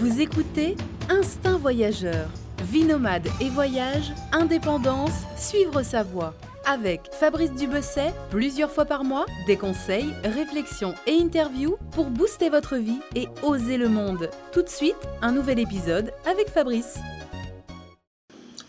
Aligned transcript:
Vous 0.00 0.22
écoutez 0.22 0.78
Instinct 1.10 1.58
Voyageur. 1.58 2.26
Vie 2.72 2.84
nomade 2.84 3.28
et 3.38 3.50
voyage, 3.50 4.12
indépendance, 4.32 5.26
suivre 5.36 5.82
sa 5.82 6.02
voie. 6.02 6.32
Avec 6.64 7.02
Fabrice 7.12 7.52
Dubesset, 7.52 8.14
plusieurs 8.30 8.70
fois 8.70 8.86
par 8.86 9.04
mois, 9.04 9.26
des 9.46 9.58
conseils, 9.58 10.14
réflexions 10.24 10.94
et 11.06 11.20
interviews 11.20 11.76
pour 11.90 12.06
booster 12.06 12.48
votre 12.48 12.76
vie 12.76 13.00
et 13.14 13.28
oser 13.42 13.76
le 13.76 13.90
monde. 13.90 14.30
Tout 14.52 14.62
de 14.62 14.70
suite, 14.70 14.96
un 15.20 15.32
nouvel 15.32 15.58
épisode 15.58 16.12
avec 16.24 16.48
Fabrice. 16.48 16.98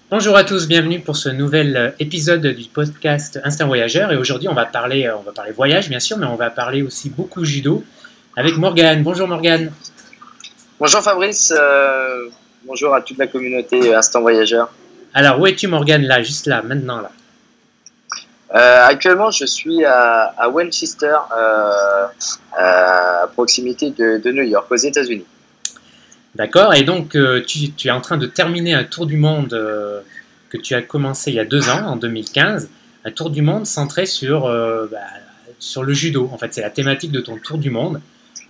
Bonjour 0.10 0.36
à 0.36 0.44
tous, 0.44 0.68
bienvenue 0.68 1.00
pour 1.00 1.16
ce 1.16 1.30
nouvel 1.30 1.96
épisode 2.02 2.46
du 2.46 2.68
podcast 2.68 3.40
Instinct 3.46 3.68
Voyageur. 3.68 4.12
Et 4.12 4.18
aujourd'hui, 4.18 4.50
on 4.50 4.54
va 4.54 4.66
parler, 4.66 5.10
on 5.18 5.22
va 5.22 5.32
parler 5.32 5.54
voyage 5.54 5.88
bien 5.88 6.02
sûr, 6.02 6.18
mais 6.18 6.26
on 6.26 6.36
va 6.36 6.50
parler 6.50 6.82
aussi 6.82 7.10
beaucoup 7.10 7.46
judo 7.46 7.86
avec 8.36 8.58
Morgane. 8.58 9.02
Bonjour 9.02 9.30
Morgane. 9.30 9.72
Bonjour 10.82 11.04
Fabrice, 11.04 11.54
euh, 11.56 12.28
bonjour 12.66 12.96
à 12.96 13.02
toute 13.04 13.20
la 13.20 13.28
communauté 13.28 13.94
Instant 13.94 14.22
Voyageur. 14.22 14.74
Alors, 15.14 15.40
où 15.40 15.46
es-tu 15.46 15.68
Morgane 15.68 16.02
là, 16.02 16.24
juste 16.24 16.48
là, 16.48 16.64
maintenant 16.64 17.02
là? 17.02 17.12
Euh, 18.56 18.86
actuellement, 18.88 19.30
je 19.30 19.46
suis 19.46 19.86
à, 19.86 20.34
à 20.36 20.50
Winchester, 20.50 21.14
euh, 21.38 22.08
à 22.58 23.28
proximité 23.32 23.92
de, 23.92 24.18
de 24.18 24.32
New 24.32 24.42
York, 24.42 24.66
aux 24.72 24.76
États-Unis. 24.76 25.28
D'accord, 26.34 26.74
et 26.74 26.82
donc 26.82 27.16
euh, 27.16 27.44
tu, 27.46 27.72
tu 27.74 27.90
es 27.90 27.92
en 27.92 28.02
train 28.02 28.18
de 28.18 28.26
terminer 28.26 28.74
un 28.74 28.84
tour 28.84 29.06
du 29.06 29.18
monde 29.18 29.50
que 30.50 30.58
tu 30.58 30.74
as 30.74 30.82
commencé 30.82 31.30
il 31.30 31.36
y 31.36 31.40
a 31.40 31.46
deux 31.46 31.70
ans, 31.70 31.86
en 31.86 31.96
2015, 31.96 32.70
un 33.06 33.12
tour 33.12 33.30
du 33.30 33.44
monde 33.44 33.68
centré 33.68 34.08
sur, 34.08 34.48
bah, 34.92 34.98
sur 35.60 35.84
le 35.84 35.94
judo. 35.94 36.28
En 36.34 36.40
fait, 36.40 36.56
c'est 36.56 36.62
la 36.62 36.72
thématique 36.72 37.12
de 37.12 37.22
ton 37.22 37.38
tour 37.38 37.60
du 37.60 37.70
monde. 37.70 38.02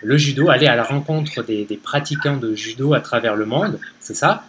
Le 0.04 0.18
judo, 0.18 0.50
aller 0.50 0.68
à 0.68 0.76
la 0.76 0.84
rencontre 0.84 1.44
des, 1.44 1.66
des 1.66 1.78
pratiquants 1.78 2.38
de 2.38 2.56
judo 2.56 2.94
à 2.94 3.02
travers 3.02 3.36
le 3.36 3.46
monde, 3.46 3.80
c'est 4.00 4.16
ça? 4.16 4.44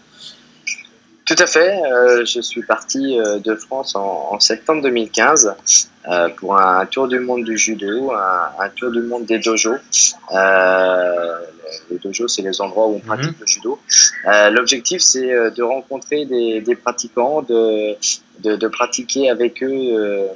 Tout 1.25 1.37
à 1.39 1.47
fait, 1.47 1.81
euh, 1.81 2.25
je 2.25 2.41
suis 2.41 2.63
parti 2.63 3.19
euh, 3.19 3.39
de 3.39 3.55
France 3.55 3.95
en, 3.95 4.29
en 4.33 4.41
septembre 4.41 4.83
2015 4.83 5.55
euh, 6.09 6.29
pour 6.31 6.59
un 6.59 6.85
tour 6.87 7.07
du 7.07 7.21
monde 7.21 7.45
du 7.45 7.57
judo, 7.57 8.11
un, 8.13 8.51
un 8.59 8.69
tour 8.71 8.91
du 8.91 9.03
monde 9.03 9.25
des 9.25 9.39
dojos. 9.39 9.77
Euh, 10.35 11.39
les 11.91 11.99
dojos, 11.99 12.29
c'est 12.29 12.43
les 12.43 12.61
endroits 12.61 12.89
où 12.89 12.97
on 12.97 13.01
pratique 13.01 13.39
le 13.41 13.47
judo. 13.47 13.79
Euh, 14.27 14.51
L'objectif, 14.51 15.01
c'est 15.01 15.51
de 15.53 15.63
rencontrer 15.63 16.25
des, 16.27 16.61
des 16.61 16.75
pratiquants, 16.75 17.43
de, 17.43 17.95
de, 18.41 18.57
de 18.57 18.69
pratiquer 18.69 19.31
avec 19.31 19.63
eux 19.63 20.29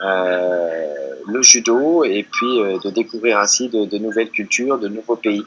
euh, 0.00 0.86
le 1.26 1.42
judo 1.42 2.04
et 2.04 2.26
puis 2.30 2.60
euh, 2.60 2.78
de 2.84 2.90
découvrir 2.90 3.38
ainsi 3.38 3.68
de, 3.68 3.84
de 3.84 3.98
nouvelles 3.98 4.30
cultures, 4.30 4.78
de 4.78 4.88
nouveaux 4.88 5.16
pays, 5.16 5.44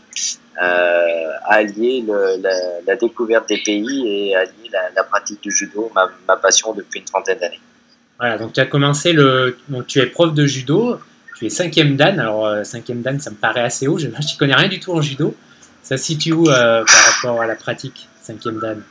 euh, 0.61 1.31
allier 1.45 2.03
le, 2.05 2.41
la, 2.41 2.51
la 2.85 2.95
découverte 2.95 3.49
des 3.49 3.61
pays 3.63 4.07
et 4.07 4.35
allier 4.35 4.69
la, 4.71 4.79
la 4.95 5.03
pratique 5.03 5.41
du 5.41 5.51
judo, 5.51 5.91
ma, 5.95 6.09
ma 6.27 6.37
passion 6.37 6.73
depuis 6.73 6.99
une 6.99 7.05
trentaine 7.05 7.39
d'années. 7.39 7.59
Voilà, 8.19 8.37
donc 8.37 8.53
tu 8.53 8.59
as 8.59 8.65
commencé 8.65 9.13
le. 9.13 9.57
Donc 9.69 9.87
tu 9.87 9.99
es 9.99 10.05
prof 10.05 10.33
de 10.33 10.45
judo, 10.45 10.99
tu 11.37 11.45
es 11.47 11.49
cinquième 11.49 11.95
dan. 11.95 12.19
Alors, 12.19 12.65
cinquième 12.65 13.01
dan, 13.01 13.19
ça 13.19 13.31
me 13.31 13.35
paraît 13.35 13.63
assez 13.63 13.87
haut. 13.87 13.97
Je 13.97 14.07
n'y 14.07 14.37
connais 14.37 14.53
rien 14.53 14.69
du 14.69 14.79
tout 14.79 14.93
en 14.93 15.01
judo. 15.01 15.35
Ça 15.81 15.97
se 15.97 16.03
situe 16.03 16.33
où 16.33 16.45
par 16.45 16.85
rapport 16.85 17.41
à 17.41 17.47
la 17.47 17.55
pratique, 17.55 18.07
cinquième 18.21 18.59
dan? 18.59 18.83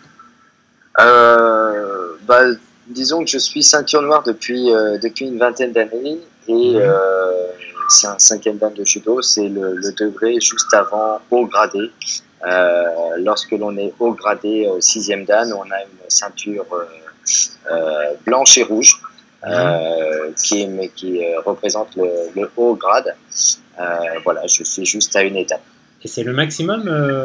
Euh, 0.98 2.16
bah, 2.26 2.42
disons 2.90 3.24
que 3.24 3.30
je 3.30 3.38
suis 3.38 3.62
ceinture 3.62 4.02
noire 4.02 4.22
depuis, 4.24 4.72
euh, 4.74 4.98
depuis 4.98 5.26
une 5.26 5.38
vingtaine 5.38 5.72
d'années 5.72 6.18
et 6.48 6.74
Mhm. 6.74 6.76
euh, 6.76 7.46
c'est 7.88 8.06
un 8.06 8.18
cinquième 8.18 8.58
dan 8.58 8.72
de 8.72 8.84
judo, 8.84 9.20
c'est 9.22 9.48
le, 9.48 9.74
le 9.74 9.92
degré 9.92 10.40
juste 10.40 10.72
avant 10.74 11.20
haut 11.30 11.46
gradé. 11.46 11.90
Euh, 12.46 12.84
lorsque 13.18 13.52
l'on 13.52 13.76
est 13.76 13.92
haut 13.98 14.12
gradé 14.12 14.68
sixième 14.80 15.24
dan, 15.24 15.52
on 15.52 15.62
a 15.70 15.80
une 15.82 15.98
ceinture 16.08 16.66
blanche 18.26 18.58
et 18.58 18.62
rouge 18.62 19.00
euh, 19.46 20.30
qui, 20.42 20.66
mais 20.66 20.88
qui 20.88 21.20
représente 21.44 21.96
le, 21.96 22.08
le 22.34 22.50
haut 22.56 22.74
grade. 22.74 23.14
Voilà, 24.24 24.46
je 24.46 24.62
suis 24.64 24.84
juste 24.86 25.14
à 25.16 25.22
une 25.22 25.36
étape. 25.36 25.62
Et 26.02 26.08
c'est 26.08 26.22
le 26.22 26.32
maximum, 26.32 26.84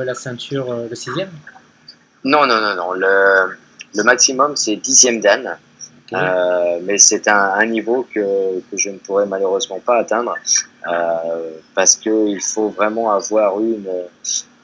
la 0.09 0.15
ceinture, 0.15 0.67
le 0.89 0.95
sixième? 0.95 1.29
Non, 2.23 2.45
non, 2.47 2.59
non, 2.59 2.75
non. 2.75 2.91
Le, 2.93 3.55
le 3.95 4.03
maximum, 4.03 4.55
c'est 4.55 4.75
dixième 4.77 5.21
dan. 5.21 5.57
Euh, 6.23 6.79
mais 6.83 6.97
c'est 6.97 7.27
un, 7.27 7.53
un 7.61 7.65
niveau 7.65 8.07
que, 8.13 8.59
que 8.69 8.77
je 8.77 8.89
ne 8.89 8.97
pourrais 8.97 9.25
malheureusement 9.25 9.79
pas 9.79 9.97
atteindre 9.99 10.35
euh, 10.87 11.51
parce 11.73 11.95
que 11.95 12.27
il 12.27 12.41
faut 12.41 12.69
vraiment 12.69 13.11
avoir 13.11 13.59
eu 13.59 13.73
une, 13.75 13.91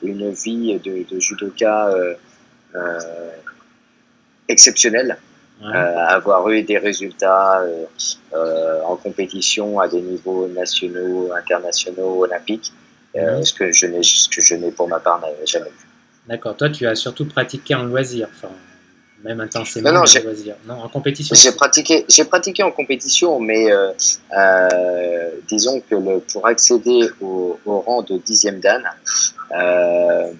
une 0.03 0.29
vie 0.31 0.79
de, 0.79 1.03
de 1.13 1.19
judoka 1.19 1.88
euh, 1.88 2.13
euh, 2.75 3.00
exceptionnelle, 4.47 5.17
Ouais. 5.63 5.78
avoir 5.78 6.50
eu 6.50 6.63
des 6.63 6.79
résultats 6.79 7.62
en 8.88 8.95
compétition 8.95 9.79
à 9.79 9.88
des 9.88 10.01
niveaux 10.01 10.47
nationaux, 10.47 11.31
internationaux, 11.38 12.23
olympiques, 12.23 12.73
Mhm. 13.13 13.44
ce 13.44 13.53
que 13.53 13.72
je 13.72 13.85
n'ai 13.85 14.01
ce 14.01 14.28
que 14.29 14.41
je 14.41 14.56
n'ai 14.56 14.72
pour 14.72 14.88
ma 14.88 15.00
part 15.00 15.22
jamais 15.45 15.69
vu. 15.69 15.85
D'accord, 16.28 16.56
toi 16.57 16.69
tu 16.69 16.88
as 16.88 16.95
surtout 16.95 17.25
pratiqué 17.25 17.75
en 17.75 17.83
loisir, 17.83 18.28
enfin, 18.33 18.47
même 19.24 19.40
intensément 19.42 19.90
Non, 19.92 20.00
non, 20.00 20.04
loisir. 20.24 20.56
Non, 20.66 20.76
en 20.76 20.90
compétition. 20.90 21.36
J'ai 21.36 21.52
pratiqué, 21.52 22.06
j'ai 22.09 22.26
pratiqué 22.26 22.64
en 22.64 22.72
compétition, 22.72 23.40
mais 23.40 23.72
euh, 23.72 23.92
euh, 24.38 25.30
disons 25.48 25.82
que 25.82 25.96
le, 25.96 26.20
pour 26.20 26.48
accéder 26.48 27.09
au, 27.22 27.60
au 27.66 27.80
rang 27.80 28.02
de 28.02 28.18
dixième 28.18 28.60
dan, 28.60 28.84
euh, 29.52 30.31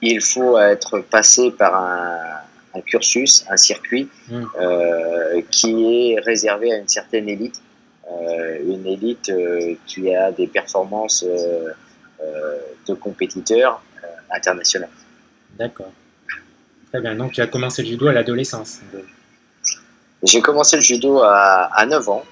il 0.00 0.20
faut 0.20 0.58
être 0.58 1.00
passé 1.00 1.50
par 1.50 1.74
un, 1.76 2.18
un 2.74 2.80
cursus, 2.80 3.44
un 3.48 3.56
circuit 3.56 4.08
Mm. 4.28 4.44
euh, 4.60 5.42
qui 5.50 6.12
est 6.12 6.20
réservé 6.20 6.72
à 6.72 6.78
une 6.78 6.88
certaine 6.88 7.28
élite, 7.28 7.60
une 8.64 8.86
élite 8.86 9.30
qui 9.86 10.14
a 10.14 10.30
des 10.30 10.46
performances 10.46 11.24
de 12.88 12.94
compétiteurs 12.94 13.82
internationaux. 14.30 14.86
D'accord. 15.58 15.90
Très 16.92 17.00
bien, 17.00 17.14
donc 17.16 17.32
tu 17.32 17.40
as 17.40 17.46
commencé 17.46 17.82
le 17.82 17.88
judo 17.88 18.08
à 18.08 18.12
l'adolescence. 18.12 18.80
J'ai 20.22 20.40
commencé 20.42 20.76
le 20.76 20.82
judo 20.82 21.20
à, 21.22 21.70
à 21.74 21.86
9 21.86 22.08
ans. 22.10 22.24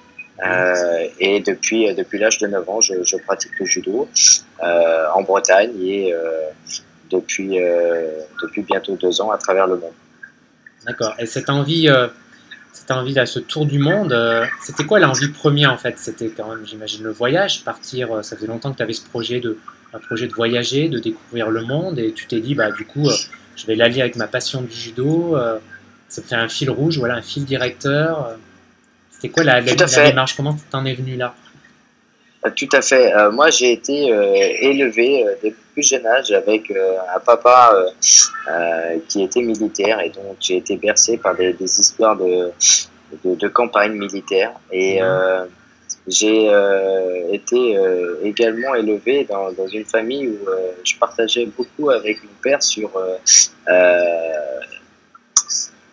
Euh, 0.45 1.07
et 1.19 1.39
depuis, 1.39 1.93
depuis 1.95 2.19
l'âge 2.19 2.37
de 2.37 2.47
9 2.47 2.69
ans, 2.69 2.79
je, 2.81 3.03
je 3.03 3.17
pratique 3.17 3.51
le 3.59 3.65
judo 3.65 4.07
euh, 4.63 5.05
en 5.13 5.23
Bretagne 5.23 5.71
et 5.81 6.13
euh, 6.13 6.19
depuis, 7.09 7.59
euh, 7.61 8.07
depuis 8.41 8.61
bientôt 8.61 8.95
deux 8.95 9.19
ans 9.21 9.31
à 9.31 9.37
travers 9.37 9.67
le 9.67 9.77
monde. 9.77 9.93
D'accord. 10.85 11.15
Et 11.19 11.25
cette 11.25 11.49
envie, 11.49 11.89
euh, 11.89 12.07
cette 12.71 12.91
envie 12.91 13.13
là, 13.13 13.25
ce 13.25 13.39
tour 13.39 13.65
du 13.65 13.77
monde, 13.79 14.13
euh, 14.13 14.45
c'était 14.63 14.83
quoi 14.85 14.99
l'envie 14.99 15.29
première 15.29 15.73
en 15.73 15.77
fait? 15.77 15.97
C'était 15.97 16.29
quand 16.29 16.47
même, 16.49 16.65
j'imagine, 16.65 17.03
le 17.03 17.11
voyage, 17.11 17.63
partir. 17.63 18.11
euh, 18.15 18.21
ça 18.21 18.35
faisait 18.35 18.47
longtemps 18.47 18.71
que 18.71 18.77
tu 18.77 18.83
avais 18.83 18.93
ce 18.93 19.05
projet 19.07 19.39
de, 19.39 19.57
un 19.93 19.99
projet 19.99 20.27
de 20.27 20.33
voyager, 20.33 20.87
de 20.87 20.97
découvrir 20.99 21.49
le 21.49 21.61
monde, 21.63 21.99
et 21.99 22.13
tu 22.13 22.25
t'es 22.27 22.39
dit, 22.39 22.55
bah 22.55 22.71
du 22.71 22.85
coup, 22.85 23.07
euh, 23.07 23.13
je 23.55 23.65
vais 23.67 23.75
l'allier 23.75 24.01
avec 24.01 24.15
ma 24.15 24.27
passion 24.27 24.61
du 24.61 24.75
judo. 24.75 25.35
Euh, 25.37 25.59
ça 26.07 26.21
fait 26.21 26.35
un 26.35 26.49
fil 26.49 26.69
rouge, 26.69 26.97
voilà, 26.97 27.15
un 27.15 27.21
fil 27.21 27.45
directeur. 27.45 28.35
C'était 29.11 29.29
quoi 29.29 29.43
la, 29.43 29.61
démarche? 29.61 30.35
Comment 30.35 30.57
t'en 30.69 30.85
es 30.85 30.93
venu 30.93 31.15
là? 31.15 31.33
Euh, 32.45 32.49
Tout 32.55 32.69
à 32.73 32.81
fait. 32.81 33.13
Euh, 33.13 33.31
moi, 33.31 33.49
j'ai 33.49 33.71
été 33.71 34.11
euh, 34.11 34.33
élevé 34.59 35.25
euh, 35.25 35.35
dès 35.41 35.49
le 35.49 35.55
plus 35.73 35.87
jeune 35.87 36.05
âge 36.07 36.31
avec 36.31 36.71
un 36.71 37.19
papa 37.19 37.73
qui 39.07 39.23
était 39.23 39.41
militaire 39.41 40.01
et 40.01 40.09
donc 40.09 40.37
j'ai 40.39 40.57
été 40.57 40.75
bercé 40.75 41.17
par 41.17 41.35
des, 41.35 41.53
des 41.53 41.79
histoires 41.79 42.17
de, 42.17 42.51
de, 43.23 43.35
de 43.35 43.47
campagne 43.47 43.93
militaire. 43.93 44.51
Et 44.71 45.01
Mhm. 45.01 45.47
J'ai 46.07 46.49
euh, 46.49 47.31
été 47.31 47.77
euh, 47.77 48.15
également 48.23 48.73
élevé 48.75 49.25
dans, 49.29 49.51
dans 49.51 49.67
une 49.67 49.85
famille 49.85 50.27
où 50.27 50.49
euh, 50.49 50.71
je 50.83 50.95
partageais 50.97 51.45
beaucoup 51.45 51.89
avec 51.91 52.23
mon 52.23 52.29
père 52.41 52.63
sur. 52.63 52.89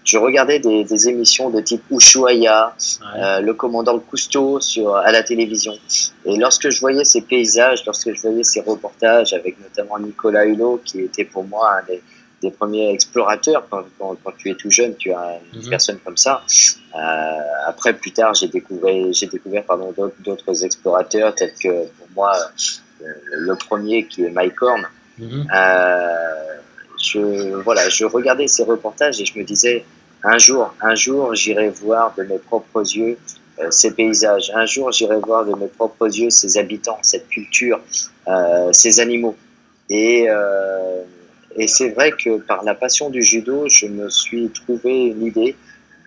je 0.05 0.17
regardais 0.17 0.59
des, 0.59 0.85
des 0.85 1.09
émissions 1.11 1.51
de 1.51 1.61
type 1.61 1.83
Ushuaïa, 1.91 2.75
Ouais. 3.15 3.43
le 3.43 3.53
commandant 3.53 3.99
Cousteau 3.99 4.59
sur, 4.61 4.97
à 4.97 5.13
la 5.13 5.23
télévision. 5.23 5.75
Et 6.25 6.37
lorsque 6.37 6.71
je 6.71 6.81
voyais 6.81 7.05
ces 7.05 7.21
paysages, 7.21 7.85
lorsque 7.85 8.15
je 8.15 8.21
voyais 8.23 8.43
ces 8.43 8.61
reportages 8.63 9.35
avec 9.35 9.61
notamment 9.61 9.99
Nicolas 9.99 10.47
Hulot, 10.47 10.81
qui 10.85 11.01
était 11.01 11.27
pour 11.27 11.45
moi 11.45 11.81
un 11.81 11.87
des, 11.87 12.03
des 12.43 12.51
premiers 12.51 12.93
explorateurs, 12.93 13.67
quand, 13.71 13.83
quand, 13.99 14.17
quand 14.23 14.33
tu 14.37 14.51
es 14.51 14.55
tout 14.55 14.71
jeune, 14.71 14.95
tu 14.97 15.13
as 15.13 15.39
une 15.55 15.63
Mhm. 15.63 15.71
personne 15.71 15.99
comme 16.05 16.17
ça. 16.17 16.43
Euh, 16.95 16.99
après, 17.67 17.93
plus 17.95 18.13
tard, 18.13 18.35
j'ai 18.35 18.49
découvert, 18.49 19.13
j'ai 19.13 19.27
découvert 19.27 19.65
pardon, 19.65 19.93
d'autres, 20.21 20.65
explorateurs, 20.65 21.35
tels 21.35 21.55
que 21.63 21.87
pour 21.97 22.07
moi, 22.15 22.33
euh, 23.03 23.05
le 23.31 23.55
premier 23.57 24.07
qui 24.07 24.25
est 24.25 24.31
Mike 24.31 24.61
Horn. 24.63 24.83
Mhm. 25.19 25.47
Euh, 25.55 26.57
je, 27.03 27.55
voilà, 27.63 27.89
je 27.89 28.05
regardais 28.05 28.47
ces 28.47 28.65
reportages 28.65 29.21
et 29.21 29.25
je 29.25 29.39
me 29.39 29.45
disais, 29.45 29.85
un 30.23 30.39
jour, 30.39 30.75
un 30.81 30.95
jour, 30.95 31.35
j'irai 31.35 31.71
voir 31.71 32.15
de 32.17 32.23
mes 32.25 32.39
propres 32.39 32.83
yeux 32.97 33.17
ces 33.71 33.93
paysages. 33.93 34.53
Un 34.55 34.67
jour, 34.67 34.93
j'irai 34.93 35.19
voir 35.19 35.45
de 35.45 35.53
mes 35.57 35.67
propres 35.67 36.07
yeux 36.07 36.31
ces 36.31 36.59
habitants, 36.59 36.99
cette 37.03 37.29
culture, 37.29 37.81
ces 38.73 39.01
animaux. 39.01 39.35
Et, 39.91 40.27
euh, 40.29 41.03
Et 41.57 41.67
c'est 41.67 41.91
vrai 41.91 42.13
que 42.13 42.39
par 42.39 42.63
la 42.65 42.75
passion 42.75 43.11
du 43.11 43.23
judo, 43.23 43.69
je 43.69 43.87
me 43.87 44.09
suis 44.11 44.51
trouvé 44.51 45.07
une 45.07 45.25
idée 45.25 45.57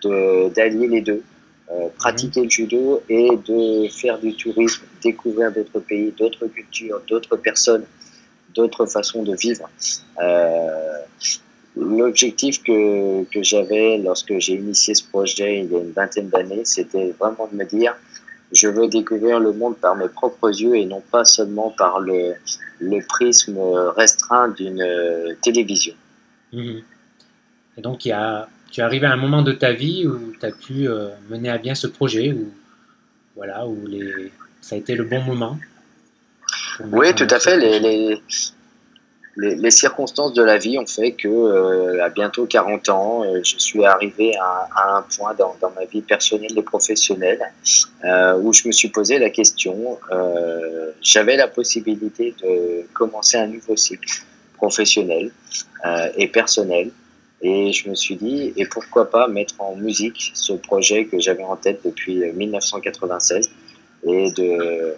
d'allier 0.02 0.88
les 0.88 1.00
deux. 1.00 1.22
Euh, 1.70 1.88
pratiquer 1.96 2.42
le 2.42 2.50
judo 2.50 3.02
et 3.08 3.30
de 3.48 3.88
faire 3.88 4.18
du 4.18 4.34
tourisme, 4.34 4.82
découvrir 5.02 5.50
d'autres 5.52 5.80
pays, 5.80 6.12
d'autres 6.18 6.46
cultures, 6.46 7.00
d'autres 7.08 7.36
personnes, 7.36 7.84
d'autres 8.54 8.84
façons 8.84 9.22
de 9.22 9.34
vivre. 9.34 9.70
Euh, 10.20 10.98
L'objectif 11.74 12.62
que, 12.62 13.24
que 13.24 13.42
j'avais 13.42 13.96
lorsque 13.96 14.36
j'ai 14.38 14.54
initié 14.54 14.94
ce 14.94 15.04
projet 15.04 15.60
il 15.60 15.72
y 15.72 15.74
a 15.74 15.78
une 15.78 15.92
vingtaine 15.92 16.28
d'années, 16.28 16.62
c'était 16.64 17.14
vraiment 17.18 17.48
de 17.50 17.56
me 17.56 17.64
dire, 17.64 17.96
je 18.52 18.68
veux 18.68 18.88
découvrir 18.88 19.40
le 19.40 19.52
monde 19.52 19.76
par 19.76 19.96
mes 19.96 20.08
propres 20.08 20.50
yeux 20.50 20.76
et 20.76 20.84
non 20.84 21.02
pas 21.10 21.24
seulement 21.24 21.70
par 21.70 22.00
le, 22.00 22.34
le 22.80 23.06
prisme 23.06 23.58
restreint 23.96 24.48
d'une 24.48 24.84
télévision. 25.42 25.94
Mhm. 26.52 26.82
Et 27.78 27.80
donc, 27.80 28.04
il 28.04 28.08
y 28.08 28.12
a, 28.12 28.48
tu 28.70 28.80
es 28.80 28.82
arrivé 28.82 29.06
à 29.06 29.12
un 29.12 29.16
moment 29.16 29.42
de 29.42 29.52
ta 29.52 29.72
vie 29.72 30.06
où 30.06 30.32
tu 30.38 30.46
as 30.46 30.50
pu 30.50 30.88
euh, 30.88 31.08
mener 31.28 31.50
à 31.50 31.58
bien 31.58 31.74
ce 31.74 31.86
projet, 31.86 32.32
où, 32.32 32.52
voilà, 33.36 33.66
où 33.66 33.86
les, 33.86 34.32
ça 34.60 34.74
a 34.74 34.78
été 34.78 34.94
le 34.94 35.04
bon 35.04 35.20
moment. 35.22 35.58
Oui, 36.90 37.14
tout 37.14 37.26
à 37.30 37.38
fait. 37.38 37.56
Les, 37.56 37.80
les, 37.80 38.22
les, 39.36 39.70
circonstances 39.70 40.34
de 40.34 40.42
la 40.42 40.58
vie 40.58 40.78
ont 40.78 40.86
fait 40.86 41.12
que, 41.12 41.28
euh, 41.28 42.04
à 42.04 42.10
bientôt 42.10 42.46
40 42.46 42.88
ans, 42.90 43.24
euh, 43.24 43.40
je 43.42 43.58
suis 43.58 43.84
arrivé 43.84 44.36
à, 44.36 44.96
un 44.98 45.02
point 45.02 45.34
dans, 45.34 45.56
dans, 45.60 45.70
ma 45.70 45.84
vie 45.86 46.02
personnelle 46.02 46.56
et 46.56 46.62
professionnelle 46.62 47.40
euh, 48.04 48.38
où 48.38 48.52
je 48.52 48.66
me 48.66 48.72
suis 48.72 48.88
posé 48.88 49.18
la 49.18 49.30
question. 49.30 49.98
J'avais 51.00 51.36
la 51.36 51.48
possibilité 51.48 52.34
de 52.42 52.86
commencer 52.92 53.38
un 53.38 53.46
nouveau 53.46 53.76
cycle 53.76 54.22
professionnel 54.56 55.30
et 56.16 56.28
personnel. 56.28 56.90
Et 57.44 57.72
je 57.72 57.88
me 57.90 57.96
suis 57.96 58.14
dit, 58.14 58.52
et 58.56 58.66
pourquoi 58.66 59.10
pas 59.10 59.26
mettre 59.26 59.54
en 59.58 59.74
musique 59.74 60.30
ce 60.34 60.52
projet 60.52 61.06
que 61.06 61.18
j'avais 61.18 61.42
en 61.42 61.56
tête 61.56 61.80
depuis 61.84 62.18
1996 62.32 63.50
et 64.06 64.30
de 64.30 64.94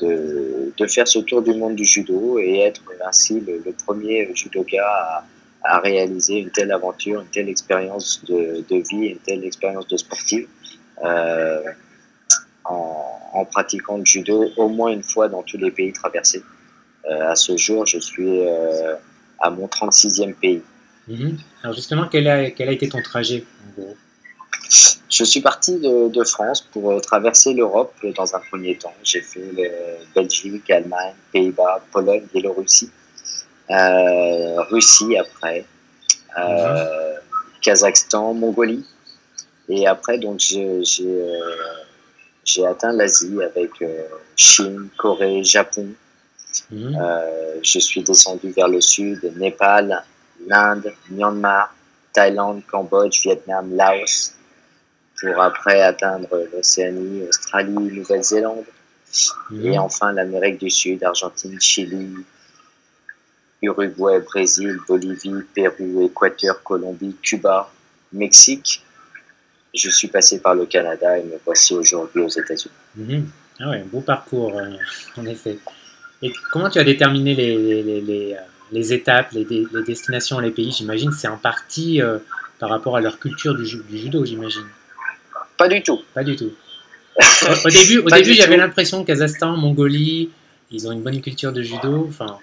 de, 0.00 0.72
de, 0.76 0.86
faire 0.86 1.06
ce 1.06 1.18
tour 1.20 1.42
du 1.42 1.54
monde 1.54 1.76
du 1.76 1.84
judo 1.84 2.38
et 2.38 2.60
être 2.60 2.82
ainsi 3.06 3.40
le, 3.40 3.60
premier 3.84 4.30
judoka 4.34 4.82
à, 4.82 5.24
à, 5.64 5.78
réaliser 5.80 6.38
une 6.38 6.50
telle 6.50 6.72
aventure, 6.72 7.20
une 7.20 7.28
telle 7.28 7.48
expérience 7.48 8.22
de, 8.24 8.64
de 8.68 8.76
vie, 8.88 9.08
une 9.08 9.18
telle 9.18 9.44
expérience 9.44 9.86
de 9.88 9.96
sportive 9.96 10.46
euh, 11.04 11.62
en, 12.64 13.44
pratiquant 13.50 13.98
le 13.98 14.04
judo 14.04 14.50
au 14.56 14.68
moins 14.68 14.90
une 14.90 15.02
fois 15.02 15.28
dans 15.28 15.42
tous 15.42 15.58
les 15.58 15.70
pays 15.70 15.92
traversés. 15.92 16.42
Euh, 17.10 17.30
à 17.30 17.36
ce 17.36 17.56
jour, 17.56 17.84
je 17.86 17.98
suis 17.98 18.40
euh, 18.40 18.94
à 19.40 19.50
mon 19.50 19.66
36e 19.66 20.34
pays. 20.34 20.62
Mhm. 21.08 21.36
Alors 21.62 21.74
justement, 21.74 22.08
quel 22.10 22.26
a, 22.28 22.50
quel 22.50 22.68
a 22.68 22.72
été 22.72 22.88
ton 22.88 23.02
trajet 23.02 23.44
en 23.62 23.80
gros? 23.80 23.96
Je 25.14 25.22
suis 25.22 25.40
parti 25.40 25.78
de, 25.78 26.24
France 26.24 26.60
pour 26.60 26.90
euh, 26.90 26.98
traverser 26.98 27.54
l'Europe 27.54 27.94
dans 28.16 28.34
un 28.34 28.40
premier 28.40 28.76
temps. 28.76 28.94
J'ai 29.04 29.20
fait 29.20 29.40
Belgique, 30.14 30.68
Allemagne, 30.70 31.14
Pays-Bas, 31.32 31.84
Pologne, 31.92 32.24
Biélorussie, 32.32 32.90
euh, 33.70 34.60
Russie 34.70 35.16
après, 35.16 35.64
euh, 36.38 37.14
Kazakhstan, 37.62 38.34
Mongolie. 38.34 38.84
Et 39.68 39.86
après, 39.86 40.18
donc, 40.18 40.40
j'ai 40.40 40.82
atteint 42.66 42.92
l'Asie 42.92 43.38
avec 43.42 43.70
Chine, 44.36 44.88
Corée, 44.98 45.44
Japon. 45.44 45.88
Mhm. 46.70 46.96
je 47.62 47.78
suis 47.80 48.02
descendu 48.02 48.50
vers 48.50 48.68
le 48.68 48.80
sud, 48.80 49.32
Népal, 49.36 50.04
l'Inde, 50.46 50.92
Myanmar, 51.10 51.74
Thaïlande, 52.12 52.62
Cambodge, 52.70 53.22
Vietnam, 53.22 53.74
Laos, 53.74 54.34
pour 55.20 55.40
après 55.40 55.80
atteindre 55.80 56.46
l'Océanie, 56.52 57.22
Australie, 57.28 57.72
Nouvelle-Zélande, 57.72 58.64
et 59.52 59.70
mhm. 59.70 59.78
enfin 59.78 60.12
l'Amérique 60.12 60.58
du 60.58 60.70
Sud, 60.70 61.02
Argentine, 61.04 61.60
Chili, 61.60 62.14
Uruguay, 63.62 64.20
Brésil, 64.20 64.78
Bolivie, 64.88 65.42
Pérou, 65.54 66.04
Équateur, 66.04 66.62
Colombie, 66.62 67.16
Cuba, 67.22 67.70
Mexique. 68.12 68.82
Je 69.74 69.90
suis 69.90 70.08
passé 70.08 70.40
par 70.40 70.54
le 70.54 70.66
Canada 70.66 71.18
et 71.18 71.22
me 71.24 71.38
voici 71.44 71.74
aujourd'hui 71.74 72.22
aux 72.22 72.28
États-Unis. 72.28 72.74
Mhm. 72.96 73.26
Ah 73.60 73.70
ouais, 73.70 73.80
un 73.80 73.84
beau 73.84 74.00
parcours, 74.00 74.58
euh, 74.58 74.70
en 75.16 75.26
effet. 75.26 75.58
Et 76.22 76.32
comment 76.52 76.68
tu 76.68 76.78
as 76.78 76.84
déterminé 76.84 77.34
les, 77.34 77.56
les, 77.56 78.00
les, 78.00 78.36
les 78.72 78.92
euh, 78.92 78.96
étapes, 78.96 79.32
les, 79.32 79.44
destinations, 79.86 80.38
les 80.40 80.50
pays? 80.50 80.72
J'imagine 80.72 81.12
c'est 81.12 81.28
en 81.28 81.36
partie 81.36 82.02
euh, 82.02 82.18
par 82.58 82.70
rapport 82.70 82.96
à 82.96 83.00
leur 83.00 83.18
culture 83.18 83.54
du, 83.54 83.64
du 83.64 83.98
judo, 83.98 84.24
j'imagine. 84.24 84.66
Pas 85.56 85.68
du 85.68 85.82
tout. 85.82 86.00
Pas 86.14 86.24
du 86.24 86.36
tout. 86.36 86.52
au, 87.64 87.70
début, 87.70 87.98
au 87.98 88.10
début 88.10 88.34
j'avais 88.34 88.56
l'impression 88.56 89.02
que 89.02 89.08
Kazakhstan, 89.08 89.56
Mongolie, 89.56 90.30
ils 90.70 90.88
ont 90.88 90.92
une 90.92 91.02
bonne 91.02 91.20
culture 91.20 91.52
de 91.52 91.62
judo. 91.62 92.06
Enfin. 92.08 92.38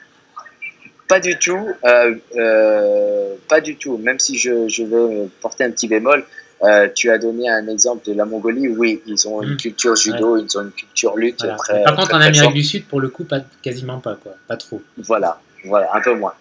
Pas 1.07 1.19
du 1.19 1.37
tout. 1.37 1.67
Euh, 1.83 2.15
euh, 2.37 3.35
pas 3.49 3.59
du 3.59 3.75
tout. 3.75 3.97
Même 3.97 4.17
si 4.17 4.37
je, 4.37 4.69
je 4.69 4.83
veux 4.83 5.29
porter 5.41 5.65
un 5.65 5.71
petit 5.71 5.89
bémol, 5.89 6.23
euh, 6.63 6.87
tu 6.95 7.09
as 7.09 7.17
donné 7.17 7.49
un 7.49 7.67
exemple 7.67 8.07
de 8.09 8.13
la 8.13 8.23
Mongolie. 8.23 8.69
Oui, 8.69 9.01
ils 9.05 9.27
ont 9.27 9.41
une 9.41 9.55
hmm. 9.55 9.57
culture 9.57 9.95
judo, 9.97 10.37
ils 10.37 10.57
ont 10.57 10.61
une 10.61 10.71
culture 10.71 11.17
lutte. 11.17 11.45
Très, 11.57 11.83
Par 11.83 11.97
contre, 11.97 12.15
en 12.15 12.21
Amérique 12.21 12.53
du 12.53 12.63
Sud, 12.63 12.85
pour 12.85 13.01
le 13.01 13.09
coup, 13.09 13.25
pas, 13.25 13.41
quasiment 13.61 13.99
pas, 13.99 14.15
quoi. 14.15 14.35
Pas 14.47 14.55
trop. 14.55 14.81
Voilà, 14.99 15.41
voilà, 15.65 15.89
un 15.93 15.99
peu 15.99 16.15
moins. 16.15 16.33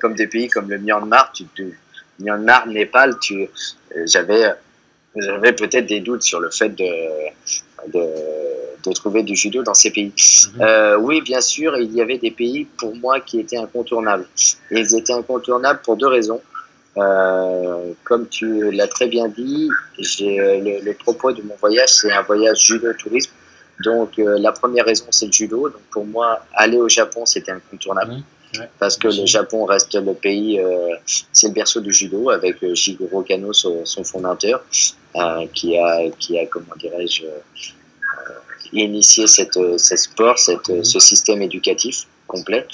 comme 0.00 0.14
des 0.14 0.26
pays 0.26 0.48
comme 0.48 0.68
le 0.68 0.76
Myanmar, 0.76 1.32
tu, 1.32 1.46
Myanmar, 2.18 2.66
Népal, 2.66 3.18
tu, 3.20 3.48
j'avais 4.04 4.52
j'avais 5.16 5.52
peut-être 5.52 5.86
des 5.86 6.00
doutes 6.00 6.22
sur 6.22 6.40
le 6.40 6.50
fait 6.50 6.68
de, 6.68 6.84
de, 7.92 8.06
de, 8.84 8.92
trouver 8.92 9.22
du 9.22 9.34
judo 9.34 9.62
dans 9.62 9.74
ces 9.74 9.90
pays. 9.90 10.12
Mhm. 10.54 10.60
Euh, 10.60 10.96
oui, 10.98 11.20
bien 11.20 11.40
sûr, 11.40 11.76
il 11.76 11.92
y 11.92 12.00
avait 12.00 12.18
des 12.18 12.30
pays 12.30 12.66
pour 12.78 12.94
moi 12.96 13.20
qui 13.20 13.40
étaient 13.40 13.58
incontournables. 13.58 14.26
Et 14.70 14.80
ils 14.80 14.94
étaient 14.96 15.12
incontournables 15.12 15.80
pour 15.82 15.96
deux 15.96 16.08
raisons. 16.08 16.40
Euh, 16.96 17.92
comme 18.04 18.28
tu 18.28 18.70
l'as 18.72 18.88
très 18.88 19.06
bien 19.06 19.28
dit, 19.28 19.68
j'ai, 19.98 20.40
euh, 20.40 20.60
le, 20.60 20.84
le, 20.84 20.94
propos 20.94 21.32
de 21.32 21.40
mon 21.42 21.54
voyage, 21.56 21.90
c'est 21.90 22.12
un 22.12 22.22
voyage 22.22 22.58
judo-tourisme. 22.66 23.32
Donc 23.84 24.18
euh, 24.18 24.38
la 24.38 24.52
première 24.52 24.84
raison, 24.84 25.06
c'est 25.10 25.26
le 25.26 25.32
judo. 25.32 25.68
Donc 25.68 25.82
pour 25.90 26.04
moi, 26.04 26.44
aller 26.54 26.78
au 26.78 26.88
Japon, 26.88 27.24
c'était 27.26 27.52
incontournable. 27.52 28.16
Parce 28.78 28.96
que 28.96 29.08
le 29.08 29.26
Japon 29.26 29.64
reste 29.64 29.94
le 29.94 30.14
pays, 30.14 30.58
euh, 30.58 30.94
c'est 31.32 31.48
le 31.48 31.54
berceau 31.54 31.80
du 31.80 31.92
judo 31.92 32.30
avec 32.30 32.62
euh, 32.62 32.74
Jigoro 32.74 33.22
Kano, 33.22 33.52
son, 33.52 34.04
fondateur, 34.04 34.64
euh, 35.16 35.46
qui 35.52 35.78
a, 35.78 36.10
qui 36.18 36.38
a, 36.38 36.46
comment 36.46 36.74
dirais-je, 36.76 37.24
initié 38.72 39.26
cette, 39.26 39.54
ce 39.78 39.96
sport, 39.96 40.38
cette, 40.38 40.68
mhm. 40.68 40.84
ce 40.84 41.00
système 41.00 41.42
éducatif 41.42 42.06
complet. 42.26 42.66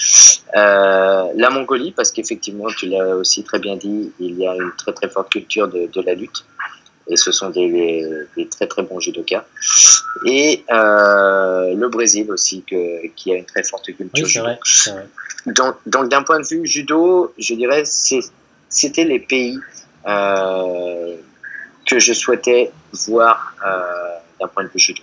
la 0.55 1.51
Mongolie, 1.51 1.93
parce 1.93 2.11
qu'effectivement, 2.11 2.69
tu 2.77 2.87
l'as 2.89 3.17
aussi 3.17 3.43
très 3.43 3.59
bien 3.59 3.77
dit, 3.77 4.13
il 4.21 4.39
y 4.39 4.47
a 4.47 4.55
une 4.55 4.73
très 4.77 4.93
très 4.93 5.09
forte 5.09 5.31
culture 5.31 5.69
de, 5.69 5.89
de 5.93 6.01
la 6.03 6.15
lutte 6.15 6.45
et 7.09 7.17
ce 7.17 7.33
sont 7.33 7.51
des, 7.51 8.27
des, 8.37 8.49
très 8.49 8.67
très 8.67 8.83
bons 8.83 9.01
judokas. 9.01 9.45
Et 10.27 10.65
euh, 10.71 11.75
le 11.75 11.89
Brésil 11.89 12.31
aussi, 12.31 12.63
que, 12.63 13.07
qui 13.15 13.33
a 13.33 13.37
une 13.37 13.45
très 13.45 13.63
forte 13.63 13.95
culture 13.95 14.27
judo. 14.27 14.47
Donc, 15.47 15.77
donc 15.87 16.09
d'un 16.09 16.23
point 16.23 16.41
de 16.41 16.47
vue 16.47 16.67
judo, 16.67 17.33
je 17.39 17.55
dirais 17.55 17.85
c'était 18.69 19.05
les 19.05 19.21
pays 19.21 19.59
euh, 20.07 21.15
que 21.87 21.99
je 22.01 22.13
souhaitais 22.13 22.73
voir 23.07 23.55
euh, 23.65 24.17
d'un 24.41 24.49
point 24.49 24.65
de 24.65 24.69
vue 24.69 24.81
judo. 24.81 25.03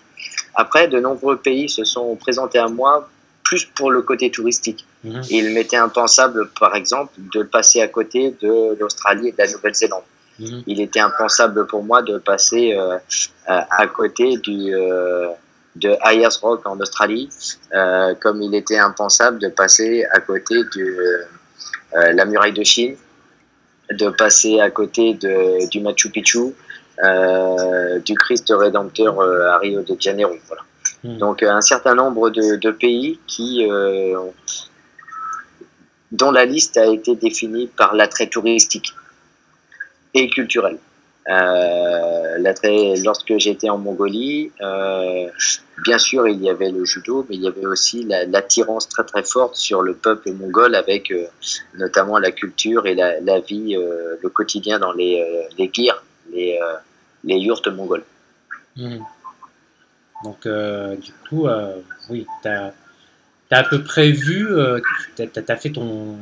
Après, 0.55 0.87
de 0.87 0.99
nombreux 0.99 1.37
pays 1.37 1.69
se 1.69 1.83
sont 1.85 2.15
présentés 2.15 2.59
à 2.59 2.67
moi 2.67 3.09
plus 3.43 3.65
pour 3.65 3.91
le 3.91 4.01
côté 4.01 4.31
touristique. 4.31 4.85
Mhm. 5.03 5.21
Il 5.29 5.53
m'était 5.53 5.77
impensable, 5.77 6.49
par 6.59 6.75
exemple, 6.75 7.13
de 7.33 7.43
passer 7.43 7.81
à 7.81 7.87
côté 7.87 8.35
de 8.41 8.77
l'Australie 8.79 9.29
et 9.29 9.31
de 9.31 9.37
la 9.37 9.51
Nouvelle-Zélande. 9.51 10.03
Mhm. 10.39 10.63
Il 10.67 10.81
était 10.81 10.99
impensable 10.99 11.67
pour 11.67 11.83
moi 11.83 12.01
de 12.01 12.17
passer 12.17 12.73
euh, 12.73 12.97
à 13.47 13.87
côté 13.87 14.37
du, 14.37 14.73
euh, 14.73 15.29
de 15.75 15.95
Ayers 16.05 16.39
Rock 16.41 16.61
en 16.65 16.79
Australie, 16.79 17.29
euh, 17.73 18.15
comme 18.15 18.41
il 18.41 18.55
était 18.55 18.77
impensable 18.77 19.39
de 19.39 19.49
passer 19.49 20.05
à 20.11 20.19
côté 20.19 20.55
de 20.75 21.25
la 21.95 22.25
muraille 22.25 22.53
de 22.53 22.63
Chine, 22.63 22.95
de 23.91 24.09
passer 24.09 24.59
à 24.59 24.71
côté 24.71 25.13
de, 25.13 25.69
du 25.69 25.79
Machu 25.79 26.09
Picchu, 26.09 26.55
du 28.03 28.15
Christ 28.15 28.51
Rédempteur 28.55 29.21
à 29.21 29.59
Rio 29.59 29.83
de 29.83 29.95
Janeiro. 29.99 30.33
Voilà. 30.47 30.63
Mhm. 31.03 31.17
Donc 31.19 31.43
un 31.43 31.61
certain 31.61 31.93
nombre 31.93 32.31
de, 32.31 32.55
de 32.55 32.71
pays 32.71 33.19
qui 33.27 33.67
dont 36.11 36.31
la 36.31 36.45
liste 36.45 36.77
a 36.77 36.85
été 36.87 37.15
définie 37.15 37.67
par 37.67 37.93
l'attrait 37.93 38.27
touristique 38.27 38.93
et 40.13 40.29
culturel. 40.29 40.77
l'attrait, 41.27 42.95
lorsque 43.03 43.37
j'étais 43.37 43.69
en 43.69 43.77
Mongolie, 43.77 44.51
bien 44.59 45.97
sûr, 45.97 46.27
il 46.27 46.41
y 46.41 46.49
avait 46.49 46.71
le 46.71 46.85
judo, 46.85 47.25
mais 47.29 47.35
il 47.35 47.41
y 47.41 47.47
avait 47.47 47.65
aussi 47.65 48.05
l'attirance 48.05 48.89
très 48.89 49.03
très 49.03 49.23
forte 49.23 49.55
sur 49.55 49.81
le 49.81 49.93
peuple 49.93 50.31
mongol 50.31 50.75
avec 50.75 51.13
notamment 51.75 52.17
la 52.19 52.31
culture 52.31 52.85
et 52.85 52.95
la, 52.95 53.39
vie, 53.39 53.75
le 53.75 54.29
quotidien 54.29 54.79
dans 54.79 54.91
les, 54.91 55.47
les 55.57 55.71
les, 56.31 56.59
les 57.23 57.35
yurts 57.35 57.71
mongols. 57.71 58.03
Mmh. 58.75 58.97
Donc, 60.23 60.47
du 60.47 61.13
coup, 61.29 61.47
oui, 62.09 62.25
tu 62.41 62.49
as 62.49 62.73
à 63.57 63.63
peu 63.63 63.83
près 63.83 64.11
vu, 64.11 64.47
euh, 64.47 64.79
tu 65.15 65.23
as, 65.23 65.55
fait 65.57 65.71
ton, 65.71 66.17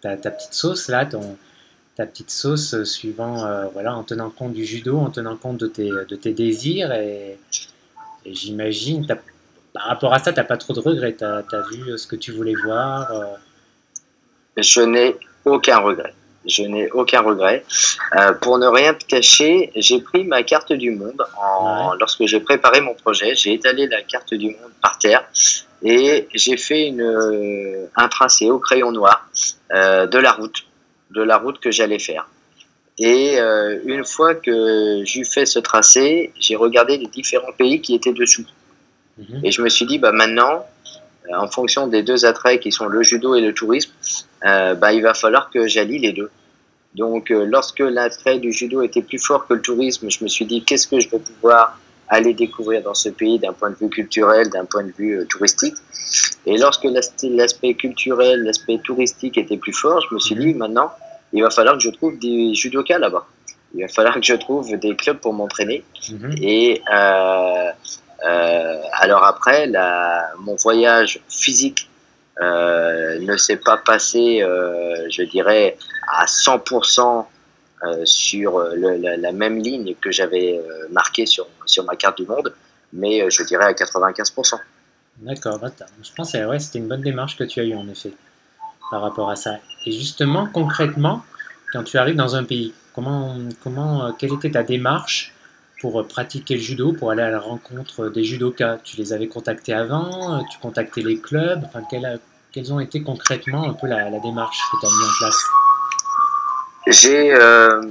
ta, 0.00 0.16
petite 0.16 0.52
sauce 0.52 0.88
là, 0.88 1.06
ton, 1.06 1.36
ta 1.98 2.06
petite 2.06 2.30
sauce 2.30 2.74
euh, 2.74 2.84
suivant, 2.84 3.44
euh, 3.44 3.66
voilà, 3.72 3.94
en 3.94 4.04
tenant 4.04 4.30
compte 4.30 4.52
du 4.52 4.64
judo, 4.64 4.96
en 4.98 5.10
tenant 5.10 5.36
compte 5.36 5.58
de 5.58 5.66
tes, 5.66 5.90
de 5.90 6.16
tes 6.16 6.32
désirs. 6.32 6.92
Et, 6.92 7.38
j'imagine, 8.24 9.06
par 9.74 9.82
rapport 9.82 10.14
à 10.14 10.20
ça, 10.20 10.32
tu 10.32 10.38
n'as 10.38 10.44
pas 10.44 10.56
trop 10.56 10.72
de 10.72 10.80
regrets. 10.80 11.14
Tu 11.16 11.24
as, 11.24 11.62
vu 11.70 11.98
ce 11.98 12.06
que 12.06 12.16
tu 12.16 12.32
voulais 12.32 12.54
voir. 12.64 13.10
Je 14.56 14.80
n'ai 14.80 15.16
aucun 15.44 15.78
regret. 15.78 16.14
Je 16.46 16.62
n'ai 16.62 16.90
aucun 16.92 17.20
regret. 17.20 17.64
pour 18.42 18.58
ne 18.58 18.66
rien 18.66 18.94
cacher, 18.94 19.72
j'ai 19.76 20.00
pris 20.00 20.24
ma 20.24 20.42
carte 20.42 20.72
du 20.72 20.90
monde 20.90 21.24
en, 21.40 21.94
lorsque 21.94 22.26
j'ai 22.26 22.40
préparé 22.40 22.80
mon 22.80 22.94
projet. 22.94 23.34
J'ai 23.34 23.54
étalé 23.54 23.86
la 23.86 24.02
carte 24.02 24.34
du 24.34 24.48
monde 24.48 24.72
par 24.82 24.98
terre 24.98 25.24
et 25.82 26.28
j'ai 26.34 26.56
fait 26.56 26.88
une, 26.88 27.02
euh, 27.02 27.86
un 27.94 28.08
tracé 28.08 28.50
au 28.50 28.58
crayon 28.58 28.90
noir 28.90 29.28
euh, 29.72 30.06
de 30.06 30.18
la 30.18 30.32
route, 30.32 30.64
de 31.10 31.22
la 31.22 31.38
route 31.38 31.58
que 31.60 31.70
j'allais 31.70 31.98
faire. 31.98 32.28
Et 32.98 33.38
euh, 33.38 33.78
une 33.84 34.04
fois 34.04 34.34
que 34.34 35.02
j'ai 35.04 35.24
fait 35.24 35.46
ce 35.46 35.58
tracé, 35.58 36.32
j'ai 36.38 36.56
regardé 36.56 36.98
les 36.98 37.06
différents 37.06 37.52
pays 37.56 37.80
qui 37.80 37.94
étaient 37.94 38.12
dessous. 38.12 38.44
Mhm. 39.18 39.40
Et 39.44 39.52
je 39.52 39.62
me 39.62 39.68
suis 39.68 39.86
dit, 39.86 39.98
bah 39.98 40.12
maintenant, 40.12 40.66
euh, 41.28 41.36
en 41.36 41.48
fonction 41.48 41.86
des 41.86 42.02
deux 42.02 42.24
attraits 42.24 42.60
qui 42.60 42.72
sont 42.72 42.86
le 42.86 43.02
judo 43.02 43.36
et 43.36 43.40
le 43.40 43.54
tourisme, 43.54 43.92
euh, 44.44 44.74
bah, 44.74 44.92
il 44.92 45.02
va 45.02 45.14
falloir 45.14 45.50
que 45.50 45.68
j'allie 45.68 45.98
les 45.98 46.12
deux. 46.12 46.30
Donc, 46.94 47.28
lorsque 47.28 47.80
l'attrait 47.80 48.38
du 48.38 48.50
judo 48.50 48.82
était 48.82 49.02
plus 49.02 49.18
fort 49.18 49.46
que 49.46 49.54
le 49.54 49.60
tourisme, 49.60 50.10
je 50.10 50.24
me 50.24 50.28
suis 50.28 50.46
dit, 50.46 50.64
qu'est-ce 50.64 50.88
que 50.88 50.98
je 50.98 51.08
vais 51.10 51.18
pouvoir 51.18 51.78
aller 52.08 52.34
découvrir 52.34 52.82
dans 52.82 52.94
ce 52.94 53.08
pays 53.08 53.38
d'un 53.38 53.52
point 53.52 53.70
de 53.70 53.76
vue 53.76 53.88
culturel, 53.88 54.50
d'un 54.50 54.64
point 54.64 54.84
de 54.84 54.92
vue 54.96 55.18
euh, 55.18 55.24
touristique. 55.26 55.74
Et 56.46 56.56
lorsque 56.56 56.86
l'aspect 57.22 57.74
culturel, 57.74 58.42
l'aspect 58.44 58.78
touristique 58.82 59.36
était 59.36 59.58
plus 59.58 59.72
fort, 59.72 60.00
je 60.08 60.14
me 60.14 60.18
suis 60.18 60.34
dit 60.34 60.54
maintenant, 60.54 60.90
il 61.32 61.42
va 61.42 61.50
falloir 61.50 61.76
que 61.76 61.82
je 61.82 61.90
trouve 61.90 62.18
des 62.18 62.54
judokas 62.54 62.98
là-bas. 62.98 63.26
Il 63.74 63.82
va 63.82 63.88
falloir 63.88 64.14
que 64.14 64.22
je 64.22 64.34
trouve 64.34 64.76
des 64.78 64.96
clubs 64.96 65.18
pour 65.18 65.34
m'entraîner. 65.34 65.84
Mhm. 66.10 66.34
Et 66.40 66.82
euh, 66.92 67.70
euh, 68.26 68.80
alors 68.92 69.24
après, 69.24 69.66
la, 69.66 70.30
mon 70.38 70.56
voyage 70.56 71.20
physique 71.28 71.88
euh, 72.40 73.18
ne 73.20 73.36
s'est 73.36 73.56
pas 73.56 73.76
passé, 73.76 74.42
je 75.10 75.22
dirais, 75.24 75.76
à 76.10 76.24
100% 76.24 77.26
euh, 77.84 78.04
sur 78.04 78.58
euh, 78.58 78.74
la, 78.74 79.30
même 79.30 79.58
ligne 79.58 79.94
que 80.00 80.10
j'avais 80.10 80.58
euh, 80.58 80.88
marquée 80.90 81.26
sur, 81.26 81.46
sur 81.64 81.84
ma 81.84 81.94
carte 81.94 82.18
du 82.18 82.26
monde, 82.26 82.52
mais 82.92 83.30
je 83.30 83.44
dirais 83.44 83.66
à 83.66 83.72
95%. 83.72 84.58
D'accord, 85.18 85.60
bah, 85.60 85.70
je 86.02 86.10
pense 86.16 86.32
que 86.32 86.44
ouais, 86.44 86.58
c'était 86.58 86.80
une 86.80 86.88
bonne 86.88 87.02
démarche 87.02 87.36
que 87.36 87.44
tu 87.44 87.60
as 87.60 87.64
eue 87.64 87.76
en 87.76 87.88
effet 87.88 88.12
par 88.90 89.00
rapport 89.00 89.30
à 89.30 89.36
ça. 89.36 89.58
Et 89.86 89.92
justement, 89.92 90.48
concrètement, 90.52 91.22
quand 91.72 91.84
tu 91.84 91.98
arrives 91.98 92.16
dans 92.16 92.34
un 92.34 92.42
pays, 92.42 92.74
comment, 92.96 93.36
comment, 93.62 94.12
quelle 94.18 94.34
était 94.34 94.50
ta 94.50 94.64
démarche 94.64 95.32
pour 95.80 96.04
pratiquer 96.08 96.54
le 96.54 96.60
judo, 96.60 96.92
pour 96.92 97.12
aller 97.12 97.22
à 97.22 97.30
la 97.30 97.38
rencontre 97.38 98.08
des 98.08 98.24
judokas? 98.24 98.78
Tu 98.82 98.96
les 98.96 99.12
avais 99.12 99.28
contactés 99.28 99.72
avant 99.74 100.42
Tu 100.50 100.58
contactais 100.58 101.02
les 101.02 101.20
clubs? 101.20 101.62
Enfin, 101.64 101.82
quelles, 102.52 102.72
ont 102.72 102.80
été 102.80 103.02
concrètement 103.02 103.68
un 103.68 103.74
peu 103.74 103.86
la, 103.86 104.10
la 104.10 104.18
démarche 104.18 104.58
que 104.72 104.80
tu 104.80 104.86
as 104.86 104.90
mis 104.90 105.04
en 105.04 105.18
place? 105.18 105.44
J'ai 106.88 107.32
euh, 107.34 107.82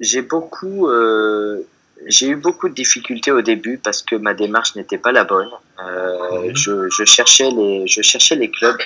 j'ai 0.00 0.22
beaucoup 0.22 0.88
euh, 0.88 1.62
j'ai 2.06 2.28
eu 2.28 2.36
beaucoup 2.36 2.68
de 2.68 2.74
difficultés 2.74 3.30
au 3.30 3.42
début 3.42 3.78
parce 3.78 4.02
que 4.02 4.16
ma 4.16 4.34
démarche 4.34 4.74
n'était 4.74 4.98
pas 4.98 5.12
la 5.12 5.24
bonne. 5.24 5.50
Euh, 5.84 6.50
je, 6.54 6.88
je, 6.90 7.04
cherchais 7.04 7.50
les 7.50 7.86
je 7.86 8.02
cherchais 8.02 8.34
les 8.34 8.50
clubs. 8.50 8.76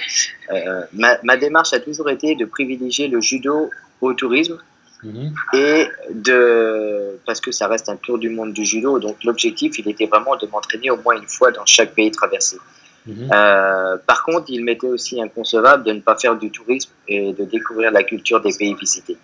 Euh, 0.52 0.82
ma, 0.92 1.18
ma, 1.22 1.36
démarche 1.36 1.72
a 1.72 1.80
toujours 1.80 2.10
été 2.10 2.34
de 2.34 2.44
privilégier 2.44 3.08
le 3.08 3.20
judo 3.20 3.70
au 4.00 4.12
tourisme 4.12 4.58
mhm. 5.02 5.34
et 5.54 5.86
de 6.12 7.18
parce 7.24 7.40
que 7.40 7.52
ça 7.52 7.68
reste 7.68 7.88
un 7.88 7.96
tour 7.96 8.18
du 8.18 8.28
monde 8.28 8.52
du 8.52 8.64
judo. 8.64 8.98
Donc 8.98 9.24
l'objectif 9.24 9.78
il 9.78 9.88
était 9.88 10.06
vraiment 10.06 10.36
de 10.36 10.46
m'entraîner 10.46 10.90
au 10.90 10.98
moins 10.98 11.16
une 11.16 11.28
fois 11.28 11.50
dans 11.50 11.64
chaque 11.64 11.94
pays 11.94 12.10
traversé. 12.10 12.58
Mhm. 13.06 13.30
Euh, 13.32 13.96
par 14.06 14.24
contre, 14.24 14.46
il 14.48 14.64
m'était 14.64 14.88
aussi 14.88 15.20
inconcevable 15.22 15.84
de 15.84 15.92
ne 15.92 16.00
pas 16.00 16.16
faire 16.16 16.36
du 16.36 16.50
tourisme 16.50 16.90
et 17.06 17.32
de 17.32 17.44
découvrir 17.44 17.90
la 17.92 18.02
culture 18.02 18.40
des 18.40 18.52
pays 18.52 18.74
visités. 18.74 19.16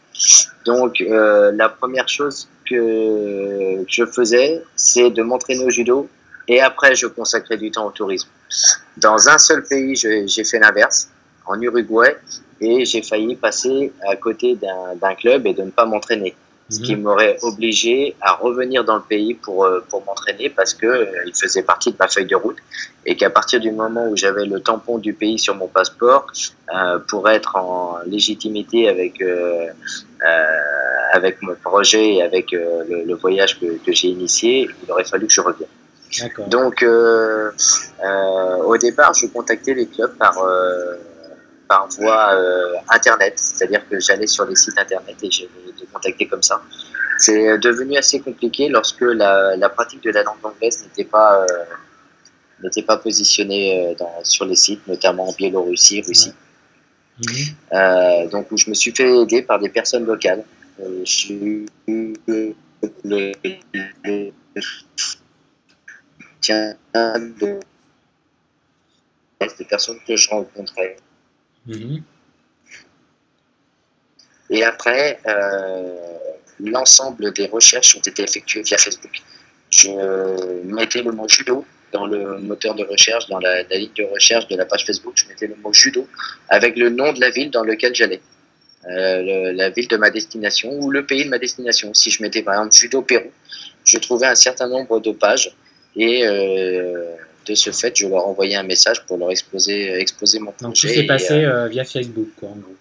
Donc, 0.65 1.01
euh, 1.01 1.51
la 1.53 1.69
première 1.69 2.09
chose 2.09 2.49
que 2.69 3.85
je 3.89 4.07
faisais, 4.07 4.63
c'est 4.77 5.11
de 5.11 5.23
m'entraîner 5.23 5.65
au 5.65 5.71
judo 5.71 6.09
et 6.49 6.61
après, 6.61 6.95
je 6.95 7.07
consacrais 7.07 7.57
du 7.57 7.71
temps 7.71 7.87
au 7.87 7.91
tourisme. 7.91 8.29
Dans 8.97 9.29
un 9.29 9.39
seul 9.39 9.65
pays, 9.65 9.97
j'ai 9.97 10.45
fait 10.45 10.59
l'inverse, 10.59 11.09
en 11.47 11.61
Uruguay, 11.61 12.17
et 12.61 12.85
j'ai 12.85 13.03
failli 13.03 13.35
passer 13.35 13.93
à 14.09 14.17
côté 14.17 14.57
d'un 14.57 15.15
club 15.15 15.47
et 15.47 15.55
de 15.55 15.63
ne 15.63 15.71
pas 15.71 15.85
m'entraîner 15.85 16.35
ce 16.73 16.81
qui 16.81 16.97
mhm. 16.97 17.03
m'aurait 17.03 17.37
obligé 17.43 18.17
à 18.21 18.33
revenir 18.35 18.85
dans 18.85 18.97
le 18.97 19.03
pays 19.03 19.35
pour, 19.35 19.65
euh, 19.65 19.85
pour 19.89 20.05
m'entraîner 20.05 20.49
parce 20.49 20.75
que 20.75 20.87
euh, 20.87 21.07
il 21.27 21.35
faisait 21.35 21.63
partie 21.63 21.91
de 21.93 21.97
ma 21.99 22.09
feuille 22.09 22.27
de 22.27 22.37
route 22.37 22.59
et 23.05 23.17
qu'à 23.17 23.31
partir 23.31 23.61
du 23.61 23.71
moment 23.73 24.07
où 24.09 24.17
j'avais 24.17 24.47
le 24.47 24.61
tampon 24.61 24.99
du 24.99 25.13
pays 25.13 25.39
sur 25.39 25.55
mon 25.55 25.67
passeport 25.67 26.27
euh, 26.75 26.99
pour 27.09 27.29
être 27.29 27.57
en 27.57 27.99
légitimité 28.07 28.89
avec 28.89 29.21
euh, 29.21 29.67
euh, 30.25 30.47
avec 31.13 31.43
mon 31.43 31.55
projet 31.57 32.15
et 32.15 32.23
avec 32.23 32.53
le, 32.53 33.05
le, 33.05 33.15
voyage 33.15 33.61
que, 33.61 33.67
que 33.85 33.93
j'ai 33.93 34.09
initié, 34.09 34.69
il 34.83 34.91
aurait 34.91 35.05
fallu 35.05 35.27
que 35.27 35.33
je 35.33 35.41
revienne. 35.41 35.69
Donc 36.49 36.85
au 38.65 38.77
départ, 38.79 39.13
je 39.15 39.27
contactais 39.27 39.75
les 39.75 39.87
clubs 39.87 40.17
par 40.17 40.39
par 41.69 41.89
voie 41.89 42.35
euh, 42.35 42.75
internet, 42.89 43.35
c'est-à-dire 43.37 43.89
que 43.89 43.99
j'allais 44.01 44.27
sur 44.27 44.45
les 44.47 44.57
sites 44.57 44.79
internet 44.79 45.17
et 45.23 45.31
j'ai 45.31 45.45
de 45.47 45.87
contacter 45.93 46.27
comme 46.27 46.43
ça. 46.43 46.63
C'est 47.19 47.59
devenu 47.59 47.97
assez 47.97 48.21
compliqué 48.21 48.69
lorsque 48.69 49.03
la, 49.03 49.57
la, 49.57 49.69
pratique 49.69 50.03
de 50.03 50.11
la 50.11 50.23
langue 50.23 50.45
anglaise 50.45 50.83
n'était 50.85 51.05
pas 51.05 51.43
euh, 51.43 51.65
n'était 52.63 52.83
pas 52.83 52.97
positionnée 52.97 53.87
euh, 53.87 53.95
dans, 53.99 54.25
sur 54.25 54.45
les 54.45 54.57
sites, 54.57 54.87
notamment 54.87 55.29
en 55.29 55.33
Biélorussie, 55.33 56.03
Russie. 56.03 56.33
Mhm. 57.19 58.31
donc 58.31 58.51
où 58.51 58.57
je 58.57 58.71
me 58.71 58.75
suis 58.75 58.91
fait 58.91 59.09
aider 59.15 59.43
par 59.43 59.59
des 59.59 59.69
personnes 59.69 60.07
locales. 60.07 60.43
j'ai 61.05 61.35
eu 61.35 62.15
le, 63.05 63.33
tiens, 66.41 66.75
des 69.59 69.65
personnes 69.65 69.99
que 70.07 70.17
je 70.17 70.29
rencontrais 70.31 70.97
Mhm. 71.67 72.03
Et 74.51 74.65
après, 74.65 75.19
euh, 75.27 75.97
l'ensemble 76.61 77.33
des 77.33 77.47
recherches 77.47 77.97
ont 77.97 78.01
été 78.01 78.23
effectuées 78.23 78.63
via 78.63 78.77
Facebook. 78.77 79.23
Je 79.71 79.91
mettais 80.65 81.03
le 81.03 81.13
mot 81.13 81.27
judo 81.29 81.65
dans 81.93 82.07
le 82.07 82.39
moteur 82.39 82.75
de 82.75 82.85
recherche, 82.85 83.29
dans 83.29 83.39
la, 83.39 83.63
ligne 83.63 83.91
de 83.97 84.05
recherche 84.05 84.49
de 84.49 84.57
la 84.57 84.65
page 84.65 84.85
Facebook, 84.85 85.13
je 85.17 85.27
mettais 85.29 85.47
le 85.47 85.55
mot 85.57 85.73
judo 85.73 86.09
avec 86.49 86.77
le 86.77 86.89
nom 86.89 87.13
de 87.13 87.21
la 87.21 87.31
ville 87.31 87.51
dans 87.51 87.63
laquelle 87.63 87.95
j'allais. 87.95 88.21
Euh, 88.91 89.53
la 89.53 89.71
ville 89.71 89.87
de 89.87 89.97
ma 89.97 90.11
destination 90.11 90.73
ou 90.73 90.91
le 90.91 91.07
pays 91.07 91.25
de 91.25 91.31
ma 91.31 91.39
destination. 91.39 91.95
Si 91.95 92.11
je 92.11 92.21
mettais 92.23 92.43
par 92.43 92.55
exemple 92.55 92.75
judo 92.75 93.03
Pérou, 93.03 93.31
je 93.85 93.99
trouvais 93.99 94.27
un 94.27 94.35
certain 94.35 94.67
nombre 94.67 94.99
de 94.99 95.13
pages 95.13 95.55
et 95.95 96.27
euh, 96.27 97.15
de 97.47 97.55
ce 97.55 97.71
fait, 97.71 97.97
je 97.97 98.07
leur 98.07 98.27
envoyais 98.27 98.57
un 98.57 98.63
message 98.63 99.05
pour 99.07 99.19
leur 99.19 99.31
exposer, 99.31 99.93
exposer 100.01 100.39
mon 100.39 100.53
projet. 100.53 100.65
Donc 100.65 100.75
tout 100.75 100.89
s'est 100.89 101.05
passé 101.05 101.45
euh, 101.45 101.65
euh, 101.65 101.69
via 101.69 101.85
Facebook, 101.85 102.29
quoi, 102.39 102.51
en 102.51 102.57
gros. 102.57 102.77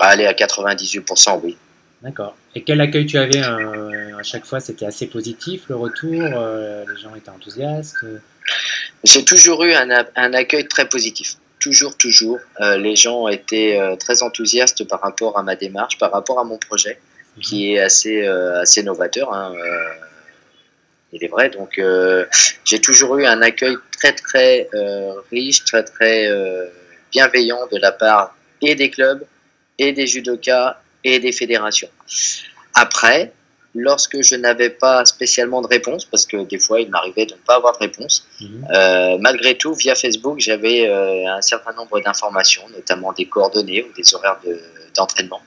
Allez, 0.00 0.26
à 0.26 0.32
98%, 0.32 1.40
oui. 1.42 1.56
D'accord. 2.02 2.36
Et 2.54 2.62
quel 2.62 2.80
accueil 2.80 3.06
tu 3.06 3.18
avais 3.18 3.42
euh, 3.42 4.16
à 4.18 4.22
chaque 4.22 4.44
fois? 4.44 4.60
C'était 4.60 4.86
assez 4.86 5.06
positif 5.06 5.64
le 5.68 5.76
retour 5.76 6.22
Les 6.22 7.00
gens 7.02 7.14
étaient 7.16 7.30
enthousiastes 7.30 7.96
J'ai 9.04 9.24
toujours 9.24 9.64
eu 9.64 9.72
un, 9.72 9.88
un, 10.14 10.34
accueil 10.34 10.66
très 10.68 10.88
positif. 10.88 11.36
Toujours, 11.58 11.96
toujours. 11.96 12.38
les 12.60 12.96
gens 12.96 13.28
étaient 13.28 13.78
très 13.98 14.22
enthousiastes 14.22 14.84
par 14.84 15.00
rapport 15.00 15.38
à 15.38 15.42
ma 15.42 15.56
démarche, 15.56 15.98
par 15.98 16.12
rapport 16.12 16.38
à 16.38 16.44
mon 16.44 16.58
projet, 16.58 16.98
mhm. 17.36 17.42
qui 17.42 17.72
est 17.72 17.80
assez, 17.80 18.26
assez 18.26 18.82
novateur. 18.82 19.32
Hein, 19.32 19.54
il 21.16 21.24
est 21.24 21.28
vrai. 21.36 21.48
Donc, 21.50 21.78
euh, 21.78 22.24
j'ai 22.64 22.80
toujours 22.80 23.16
eu 23.18 23.26
un 23.26 23.40
accueil 23.42 23.76
très, 23.98 24.12
très 24.12 24.68
euh, 24.74 25.14
riche, 25.30 25.64
très, 25.64 25.82
très 25.82 26.26
euh, 26.26 26.66
bienveillant 27.12 27.66
de 27.72 27.78
la 27.78 27.92
part 27.92 28.36
et 28.62 28.74
des 28.74 28.90
clubs, 28.90 29.22
et 29.78 29.92
des 29.92 30.06
judokas, 30.06 30.78
et 31.04 31.18
des 31.18 31.32
fédérations. 31.32 31.90
Après, 32.74 33.32
lorsque 33.74 34.22
je 34.22 34.34
n'avais 34.34 34.70
pas 34.70 35.04
spécialement 35.04 35.60
de 35.60 35.66
réponse, 35.66 36.04
parce 36.06 36.24
que 36.24 36.38
des 36.44 36.58
fois 36.58 36.80
il 36.80 36.88
m'arrivait 36.88 37.26
de 37.26 37.34
ne 37.34 37.38
pas 37.46 37.56
avoir 37.56 37.74
de 37.74 37.78
réponse. 37.78 38.26
Euh, 38.74 39.18
malgré 39.20 39.56
tout, 39.56 39.74
via 39.74 39.94
Facebook, 39.94 40.36
j'avais 40.40 40.88
euh, 40.88 41.26
un 41.28 41.42
certain 41.42 41.74
nombre 41.74 42.00
d'informations, 42.00 42.62
notamment 42.74 43.12
des 43.12 43.26
coordonnées 43.26 43.82
ou 43.84 43.92
des 43.92 44.14
horaires 44.14 44.38
de- 44.46 44.60
d'entraînement. 44.96 45.42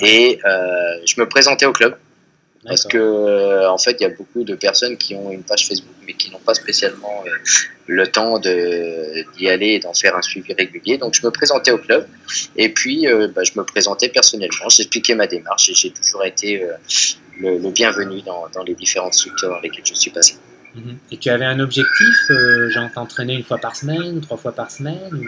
Et 0.00 0.40
euh, 0.44 0.98
je 1.06 1.20
me 1.20 1.28
présentais 1.28 1.66
au 1.66 1.72
club. 1.72 1.96
Parce 2.64 2.84
que, 2.84 2.98
euh, 2.98 3.70
en 3.70 3.78
fait, 3.78 3.96
il 4.00 4.02
y 4.02 4.06
a 4.06 4.10
beaucoup 4.10 4.44
de 4.44 4.54
personnes 4.54 4.98
qui 4.98 5.14
ont 5.14 5.30
une 5.30 5.42
page 5.42 5.66
Facebook, 5.66 5.94
mais 6.06 6.12
qui 6.12 6.30
n'ont 6.30 6.40
pas 6.40 6.52
spécialement 6.52 7.24
euh, 7.26 7.30
le 7.86 8.06
temps 8.06 8.38
d'y 8.38 9.48
aller 9.48 9.68
et 9.68 9.78
d'en 9.78 9.94
faire 9.94 10.14
un 10.14 10.22
suivi 10.22 10.52
régulier. 10.52 10.98
Donc, 10.98 11.14
je 11.14 11.24
me 11.24 11.30
présentais 11.30 11.70
au 11.70 11.78
club, 11.78 12.06
et 12.56 12.68
puis 12.68 13.08
euh, 13.08 13.28
bah, 13.34 13.44
je 13.44 13.52
me 13.56 13.64
présentais 13.64 14.10
personnellement, 14.10 14.68
j'expliquais 14.68 15.14
ma 15.14 15.26
démarche, 15.26 15.70
et 15.70 15.74
j'ai 15.74 15.90
toujours 15.90 16.24
été 16.24 16.62
euh, 16.62 16.74
le, 17.40 17.58
le 17.58 17.70
bienvenu 17.70 18.20
dans, 18.20 18.48
dans 18.54 18.62
les 18.62 18.74
différentes 18.74 19.14
structures 19.14 19.48
dans 19.48 19.60
lesquelles 19.60 19.86
je 19.86 19.94
suis 19.94 20.10
passé. 20.10 20.34
Mhm. 20.74 20.98
Et 21.12 21.16
tu 21.16 21.30
avais 21.30 21.46
un 21.46 21.60
objectif, 21.60 22.16
euh, 22.30 22.68
genre 22.70 22.90
t'entraîner 22.94 23.34
une 23.34 23.42
fois 23.42 23.58
par 23.58 23.74
semaine, 23.74 24.20
trois 24.20 24.36
fois 24.36 24.52
par 24.52 24.70
semaine 24.70 25.10
ou... 25.12 25.24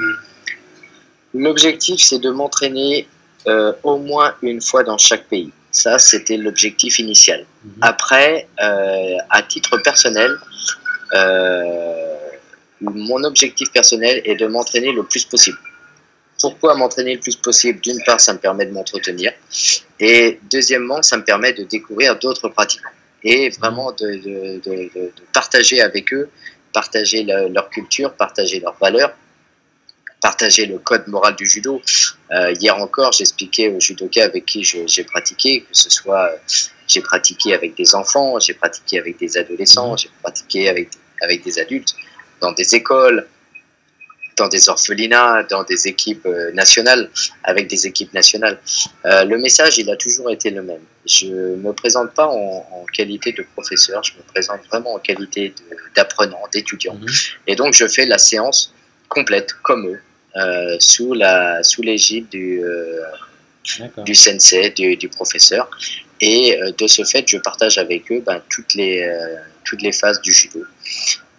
L'objectif, 1.34 1.98
c'est 1.98 2.18
de 2.18 2.30
m'entraîner 2.30 3.08
euh, 3.46 3.72
au 3.82 3.96
moins 3.96 4.34
une 4.42 4.60
fois 4.60 4.84
dans 4.84 4.98
chaque 4.98 5.28
pays. 5.28 5.50
Ça, 5.72 5.98
c'était 5.98 6.36
l'objectif 6.36 6.98
initial. 6.98 7.44
Mhm. 7.64 7.72
Après, 7.80 8.46
euh, 8.62 9.16
à 9.30 9.42
titre 9.42 9.78
personnel, 9.78 10.30
euh, 11.14 12.16
mon 12.80 13.22
objectif 13.24 13.70
personnel 13.72 14.20
est 14.24 14.34
de 14.36 14.46
m'entraîner 14.46 14.92
le 14.92 15.02
plus 15.04 15.24
possible. 15.24 15.58
Pourquoi 16.40 16.74
m'entraîner 16.74 17.14
le 17.14 17.20
plus 17.20 17.36
possible? 17.36 17.80
D'une 17.80 18.02
part, 18.04 18.20
ça 18.20 18.32
me 18.32 18.38
permet 18.38 18.66
de 18.66 18.72
m'entretenir. 18.72 19.32
Et 20.00 20.40
deuxièmement, 20.50 21.00
ça 21.02 21.16
me 21.16 21.24
permet 21.24 21.52
de 21.52 21.64
découvrir 21.64 22.18
d'autres 22.18 22.48
pratiquants. 22.48 22.90
Et 23.22 23.50
vraiment 23.50 23.92
de, 23.92 24.06
de- 24.16 24.60
de- 24.64 24.90
de- 24.94 25.00
de 25.18 25.22
partager 25.32 25.80
avec 25.80 26.12
eux, 26.12 26.28
partager 26.72 27.22
le- 27.22 27.48
leur 27.48 27.70
culture, 27.70 28.12
partager 28.14 28.58
leurs 28.58 28.76
valeurs, 28.80 29.12
partager 30.22 30.66
le 30.66 30.78
code 30.78 31.06
moral 31.08 31.34
du 31.36 31.46
judo. 31.46 31.82
Euh, 32.30 32.52
hier 32.52 32.76
encore, 32.78 33.12
j'expliquais 33.12 33.68
aux 33.68 33.80
judokas 33.80 34.24
avec 34.24 34.46
qui 34.46 34.62
j'ai 34.64 35.04
pratiqué, 35.04 35.62
que 35.62 35.66
ce 35.72 35.90
soit 35.90 36.30
euh, 36.30 36.36
j'ai 36.86 37.02
pratiqué 37.02 37.52
avec 37.54 37.74
des 37.74 37.94
enfants, 37.94 38.38
j'ai 38.38 38.54
pratiqué 38.54 38.98
avec 38.98 39.18
des 39.18 39.36
adolescents, 39.36 39.92
Mhm. 39.92 39.98
j'ai 39.98 40.10
pratiqué 40.22 40.68
avec, 40.68 40.88
avec 41.20 41.42
des 41.42 41.58
adultes, 41.58 41.94
dans 42.40 42.52
des 42.52 42.74
écoles, 42.74 43.26
dans 44.38 44.48
des 44.48 44.68
orphelinats, 44.68 45.42
dans 45.44 45.64
des 45.64 45.88
équipes 45.88 46.26
euh, 46.26 46.52
nationales, 46.52 47.10
avec 47.44 47.66
des 47.68 47.86
équipes 47.86 48.14
nationales. 48.14 48.58
Euh, 49.04 49.24
le 49.24 49.36
message, 49.38 49.78
il 49.78 49.90
a 49.90 49.96
toujours 49.96 50.30
été 50.30 50.50
le 50.50 50.62
même. 50.62 50.84
Je 51.04 51.26
me 51.26 51.72
présente 51.72 52.14
pas 52.14 52.26
en, 52.26 52.66
en 52.70 52.84
qualité 52.92 53.32
de 53.32 53.44
professeur, 53.54 54.02
je 54.04 54.12
me 54.14 54.22
présente 54.22 54.60
vraiment 54.70 54.94
en 54.94 54.98
qualité 54.98 55.52
d'apprenant, 55.96 56.42
d'étudiant. 56.52 56.94
Mhm. 56.94 57.06
Et 57.48 57.56
donc, 57.56 57.74
je 57.74 57.86
fais 57.88 58.06
la 58.06 58.18
séance 58.18 58.72
complète, 59.08 59.52
comme 59.62 59.86
eux, 59.88 60.00
euh, 60.36 60.76
sous 60.80 61.12
la 61.14 61.62
sous 61.62 61.82
l'égide 61.82 62.28
du, 62.30 62.62
euh, 62.64 63.02
du 64.04 64.14
sensei, 64.14 64.70
du, 64.70 64.96
du 64.96 65.08
professeur. 65.08 65.68
Et 66.20 66.60
euh, 66.62 66.70
de 66.78 66.86
ce 66.86 67.04
fait, 67.04 67.24
je 67.26 67.38
partage 67.38 67.78
avec 67.78 68.10
eux 68.12 68.22
ben, 68.24 68.40
toutes, 68.48 68.74
les, 68.74 69.06
toutes 69.64 69.82
les 69.82 69.92
phases 69.92 70.20
du 70.20 70.32
judo. 70.32 70.64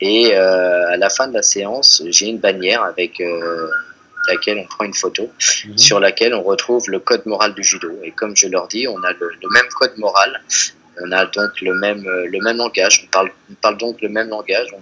Et 0.01 0.33
à 0.35 0.97
la 0.97 1.09
fin 1.09 1.27
de 1.27 1.33
la 1.33 1.43
séance, 1.43 2.03
j'ai 2.07 2.27
une 2.27 2.39
bannière 2.39 2.83
avec 2.83 3.21
laquelle 4.27 4.57
on 4.57 4.65
prend 4.65 4.83
une 4.85 4.93
photo, 4.93 5.29
Mhm. 5.65 5.77
sur 5.77 5.99
laquelle 5.99 6.33
on 6.33 6.43
retrouve 6.43 6.83
le 6.89 6.99
code 6.99 7.25
moral 7.25 7.53
du 7.53 7.63
judo. 7.63 7.89
Et 8.03 8.11
comme 8.11 8.35
je 8.35 8.47
leur 8.47 8.67
dis, 8.67 8.87
on 8.87 8.97
a 9.03 9.11
le, 9.13 9.29
le 9.41 9.49
même 9.49 9.67
code 9.79 9.97
moral, 9.97 10.41
on 11.01 11.11
a 11.11 11.25
donc 11.25 11.59
le 11.61 11.73
même, 11.75 12.05
euh, 12.07 12.27
le 12.27 12.39
même 12.41 12.57
langage, 12.57 13.01
on 13.03 13.07
parle, 13.11 13.31
on 13.51 13.55
parle 13.55 13.77
donc 13.77 14.01
le 14.01 14.09
même 14.09 14.29
langage. 14.29 14.67
On- 14.73 14.81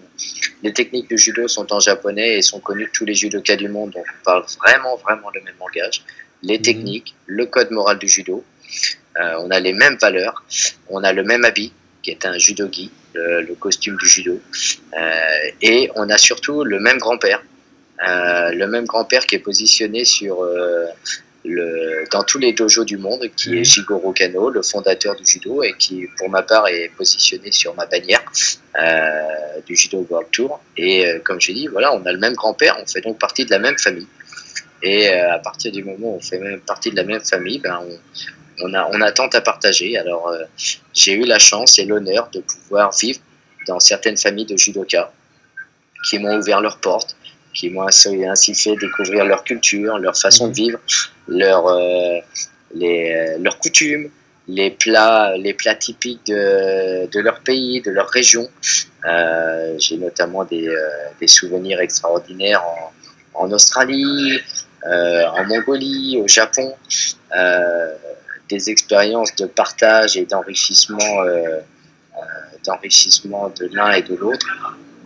les 0.63 0.73
techniques 0.73 1.09
du 1.09 1.17
judo 1.17 1.47
sont 1.47 1.71
en 1.73 1.79
japonais 1.79 2.37
et 2.37 2.41
sont 2.41 2.59
connues 2.59 2.85
de 2.85 2.91
tous 2.91 3.05
les 3.05 3.15
judokas 3.15 3.55
du 3.55 3.67
monde, 3.69 3.91
donc 3.91 4.05
on 4.19 4.23
parle 4.23 4.43
vraiment, 4.59 4.95
vraiment 4.97 5.29
le 5.33 5.41
même 5.41 5.55
langage. 5.59 6.03
Les 6.43 6.57
Mhm. 6.57 6.63
techniques, 6.63 7.15
le 7.25 7.45
code 7.45 7.71
moral 7.71 7.97
du 7.99 8.07
judo, 8.07 8.43
euh, 9.19 9.35
on 9.39 9.49
a 9.51 9.59
les 9.59 9.73
mêmes 9.73 9.97
valeurs, 10.01 10.43
on 10.89 11.03
a 11.03 11.13
le 11.13 11.23
même 11.23 11.45
habit, 11.45 11.71
qui 12.03 12.11
est 12.11 12.25
un 12.25 12.37
judogi, 12.37 12.91
le, 13.13 13.41
le 13.41 13.55
costume 13.55 13.95
du 13.97 14.07
judo, 14.07 14.39
euh, 14.99 15.51
et 15.61 15.89
on 15.95 16.09
a 16.09 16.17
surtout 16.17 16.63
le 16.63 16.79
même 16.79 16.97
grand-père, 16.97 17.43
euh, 18.07 18.51
le 18.51 18.67
même 18.67 18.85
grand-père 18.85 19.25
qui 19.27 19.35
est 19.35 19.39
positionné 19.39 20.03
sur 20.05 20.41
euh, 20.43 20.85
le, 21.43 22.05
dans 22.11 22.23
tous 22.23 22.37
les 22.37 22.53
dojos 22.53 22.85
du 22.85 22.97
monde, 22.97 23.23
qui 23.35 23.57
est 23.57 23.63
Shigeru 23.63 24.13
Kano, 24.13 24.49
le 24.49 24.61
fondateur 24.61 25.15
du 25.15 25.25
judo, 25.25 25.63
et 25.63 25.73
qui, 25.77 26.07
pour 26.17 26.29
ma 26.29 26.43
part, 26.43 26.67
est 26.67 26.91
positionné 26.95 27.51
sur 27.51 27.73
ma 27.75 27.85
bannière 27.85 28.23
euh, 28.79 29.61
du 29.65 29.75
Judo 29.75 30.05
World 30.09 30.29
Tour. 30.31 30.59
Et 30.77 31.05
euh, 31.05 31.19
comme 31.23 31.41
j'ai 31.41 31.53
dit, 31.53 31.67
voilà, 31.67 31.93
on 31.93 32.05
a 32.05 32.11
le 32.11 32.19
même 32.19 32.33
grand-père, 32.33 32.77
on 32.81 32.85
fait 32.85 33.01
donc 33.01 33.17
partie 33.19 33.45
de 33.45 33.51
la 33.51 33.59
même 33.59 33.77
famille. 33.77 34.07
Et 34.83 35.09
euh, 35.09 35.33
à 35.33 35.39
partir 35.39 35.71
du 35.71 35.83
moment 35.83 36.13
où 36.13 36.15
on 36.17 36.19
fait 36.19 36.39
même 36.39 36.61
partie 36.61 36.91
de 36.91 36.95
la 36.95 37.03
même 37.03 37.21
famille, 37.21 37.59
ben 37.59 37.79
on, 37.87 38.67
on, 38.67 38.73
a, 38.73 38.89
on 38.91 39.01
a 39.01 39.11
tant 39.11 39.27
à 39.27 39.41
partager. 39.41 39.97
Alors, 39.97 40.27
euh, 40.29 40.43
j'ai 40.93 41.13
eu 41.13 41.25
la 41.25 41.39
chance 41.39 41.77
et 41.79 41.85
l'honneur 41.85 42.29
de 42.31 42.41
pouvoir 42.41 42.91
vivre 42.95 43.19
dans 43.67 43.79
certaines 43.79 44.17
familles 44.17 44.45
de 44.45 44.57
judokas 44.57 45.11
qui 46.09 46.17
m'ont 46.17 46.39
ouvert 46.39 46.61
leurs 46.61 46.77
portes, 46.77 47.15
qui 47.53 47.69
m'ont 47.69 47.87
ainsi 47.87 48.53
fait 48.55 48.75
découvrir 48.75 49.25
leur 49.25 49.43
culture, 49.43 49.97
leur 49.97 50.17
façon 50.17 50.47
de 50.47 50.53
vivre, 50.53 50.79
leur, 51.27 51.67
euh, 51.67 52.19
les, 52.73 53.13
euh, 53.13 53.37
leurs 53.39 53.57
coutumes, 53.59 54.09
les 54.47 54.71
plats, 54.71 55.35
les 55.37 55.53
plats 55.53 55.75
typiques 55.75 56.25
de, 56.27 57.07
de 57.07 57.19
leur 57.19 57.39
pays, 57.41 57.81
de 57.81 57.91
leur 57.91 58.09
région. 58.09 58.47
Euh, 59.07 59.75
J'ai 59.77 59.97
notamment 59.97 60.43
des, 60.45 60.67
euh, 60.67 60.87
des 61.19 61.27
souvenirs 61.27 61.79
extraordinaires 61.79 62.63
en, 63.33 63.45
en 63.45 63.51
Australie, 63.51 64.39
en 64.83 65.43
Mongolie, 65.45 66.17
au 66.21 66.27
Japon, 66.27 66.73
des 68.49 68.69
expériences 68.69 69.35
de 69.35 69.45
partage 69.45 70.17
et 70.17 70.25
d'enrichissement, 70.25 70.97
d'enrichissement 72.65 73.49
de 73.49 73.69
l'un 73.73 73.91
et 73.91 74.01
de 74.01 74.15
l'autre, 74.15 74.47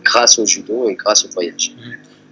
grâce 0.02 0.38
au 0.38 0.46
judo 0.46 0.88
et 0.88 0.94
grâce 0.94 1.26
au 1.26 1.28
voyage. 1.28 1.72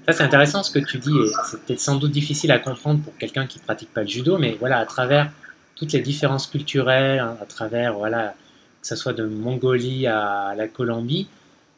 Ça, 0.06 0.12
c'est 0.12 0.22
intéressant 0.22 0.62
ce 0.62 0.70
que 0.70 0.84
tu 0.84 0.98
dis, 0.98 1.16
et 1.16 1.30
c'est 1.46 1.62
peut-être 1.62 1.80
sans 1.80 1.96
doute 1.96 2.12
difficile 2.12 2.52
à 2.52 2.58
comprendre 2.58 3.00
pour 3.02 3.16
quelqu'un 3.16 3.46
qui 3.46 3.58
pratique 3.58 3.92
pas 3.92 4.02
le 4.02 4.06
judo, 4.06 4.36
mais 4.36 4.54
voilà, 4.60 4.78
à 4.78 4.84
travers 4.84 5.30
toutes 5.76 5.92
les 5.92 6.00
différences 6.00 6.46
culturelles, 6.46 7.20
hein, 7.20 7.38
à 7.40 7.46
travers, 7.46 7.94
voilà, 7.94 8.34
que 8.82 8.86
ce 8.86 8.96
soit 8.96 9.14
de 9.14 9.24
Mongolie 9.24 10.06
à 10.06 10.54
la 10.56 10.68
Colombie, 10.68 11.26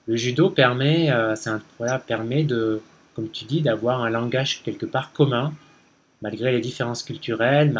le 0.08 0.16
judo 0.16 0.50
permet, 0.50 1.10
euh, 1.12 1.36
voilà, 1.78 2.00
permet 2.00 2.42
de, 2.42 2.80
comme 3.14 3.30
tu 3.30 3.44
dis, 3.44 3.62
d'avoir 3.62 4.02
un 4.02 4.10
langage 4.10 4.62
quelque 4.64 4.86
part 4.86 5.12
commun, 5.12 5.52
malgré 6.20 6.50
les 6.50 6.60
différences 6.60 7.04
culturelles, 7.04 7.72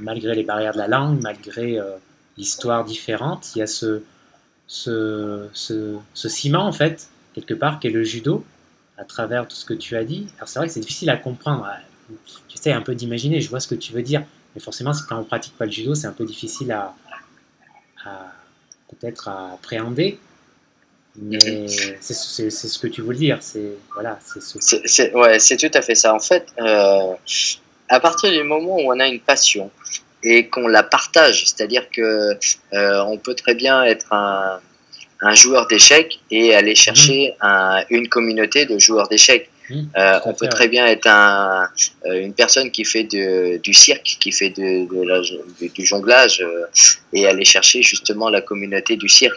malgré 0.00 0.34
les 0.34 0.42
barrières 0.42 0.72
de 0.72 0.78
la 0.78 0.88
langue, 0.88 1.22
malgré 1.22 1.78
euh, 1.78 1.92
l'histoire 2.36 2.84
différente, 2.84 3.54
il 3.54 3.60
y 3.60 3.62
a 3.62 3.68
ce, 3.68 4.02
ce, 4.66 5.46
ce, 5.52 5.94
ce 6.12 6.28
ciment, 6.28 6.66
en 6.66 6.72
fait, 6.72 7.08
quelque 7.34 7.54
part, 7.54 7.78
qui 7.78 7.86
est 7.86 7.90
le 7.90 8.02
judo, 8.02 8.44
à 8.98 9.04
travers 9.04 9.46
tout 9.46 9.56
ce 9.56 9.64
que 9.64 9.74
tu 9.74 9.96
as 9.96 10.04
dit. 10.04 10.26
Alors 10.38 10.48
c'est 10.48 10.58
vrai 10.58 10.68
que 10.68 10.74
c'est 10.74 10.80
difficile 10.80 11.10
à 11.10 11.16
comprendre. 11.16 11.66
J'essaie 12.48 12.72
un 12.72 12.82
peu 12.82 12.94
d'imaginer, 12.94 13.40
je 13.40 13.48
vois 13.50 13.60
ce 13.60 13.68
que 13.68 13.74
tu 13.74 13.92
veux 13.92 14.02
dire, 14.02 14.22
mais 14.54 14.60
forcément, 14.60 14.92
quand 15.08 15.18
on 15.18 15.24
pratique 15.24 15.56
pas 15.56 15.66
le 15.66 15.72
judo, 15.72 15.94
c'est 15.94 16.06
un 16.06 16.12
peu 16.12 16.24
difficile 16.24 16.72
à, 16.72 16.94
à- 18.04 18.32
peut-être 18.88 19.28
à 19.28 19.52
appréhender. 19.54 20.18
Mais 21.18 21.66
c'est 22.00 22.14
c'est- 22.14 22.50
ce 22.50 22.78
que 22.78 22.86
tu 22.88 23.00
veux 23.02 23.14
dire. 23.14 23.38
C'est 23.40 23.72
voilà, 23.94 24.18
c'est 24.24 24.42
ce. 24.42 24.58
C'est, 24.60 24.82
c'est- 24.86 25.14
ouais, 25.14 25.38
c'est 25.38 25.56
tout 25.56 25.70
à 25.72 25.80
fait 25.80 25.94
ça. 25.94 26.14
En 26.14 26.20
fait, 26.20 26.46
euh, 26.60 27.14
à 27.88 28.00
partir 28.00 28.30
du 28.30 28.42
moment 28.42 28.76
où 28.76 28.92
on 28.92 29.00
a 29.00 29.06
une 29.06 29.20
passion 29.20 29.70
et 30.22 30.48
qu'on 30.48 30.68
la 30.68 30.82
partage, 30.82 31.46
c'est-à-dire 31.46 31.88
que 31.90 32.36
euh, 32.74 33.02
on 33.06 33.16
peut 33.16 33.34
très 33.34 33.54
bien 33.54 33.82
être 33.84 34.12
un, 34.12 34.60
un 35.20 35.34
joueur 35.34 35.66
d'échecs 35.66 36.18
et 36.30 36.54
aller 36.54 36.74
chercher 36.74 37.34
un- 37.40 37.82
une 37.90 38.08
communauté 38.08 38.66
de 38.66 38.78
joueurs 38.78 39.08
d'échecs. 39.08 39.48
Mhm, 39.70 39.88
Euh, 39.98 40.20
on 40.26 40.32
peut 40.32 40.46
très 40.48 40.68
bien 40.68 40.86
être 40.86 41.08
un, 41.08 41.68
euh, 42.06 42.20
une 42.20 42.32
personne 42.34 42.70
qui 42.70 42.84
fait 42.84 43.02
de, 43.04 43.56
du 43.56 43.74
cirque, 43.74 44.16
qui 44.20 44.30
fait 44.30 44.50
de, 44.50 44.86
de 44.94 45.02
la- 45.08 45.20
du, 45.58 45.68
du 45.70 45.84
jonglage 45.84 46.40
euh, 46.40 46.66
et 47.12 47.26
aller 47.26 47.44
chercher 47.44 47.82
justement 47.82 48.28
la 48.30 48.42
communauté 48.42 48.96
du 48.96 49.08
cirque. 49.08 49.34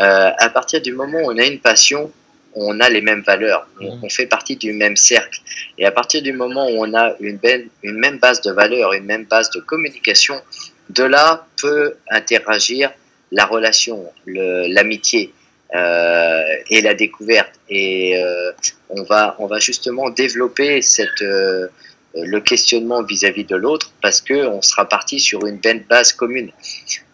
Euh, 0.00 0.30
à 0.38 0.48
partir 0.48 0.80
du 0.80 0.92
moment 0.92 1.18
où 1.20 1.30
on 1.30 1.38
a 1.38 1.44
une 1.46 1.60
passion, 1.60 2.10
on 2.54 2.80
a 2.80 2.88
les 2.88 3.00
mêmes 3.00 3.22
valeurs, 3.22 3.68
on, 3.80 3.94
Mhm. 3.96 4.00
on 4.04 4.08
fait 4.10 4.26
partie 4.26 4.56
du 4.56 4.72
même 4.72 4.96
cercle. 4.96 5.38
Et 5.78 5.84
à 5.86 5.92
partir 5.92 6.20
du 6.20 6.32
moment 6.32 6.66
où 6.68 6.84
on 6.84 6.92
a 6.94 7.14
une, 7.20 7.36
belle, 7.36 7.68
une 7.84 7.98
même 7.98 8.18
base 8.18 8.40
de 8.40 8.50
valeurs, 8.50 8.92
une 8.94 9.04
même 9.04 9.24
base 9.26 9.50
de 9.50 9.60
communication, 9.60 10.40
de 10.88 11.04
là 11.04 11.46
peut 11.62 11.94
interagir 12.10 12.90
la 13.32 13.46
relation, 13.46 14.04
l'amitié 14.26 15.32
euh, 15.74 16.42
et 16.68 16.80
la 16.80 16.94
découverte. 16.94 17.52
Et 17.68 18.16
euh, 18.16 18.50
on, 18.88 19.04
va, 19.04 19.36
on 19.38 19.46
va 19.46 19.60
justement 19.60 20.10
développer 20.10 20.82
cette, 20.82 21.22
euh, 21.22 21.68
le 22.14 22.40
questionnement 22.40 23.04
vis-à-vis 23.04 23.44
de 23.44 23.54
l'autre 23.54 23.92
parce 24.02 24.20
que 24.20 24.48
on 24.48 24.62
sera 24.62 24.88
parti 24.88 25.20
sur 25.20 25.46
une 25.46 25.60
base 25.88 26.12
commune. 26.12 26.50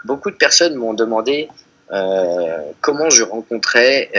Beaucoup 0.06 0.30
de 0.30 0.36
personnes 0.36 0.74
m'ont 0.74 0.94
demandé 0.94 1.48
comment 2.80 3.10
je 3.10 3.22
rencontrais, 3.22 4.10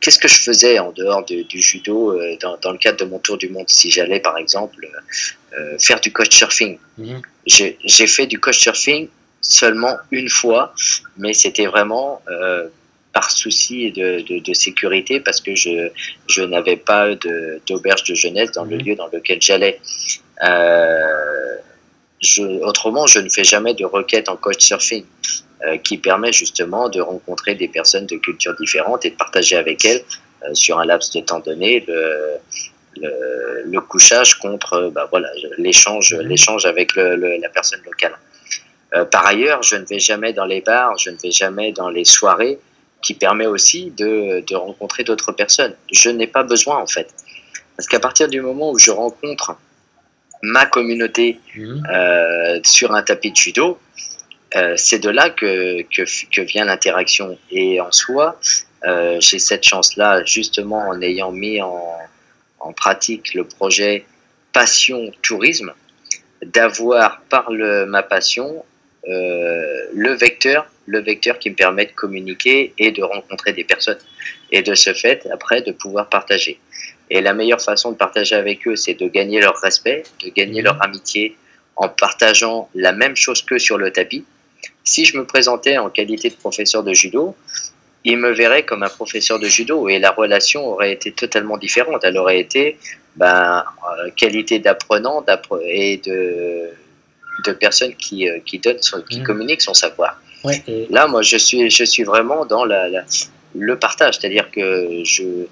qu'est-ce 0.00 0.18
que 0.18 0.28
je 0.28 0.42
faisais 0.42 0.78
en 0.80 0.92
dehors 0.92 1.24
du 1.24 1.46
judo 1.62 2.18
dans, 2.42 2.58
dans, 2.58 2.72
le 2.72 2.78
cadre 2.78 2.98
de 2.98 3.04
mon 3.04 3.18
tour 3.18 3.38
du 3.38 3.48
monde 3.48 3.64
si 3.68 3.90
j'allais 3.90 4.20
par 4.20 4.36
exemple 4.36 4.86
faire 5.78 6.00
du 6.00 6.12
coach 6.12 6.36
surfing. 6.36 6.76
Mhm. 6.98 7.22
J'ai 7.46 8.06
fait 8.06 8.26
du 8.26 8.38
coach 8.38 8.58
surfing 8.58 9.08
seulement 9.46 9.96
une 10.10 10.28
fois, 10.28 10.74
mais 11.16 11.34
c'était 11.34 11.66
vraiment 11.66 12.20
par 13.14 13.30
souci 13.30 13.92
de, 13.92 14.20
de, 14.28 14.40
de, 14.40 14.52
sécurité 14.52 15.20
parce 15.20 15.40
que 15.40 15.54
je, 15.54 15.88
je 16.26 16.42
n'avais 16.42 16.76
pas 16.76 17.14
d'auberge 17.66 18.02
de, 18.04 18.14
jeunesse 18.14 18.50
dans 18.52 18.64
le 18.64 18.76
mhm. 18.76 18.82
lieu 18.82 18.94
dans 18.96 19.06
lequel 19.06 19.40
j'allais. 19.40 19.80
Euh, 20.42 21.56
je, 22.20 22.42
autrement, 22.42 23.06
je 23.06 23.20
ne 23.20 23.28
fais 23.28 23.44
jamais 23.44 23.72
de 23.74 23.84
requête 23.84 24.28
en 24.28 24.36
coach 24.36 24.60
surfing 24.64 25.04
euh, 25.64 25.76
qui 25.78 25.96
permet 25.96 26.32
justement 26.32 26.88
de 26.88 27.00
rencontrer 27.00 27.54
des 27.54 27.68
personnes 27.68 28.06
de 28.06 28.16
cultures 28.16 28.56
différentes 28.56 29.04
et 29.06 29.10
de 29.10 29.16
partager 29.16 29.56
avec 29.56 29.84
elles 29.84 30.02
euh, 30.42 30.52
sur 30.54 30.80
un 30.80 30.84
laps 30.84 31.12
de 31.12 31.20
temps 31.20 31.38
donné 31.38 31.84
le, 31.86 32.30
le, 32.96 33.62
le 33.64 33.80
couchage 33.80 34.38
contre 34.40 34.90
bah, 34.92 35.06
voilà 35.10 35.28
l'échange 35.56 36.14
mhm. 36.14 36.26
l'échange 36.26 36.64
avec 36.66 36.96
le, 36.96 37.14
la 37.40 37.48
personne 37.48 37.80
locale. 37.84 38.16
Euh, 38.94 39.04
par 39.04 39.26
ailleurs, 39.26 39.62
je 39.62 39.76
ne 39.76 39.84
vais 39.84 39.98
jamais 39.98 40.32
dans 40.32 40.44
les 40.44 40.60
bars, 40.60 40.96
je 40.98 41.10
ne 41.10 41.16
vais 41.16 41.30
jamais 41.30 41.72
dans 41.72 41.88
les 41.88 42.04
soirées 42.04 42.58
qui 43.02 43.14
permet 43.14 43.46
aussi 43.46 43.90
de, 43.90 44.40
de 44.40 44.54
rencontrer 44.56 45.04
d'autres 45.04 45.32
personnes. 45.32 45.74
Je 45.92 46.10
n'ai 46.10 46.26
pas 46.26 46.42
besoin 46.42 46.78
en 46.78 46.86
fait. 46.86 47.12
Parce 47.76 47.88
qu'à 47.88 48.00
partir 48.00 48.28
du 48.28 48.40
moment 48.40 48.70
où 48.70 48.78
je 48.78 48.90
rencontre 48.90 49.56
ma 50.42 50.66
communauté 50.66 51.40
mhm. 51.56 51.82
euh, 51.92 52.60
sur 52.62 52.94
un 52.94 53.02
tapis 53.02 53.30
de 53.30 53.36
judo, 53.36 53.78
euh, 54.56 54.74
c'est 54.76 55.00
de 55.00 55.10
là 55.10 55.30
que, 55.30 55.82
que, 55.82 56.02
que 56.30 56.40
vient 56.42 56.64
l'interaction. 56.64 57.36
Et 57.50 57.80
en 57.80 57.90
soi, 57.90 58.38
euh, 58.86 59.16
j'ai 59.20 59.38
cette 59.38 59.64
chance-là, 59.64 60.24
justement 60.24 60.88
en 60.88 61.00
ayant 61.00 61.32
mis 61.32 61.60
en, 61.60 61.98
en 62.60 62.72
pratique 62.72 63.34
le 63.34 63.44
projet 63.44 64.06
Passion 64.52 65.10
Tourisme, 65.22 65.72
d'avoir 66.44 67.20
par 67.22 67.50
le, 67.50 67.86
ma 67.86 68.02
passion 68.02 68.64
euh, 69.08 69.86
le 69.92 70.12
vecteur, 70.12 70.66
le 70.86 71.00
vecteur 71.00 71.38
qui 71.38 71.50
me 71.50 71.54
permet 71.54 71.86
de 71.86 71.92
communiquer 71.92 72.72
et 72.78 72.90
de 72.90 73.02
rencontrer 73.02 73.52
des 73.52 73.64
personnes. 73.64 73.98
Et 74.50 74.62
de 74.62 74.74
ce 74.74 74.92
fait, 74.94 75.26
après, 75.32 75.62
de 75.62 75.72
pouvoir 75.72 76.08
partager. 76.08 76.58
Et 77.10 77.20
la 77.20 77.34
meilleure 77.34 77.60
façon 77.60 77.92
de 77.92 77.96
partager 77.96 78.34
avec 78.34 78.66
eux, 78.66 78.76
c'est 78.76 78.94
de 78.94 79.08
gagner 79.08 79.40
leur 79.40 79.56
respect, 79.56 80.04
de 80.24 80.30
gagner 80.30 80.62
leur 80.62 80.82
amitié 80.82 81.36
en 81.76 81.88
partageant 81.88 82.68
la 82.74 82.92
même 82.92 83.16
chose 83.16 83.42
qu'eux 83.42 83.58
sur 83.58 83.78
le 83.78 83.90
tapis. 83.90 84.24
Si 84.84 85.04
je 85.04 85.16
me 85.16 85.24
présentais 85.24 85.76
en 85.76 85.90
qualité 85.90 86.30
de 86.30 86.34
professeur 86.34 86.82
de 86.82 86.92
judo, 86.92 87.34
ils 88.04 88.18
me 88.18 88.30
verraient 88.30 88.64
comme 88.64 88.82
un 88.82 88.88
professeur 88.88 89.38
de 89.38 89.46
judo 89.46 89.88
et 89.88 89.98
la 89.98 90.10
relation 90.10 90.66
aurait 90.66 90.92
été 90.92 91.10
totalement 91.12 91.56
différente. 91.56 92.04
Elle 92.04 92.18
aurait 92.18 92.38
été 92.38 92.78
ben, 93.16 93.64
euh, 93.98 94.10
qualité 94.14 94.58
d'apprenant 94.58 95.24
et 95.66 95.96
de 95.98 96.70
de 97.44 97.52
personnes 97.52 97.94
qui, 97.94 98.28
euh, 98.28 98.38
qui 98.44 98.58
donnent, 98.58 98.78
qui 99.10 99.20
mm. 99.20 99.24
communiquent 99.24 99.62
son 99.62 99.74
savoir. 99.74 100.20
Là, 100.90 101.06
moi, 101.06 101.22
je 101.22 101.38
suis, 101.38 101.70
je 101.70 101.84
suis 101.84 102.04
vraiment 102.04 102.44
dans 102.44 102.66
la, 102.66 102.88
le 103.54 103.78
partage, 103.78 104.18
c'est-à-dire 104.18 104.50
que 104.50 105.02
je, 105.02 105.46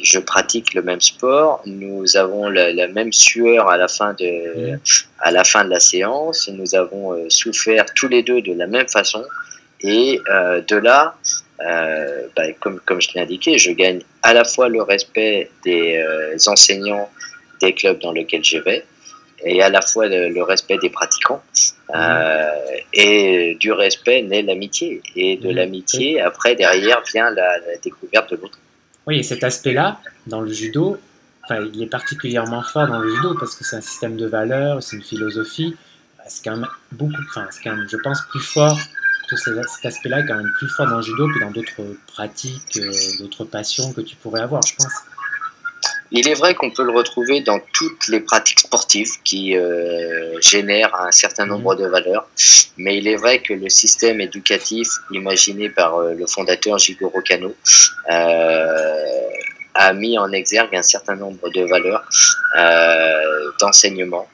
je 0.00 0.18
pratique 0.20 0.74
le 0.74 0.82
même 0.82 1.00
sport, 1.00 1.60
nous 1.66 2.16
avons 2.16 2.48
la, 2.48 2.86
même 2.86 3.12
sueur 3.12 3.68
à 3.68 3.76
la 3.76 3.88
fin 3.88 4.14
de, 4.14 4.74
mm. 4.74 4.80
à 5.20 5.30
la 5.32 5.42
fin 5.42 5.64
de 5.64 5.70
la 5.70 5.80
séance, 5.80 6.48
nous 6.52 6.74
avons 6.76 7.14
euh, 7.14 7.26
souffert 7.28 7.84
tous 7.96 8.06
les 8.06 8.22
deux 8.22 8.40
de 8.40 8.52
la 8.52 8.68
même 8.68 8.88
façon, 8.88 9.24
et 9.80 10.20
euh, 10.30 10.60
de 10.60 10.76
là, 10.76 11.16
bah, 11.58 12.42
comme, 12.60 12.78
comme 12.86 13.00
je 13.00 13.10
l'ai 13.14 13.22
indiqué, 13.22 13.58
je 13.58 13.72
gagne 13.72 14.00
à 14.22 14.32
la 14.34 14.44
fois 14.44 14.68
le 14.68 14.82
respect 14.82 15.50
des 15.64 16.00
enseignants 16.46 17.10
des 17.60 17.72
clubs 17.72 17.98
dans 18.00 18.12
lesquels 18.12 18.44
je 18.44 18.58
vais, 18.58 18.84
et 19.44 19.62
à 19.62 19.68
la 19.68 19.80
fois 19.80 20.06
le, 20.08 20.42
respect 20.42 20.78
des 20.78 20.90
pratiquants. 20.90 21.42
Euh, 21.94 22.46
et 22.92 23.56
du 23.60 23.72
respect 23.72 24.22
naît 24.22 24.42
l'amitié. 24.42 25.02
Et 25.16 25.36
de 25.36 25.50
l'amitié, 25.50 26.20
après, 26.20 26.54
derrière, 26.54 27.02
vient 27.12 27.30
la, 27.30 27.58
découverte 27.82 28.30
de 28.30 28.36
l'autre. 28.36 28.58
Oui, 29.06 29.18
et 29.18 29.22
cet 29.22 29.44
aspect-là, 29.44 30.00
dans 30.26 30.40
le 30.40 30.52
judo, 30.52 30.98
enfin, 31.44 31.66
il 31.72 31.82
est 31.82 31.86
particulièrement 31.86 32.62
fort 32.62 32.86
dans 32.88 32.98
le 32.98 33.14
judo 33.14 33.34
parce 33.38 33.54
que 33.54 33.64
c'est 33.64 33.76
un 33.76 33.80
système 33.80 34.16
de 34.16 34.26
valeurs, 34.26 34.82
c'est 34.82 34.96
une 34.96 35.02
philosophie. 35.02 35.76
C'est 36.26 36.44
quand 36.44 36.56
même 36.56 36.68
beaucoup, 36.92 37.22
enfin, 37.30 37.46
c'est 37.50 37.62
quand 37.62 37.74
même, 37.74 37.88
je 37.90 37.96
pense, 37.96 38.20
plus 38.28 38.40
fort. 38.40 38.78
Tout 39.28 39.36
cet 39.36 39.84
aspect-là 39.84 40.20
est 40.20 40.26
quand 40.26 40.36
même 40.36 40.52
plus 40.58 40.68
fort 40.68 40.86
dans 40.86 40.96
le 40.96 41.02
judo 41.02 41.26
que 41.26 41.40
dans 41.40 41.50
d'autres 41.50 41.96
pratiques, 42.06 42.78
euh, 42.78 42.90
d'autres 43.18 43.44
passions 43.44 43.92
que 43.92 44.00
tu 44.00 44.16
pourrais 44.16 44.40
avoir, 44.40 44.62
je 44.66 44.74
pense. 44.74 44.92
Il 46.10 46.26
est 46.26 46.34
vrai 46.34 46.54
qu'on 46.54 46.70
peut 46.70 46.84
le 46.84 46.92
retrouver 46.92 47.42
dans 47.42 47.60
toutes 47.72 48.08
les 48.08 48.20
pratiques 48.20 48.60
sportives 48.60 49.10
qui 49.24 49.56
euh, 49.56 50.40
génèrent 50.40 50.94
un 50.94 51.10
certain 51.10 51.44
mhm. 51.44 51.50
nombre 51.50 51.74
de 51.74 51.86
valeurs, 51.86 52.26
mais 52.76 52.96
il 52.96 53.06
est 53.08 53.16
vrai 53.16 53.40
que 53.40 53.52
le 53.52 53.68
système 53.68 54.20
éducatif 54.20 54.88
imaginé 55.12 55.68
par 55.68 55.96
euh, 55.96 56.14
le 56.14 56.26
fondateur 56.26 56.78
Jigoro 56.78 57.20
Kano 57.20 57.54
euh, 58.10 59.28
a 59.74 59.92
mis 59.92 60.18
en 60.18 60.32
exergue 60.32 60.74
un 60.74 60.82
certain 60.82 61.14
nombre 61.14 61.50
de 61.50 61.62
valeurs 61.62 62.04
euh, 62.58 63.50
d'enseignement 63.60 64.28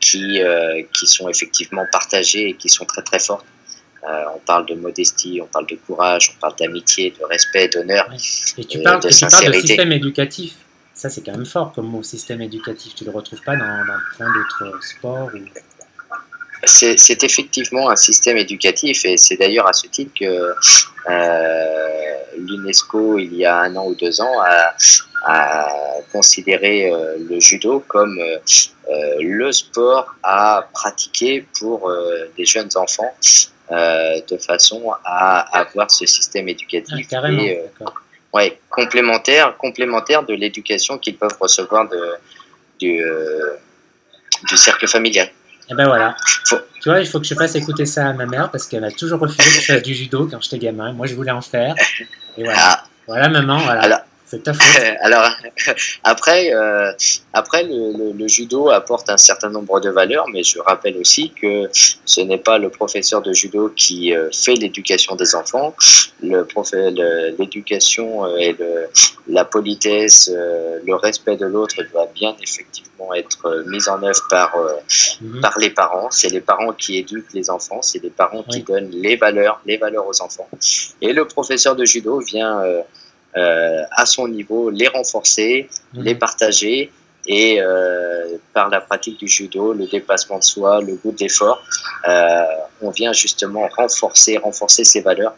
qui, 0.00 0.40
euh, 0.40 0.82
qui 0.92 1.06
sont 1.06 1.28
effectivement 1.28 1.84
partagées 1.90 2.50
et 2.50 2.54
qui 2.54 2.68
sont 2.68 2.84
très 2.84 3.02
très 3.02 3.18
fortes. 3.18 3.46
Euh, 4.08 4.22
on 4.34 4.38
parle 4.38 4.66
de 4.66 4.74
modestie, 4.74 5.40
on 5.42 5.46
parle 5.46 5.66
de 5.66 5.74
courage, 5.74 6.32
on 6.36 6.40
parle 6.40 6.54
d'amitié, 6.56 7.12
de 7.18 7.24
respect, 7.24 7.68
d'honneur, 7.68 8.08
et 8.56 8.64
tu 8.64 8.80
parles, 8.80 9.02
de. 9.02 9.08
Tu 9.08 9.24
de 9.24 9.52
système 9.66 9.92
éducatif 9.92 10.54
ça, 10.96 11.10
c'est 11.10 11.20
quand 11.20 11.32
même 11.32 11.44
fort 11.44 11.72
comme 11.72 11.88
mot 11.88 12.02
système 12.02 12.40
éducatif. 12.40 12.94
Tu 12.94 13.04
ne 13.04 13.10
le 13.10 13.16
retrouves 13.16 13.42
pas 13.42 13.54
dans, 13.54 13.84
plein 14.16 14.26
d'autres 14.32 14.82
sports 14.82 15.30
C'est 16.64 17.22
effectivement 17.22 17.90
un 17.90 17.96
système 17.96 18.38
éducatif 18.38 19.04
et 19.04 19.18
c'est 19.18 19.36
d'ailleurs 19.36 19.68
à 19.68 19.74
ce 19.74 19.86
titre 19.88 20.12
que 20.18 20.54
euh, 21.10 22.14
l'UNESCO, 22.38 23.18
il 23.18 23.34
y 23.34 23.44
a 23.44 23.58
un 23.58 23.76
an 23.76 23.88
ou 23.88 23.94
deux 23.94 24.22
ans, 24.22 24.40
a, 24.42 25.68
considéré 26.12 26.90
euh, 26.90 27.16
le 27.28 27.40
judo 27.40 27.84
comme 27.88 28.18
euh, 28.18 29.16
le 29.20 29.52
sport 29.52 30.14
à 30.22 30.66
pratiquer 30.72 31.44
pour 31.58 31.92
des 32.38 32.44
jeunes 32.46 32.70
enfants 32.76 33.12
de 33.70 34.36
façon 34.38 34.92
à 35.04 35.58
avoir 35.58 35.90
ce 35.90 36.06
système 36.06 36.48
éducatif. 36.48 36.94
Ah, 36.96 37.08
carrément, 37.10 37.42
ouais, 38.36 38.58
complémentaire, 38.70 39.56
complémentaire 39.56 40.22
de 40.24 40.34
l'éducation 40.34 40.98
qu'ils 40.98 41.16
peuvent 41.16 41.36
recevoir 41.40 41.88
de, 41.88 42.00
du, 42.78 43.02
euh, 43.02 43.54
du 44.48 44.56
cercle 44.56 44.86
familial. 44.86 45.26
Et 45.26 45.72
eh 45.72 45.74
ben 45.74 45.86
voilà. 45.86 46.14
Tu 46.80 46.88
vois, 46.88 47.00
il 47.00 47.08
faut 47.08 47.18
que 47.18 47.26
je 47.26 47.34
fasse 47.34 47.56
écouter 47.56 47.86
ça 47.86 48.06
à 48.06 48.12
ma 48.12 48.26
mère 48.26 48.50
parce 48.52 48.68
qu'elle 48.68 48.84
a 48.84 48.92
toujours 48.92 49.18
refusé 49.18 49.42
que 49.42 49.60
je 49.60 49.72
fasse 49.72 49.82
du 49.82 49.94
judo 49.94 50.28
quand 50.30 50.40
j'étais 50.40 50.58
gamin. 50.58 50.92
Moi, 50.92 51.08
je 51.08 51.14
voulais 51.16 51.32
en 51.32 51.40
faire. 51.40 51.74
Et 52.38 52.44
voilà. 52.44 52.58
Ah. 52.60 52.84
Voilà, 53.08 53.28
maman, 53.28 53.58
voilà. 53.58 54.05
C'est 54.26 54.42
ta 54.42 54.52
faute. 54.52 54.82
Alors, 55.00 55.30
après, 56.04 56.52
euh, 56.52 56.92
après 57.32 57.62
le, 57.62 58.12
le, 58.12 58.28
judo 58.28 58.68
apporte 58.70 59.08
un 59.08 59.16
certain 59.16 59.50
nombre 59.50 59.78
de 59.80 59.88
valeurs, 59.90 60.26
mais 60.32 60.42
je 60.42 60.58
rappelle 60.58 60.96
aussi 60.96 61.30
que 61.30 61.70
ce 61.72 62.20
n'est 62.20 62.38
pas 62.38 62.58
le 62.58 62.68
professeur 62.68 63.22
de 63.22 63.32
judo 63.32 63.72
qui 63.74 64.12
euh, 64.14 64.28
fait 64.32 64.54
l'éducation 64.54 65.14
des 65.14 65.36
enfants. 65.36 65.76
L'éducation 66.20 68.24
euh, 68.24 68.36
et 68.38 68.56
le, 68.58 68.88
la 69.28 69.44
politesse, 69.44 70.28
euh, 70.34 70.80
le 70.84 70.96
respect 70.96 71.36
de 71.36 71.46
l'autre 71.46 71.76
doit 71.92 72.10
bien 72.14 72.34
effectivement 72.42 73.14
être 73.14 73.62
mis 73.66 73.88
en 73.88 74.02
œuvre 74.02 74.26
par, 74.28 74.56
mhm. 75.20 75.40
par 75.40 75.56
les 75.58 75.70
parents. 75.70 76.10
C'est 76.10 76.30
les 76.30 76.40
parents 76.40 76.72
qui 76.72 76.98
éduquent 76.98 77.32
les 77.32 77.48
enfants, 77.50 77.80
c'est 77.82 78.02
les 78.02 78.10
parents 78.10 78.42
qui 78.42 78.62
donnent 78.62 78.90
les 78.90 79.14
valeurs, 79.14 79.60
les 79.66 79.76
valeurs 79.76 80.08
aux 80.08 80.20
enfants. 80.20 80.48
Et 81.00 81.12
le 81.12 81.24
professeur 81.26 81.76
de 81.76 81.84
judo 81.84 82.18
vient 82.18 82.60
euh, 83.36 83.84
à 83.90 84.06
son 84.06 84.28
niveau, 84.28 84.70
les 84.70 84.88
renforcer, 84.88 85.68
mhm. 85.92 86.02
les 86.02 86.14
partager 86.14 86.90
et 87.26 87.60
euh, 87.60 88.38
par 88.54 88.70
la 88.70 88.80
pratique 88.80 89.18
du 89.18 89.28
judo, 89.28 89.74
le 89.74 89.86
dépassement 89.86 90.38
de 90.38 90.44
soi, 90.44 90.80
le 90.80 90.94
goût 90.94 91.12
d'effort, 91.12 91.62
euh, 92.08 92.44
on 92.80 92.90
vient 92.90 93.12
justement 93.12 93.68
renforcer, 93.76 94.38
renforcer 94.38 94.84
ces 94.84 95.02
valeurs 95.02 95.34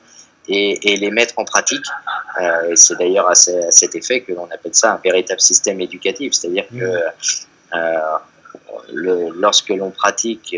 et, 0.48 0.92
et 0.92 0.96
les 0.96 1.10
mettre 1.10 1.34
en 1.38 1.44
pratique. 1.44 1.84
Et 2.70 2.76
c'est 2.76 2.96
d'ailleurs 2.98 3.28
à, 3.28 3.34
cet 3.34 3.96
effet 3.96 4.20
que 4.20 4.32
l'on 4.32 4.44
appelle 4.44 4.74
ça 4.74 4.92
un 4.92 5.00
véritable 5.02 5.40
système 5.40 5.80
éducatif, 5.80 6.34
c'est-à-dire 6.34 6.66
que 6.68 6.74
mhm. 7.74 7.80
le, 8.92 9.28
lorsque 9.34 9.70
l'on 9.70 9.90
pratique, 9.90 10.56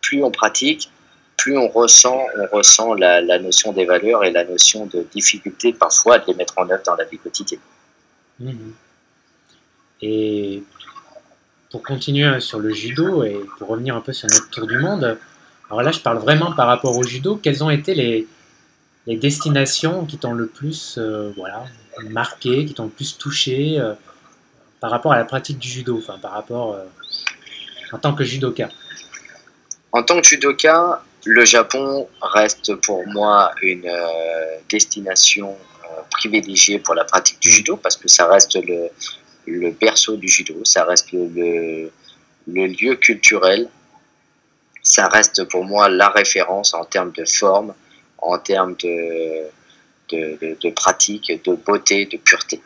plus 0.00 0.24
on 0.24 0.30
pratique, 0.30 0.90
plus 1.38 1.56
on 1.56 1.68
ressent, 1.68 2.26
on 2.36 2.56
ressent 2.56 2.94
la, 2.94 3.38
notion 3.38 3.72
des 3.72 3.86
valeurs 3.86 4.24
et 4.24 4.30
la 4.30 4.44
notion 4.44 4.86
de 4.86 5.06
difficulté 5.10 5.72
parfois 5.72 6.18
de 6.18 6.24
les 6.26 6.34
mettre 6.34 6.58
en 6.58 6.68
œuvre 6.68 6.82
dans 6.84 6.96
la 6.96 7.04
vie 7.04 7.18
quotidienne. 7.18 7.60
Mhm. 8.40 8.74
Et 10.02 10.62
pour 11.70 11.82
continuer 11.82 12.40
sur 12.40 12.58
le 12.58 12.70
judo 12.74 13.24
et 13.24 13.40
pour 13.58 13.68
revenir 13.68 13.96
un 13.96 14.00
peu 14.00 14.12
sur 14.12 14.28
notre 14.28 14.50
tour 14.50 14.66
du 14.66 14.78
monde, 14.78 15.18
alors 15.70 15.82
là, 15.82 15.92
je 15.92 16.00
parle 16.00 16.18
vraiment 16.18 16.52
par 16.52 16.66
rapport 16.66 16.96
au 16.96 17.02
judo. 17.02 17.36
Quelles 17.36 17.62
ont 17.62 17.70
été 17.70 17.94
les, 17.94 18.26
les 19.06 19.16
destinations 19.16 20.06
qui 20.06 20.18
t'ont 20.18 20.32
le 20.32 20.46
plus 20.46 20.96
euh, 20.98 21.32
voilà, 21.36 21.64
marqué, 22.10 22.64
qui 22.64 22.74
t'ont 22.74 22.84
le 22.84 22.90
plus 22.90 23.18
touché 23.18 23.78
euh, 23.78 23.94
par 24.80 24.90
rapport 24.90 25.12
à 25.12 25.18
la 25.18 25.24
pratique 25.24 25.58
du 25.58 25.68
judo, 25.68 25.98
enfin 25.98 26.18
par 26.18 26.32
rapport 26.32 26.74
euh, 26.74 26.84
en 27.92 27.98
tant 27.98 28.14
que 28.14 28.24
judoka? 28.24 28.68
En 29.92 30.02
tant 30.02 30.20
que 30.20 30.26
judoka, 30.26 31.02
le 31.28 31.44
Japon 31.44 32.08
reste 32.22 32.74
pour 32.76 33.06
moi 33.06 33.52
une 33.62 33.90
destination 34.68 35.56
privilégiée 36.10 36.78
pour 36.78 36.94
la 36.94 37.04
pratique 37.04 37.40
du 37.40 37.48
mm. 37.48 37.52
judo 37.52 37.76
parce 37.76 37.96
que 37.96 38.08
ça 38.08 38.26
reste 38.26 38.56
le, 38.56 38.88
le 39.46 39.70
berceau 39.70 40.16
du 40.16 40.28
judo, 40.28 40.64
ça 40.64 40.84
reste 40.84 41.12
le, 41.12 41.90
le 42.46 42.66
lieu 42.66 42.96
culturel 42.96 43.68
ça 44.88 45.06
reste 45.06 45.44
pour 45.44 45.64
moi 45.64 45.88
la 45.90 46.08
référence 46.08 46.72
en 46.72 46.84
termes 46.84 47.12
de 47.12 47.24
forme, 47.26 47.74
en 48.16 48.38
termes 48.38 48.74
de, 48.82 49.44
de, 50.10 50.70
pratique, 50.70 51.30
de 51.44 51.54
beauté, 51.54 52.06
de 52.06 52.16
pureté. 52.16 52.62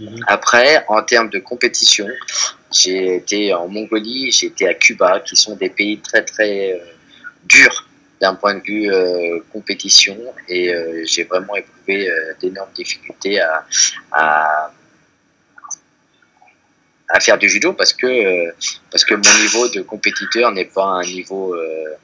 Mhm. 0.00 0.24
Après, 0.26 0.84
en 0.88 1.02
termes 1.02 1.30
de 1.30 1.38
compétition, 1.38 2.08
j'ai 2.72 3.16
été 3.16 3.54
en 3.54 3.68
Mongolie, 3.68 4.32
j'ai 4.32 4.48
été 4.48 4.66
à 4.66 4.74
Cuba, 4.74 5.20
qui 5.20 5.36
sont 5.36 5.54
des 5.54 5.70
pays 5.70 5.98
très 5.98 6.24
très 6.24 6.80
euh, 7.54 7.62
durs 7.62 7.88
d'un 8.20 8.34
point 8.34 8.54
de 8.54 8.62
vue 8.62 8.90
euh, 8.92 9.38
compétition, 9.52 10.16
et 10.48 10.74
euh, 10.74 11.04
j'ai 11.04 11.24
vraiment 11.24 11.54
éprouvé 11.54 12.10
d'énormes 12.40 12.72
difficultés 12.74 13.40
à, 13.40 14.72
à 17.08 17.20
faire 17.20 17.38
du 17.38 17.48
judo 17.48 17.72
parce 17.72 17.92
que 17.92 18.06
euh, 18.06 18.52
parce 18.90 19.04
que 19.04 19.14
mon 19.14 19.42
niveau 19.42 19.68
de 19.68 19.80
compétiteur 19.82 20.52
n'est 20.52 20.66
pas 20.66 20.84
un 20.84 21.02
niveau 21.02 21.54
euh, 21.54 21.94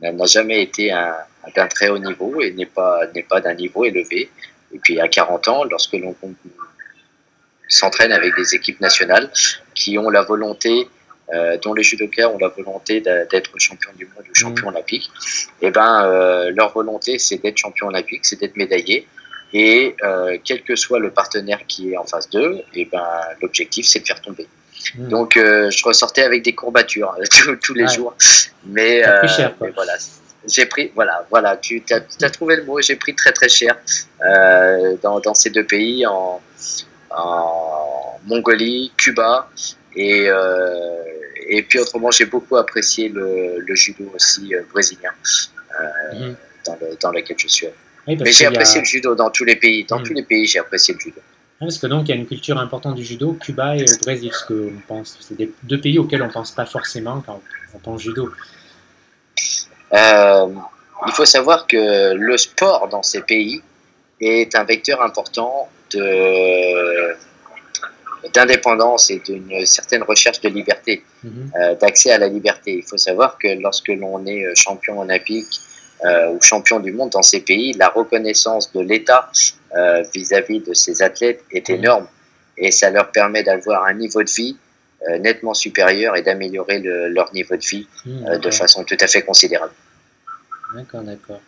n'a 0.00 0.26
jamais 0.26 0.62
été 0.62 0.92
un, 0.92 1.14
d'un 1.54 1.66
très 1.66 1.88
haut 1.88 1.98
niveau 1.98 2.40
et 2.40 2.52
n'est 2.52 2.66
pas 2.66 3.00
pas 3.28 3.40
d'un 3.40 3.54
niveau 3.54 3.84
élevé. 3.84 4.30
Et 4.72 4.78
puis 4.78 5.00
à 5.00 5.08
40 5.08 5.48
ans, 5.48 5.64
lorsque 5.64 5.92
l'on 5.92 6.14
s'entraîne 7.68 8.12
avec 8.12 8.34
des 8.36 8.54
équipes 8.54 8.80
nationales 8.80 9.30
qui 9.74 9.98
ont 9.98 10.10
la 10.10 10.22
volonté 10.22 10.88
euh, 11.32 11.56
dont 11.62 11.72
les 11.72 11.82
judokas 11.82 12.28
ont 12.28 12.38
la 12.38 12.48
volonté 12.48 13.00
d'être 13.00 13.58
champion 13.58 13.90
du 13.96 14.04
monde 14.04 14.24
ou 14.30 14.34
champion 14.34 14.66
mmh. 14.66 14.74
olympique, 14.74 15.10
et 15.62 15.68
eh 15.68 15.70
ben 15.70 16.04
euh, 16.04 16.52
leur 16.54 16.72
volonté 16.74 17.18
c'est 17.18 17.38
d'être 17.38 17.56
champion 17.56 17.86
olympique, 17.86 18.26
c'est 18.26 18.38
d'être 18.38 18.56
médaillé. 18.56 19.06
Et 19.54 19.96
euh, 20.02 20.36
quel 20.44 20.62
que 20.62 20.76
soit 20.76 20.98
le 20.98 21.10
partenaire 21.10 21.60
qui 21.66 21.92
est 21.92 21.96
en 21.96 22.04
face 22.04 22.28
d'eux, 22.28 22.56
et 22.74 22.82
eh 22.82 22.84
ben, 22.86 23.08
l'objectif, 23.40 23.86
c'est 23.86 24.00
de 24.00 24.06
faire 24.06 24.20
tomber. 24.20 24.48
Hmm. 24.96 25.08
Donc, 25.08 25.34
je 25.36 25.84
ressortais 25.84 26.24
avec 26.24 26.42
des 26.42 26.54
courbatures 26.54 27.16
tous, 27.62 27.72
les 27.72 27.86
jours. 27.86 28.16
Mais, 28.66 29.04
cher, 29.28 29.54
voilà, 29.60 29.92
j'ai 30.48 30.66
pris, 30.66 30.90
voilà, 30.96 31.24
voilà, 31.30 31.56
tu 31.56 31.82
as, 31.90 32.30
trouvé 32.30 32.56
le 32.56 32.64
mot, 32.64 32.80
j'ai 32.80 32.96
pris 32.96 33.14
très 33.14 33.30
très 33.30 33.48
cher 33.48 33.76
dans, 35.04 35.20
dans, 35.20 35.34
ces 35.34 35.50
deux 35.50 35.64
pays, 35.64 36.04
en, 36.04 36.42
en 37.10 38.18
Mongolie, 38.26 38.92
Cuba, 38.96 39.48
et, 39.96 40.26
euh, 40.28 41.02
et 41.46 41.62
puis 41.62 41.78
autrement, 41.78 42.10
j'ai 42.10 42.26
beaucoup 42.26 42.56
apprécié 42.56 43.08
le, 43.08 43.58
le 43.58 43.74
judo 43.74 44.10
aussi 44.14 44.54
euh, 44.54 44.62
brésilien 44.72 45.10
hmm. 46.12 46.32
dans, 46.66 46.78
le, 46.80 46.96
dans 47.00 47.10
lequel 47.10 47.36
je 47.38 47.48
suis 47.48 47.66
allé. 47.66 47.76
Mais 48.06 48.32
j'ai 48.32 48.46
apprécié 48.46 48.80
le 48.80 48.86
judo 48.86 49.14
dans 49.14 49.30
tous 49.30 49.44
les 49.44 49.56
pays. 49.56 49.84
Dans 49.84 50.00
hmm. 50.00 50.04
tous 50.04 50.14
les 50.14 50.22
pays, 50.22 50.46
j'ai 50.46 50.58
apprécié 50.58 50.94
le 50.94 51.00
judo. 51.00 51.20
parce 51.58 51.78
que 51.78 51.86
donc 51.86 52.08
il 52.08 52.10
y 52.10 52.12
a 52.12 52.16
une 52.16 52.26
culture 52.26 52.58
importante 52.58 52.96
du 52.96 53.04
judo, 53.04 53.34
Cuba 53.34 53.76
et 53.76 53.82
au 53.82 53.98
Brésil, 54.02 54.30
ce 54.32 54.44
que 54.46 54.70
on 54.76 54.80
pense. 54.86 55.16
C'est 55.20 55.36
des 55.36 55.50
deux 55.62 55.80
pays 55.80 55.98
auxquels 55.98 56.22
on 56.22 56.30
pense 56.30 56.50
pas 56.50 56.66
forcément 56.66 57.22
quand 57.24 57.40
on 57.74 57.78
pense 57.78 58.02
judo. 58.02 58.30
Euh, 59.92 60.46
il 61.06 61.12
faut 61.12 61.24
savoir 61.24 61.66
que 61.66 62.14
le 62.14 62.36
sport 62.36 62.88
dans 62.88 63.02
ces 63.02 63.20
pays 63.20 63.62
est 64.20 64.54
un 64.54 64.64
vecteur 64.64 65.02
important 65.02 65.68
de 65.92 67.14
d'indépendance 68.32 69.10
et 69.10 69.20
d'une 69.20 69.66
certaine 69.66 70.02
recherche 70.02 70.40
de 70.40 70.48
liberté, 70.48 71.02
mhm. 71.22 71.50
euh, 71.60 71.74
d'accès 71.74 72.12
à 72.12 72.18
la 72.18 72.28
liberté. 72.28 72.76
Il 72.78 72.82
faut 72.82 72.96
savoir 72.96 73.38
que 73.38 73.48
lorsque 73.60 73.88
l'on 73.88 74.24
est 74.26 74.54
champion 74.54 75.00
olympique 75.00 75.60
euh, 76.04 76.32
ou 76.32 76.40
champions 76.40 76.80
du 76.80 76.92
monde 76.92 77.10
dans 77.10 77.22
ces 77.22 77.40
pays, 77.40 77.72
la 77.74 77.88
reconnaissance 77.88 78.72
de 78.72 78.80
l'État 78.80 79.30
euh, 79.74 80.02
vis-à-vis 80.14 80.60
de 80.60 80.74
ces 80.74 81.02
athlètes 81.02 81.42
est 81.50 81.70
mmh. 81.70 81.74
énorme 81.74 82.06
et 82.58 82.70
ça 82.70 82.90
leur 82.90 83.10
permet 83.10 83.42
d'avoir 83.42 83.84
un 83.84 83.94
niveau 83.94 84.22
de 84.22 84.30
vie 84.30 84.56
euh, 85.08 85.18
nettement 85.18 85.54
supérieur 85.54 86.14
et 86.16 86.22
d'améliorer 86.22 86.80
leur 86.80 87.32
niveau 87.32 87.56
de 87.56 87.64
vie 87.64 87.88
mmh, 88.04 88.38
de 88.38 88.50
façon 88.50 88.84
tout 88.84 88.96
à 89.00 89.06
fait 89.06 89.22
considérable. 89.22 89.72
D'accord, 90.74 91.02
d'accord. 91.02 91.40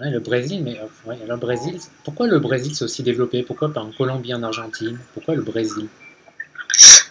Le 0.00 0.20
Brésil, 0.20 0.62
mais 0.62 0.78
le 1.26 1.36
Brésil, 1.36 1.78
pourquoi 2.04 2.26
le 2.26 2.38
Brésil 2.38 2.74
s'est 2.74 2.84
aussi 2.84 3.02
développé? 3.02 3.42
Pourquoi 3.42 3.72
pas 3.72 3.80
en 3.80 3.90
Colombie, 3.90 4.32
en 4.34 4.42
Argentine? 4.42 4.98
Pourquoi 5.14 5.34
le 5.34 5.42
Brésil? 5.42 5.88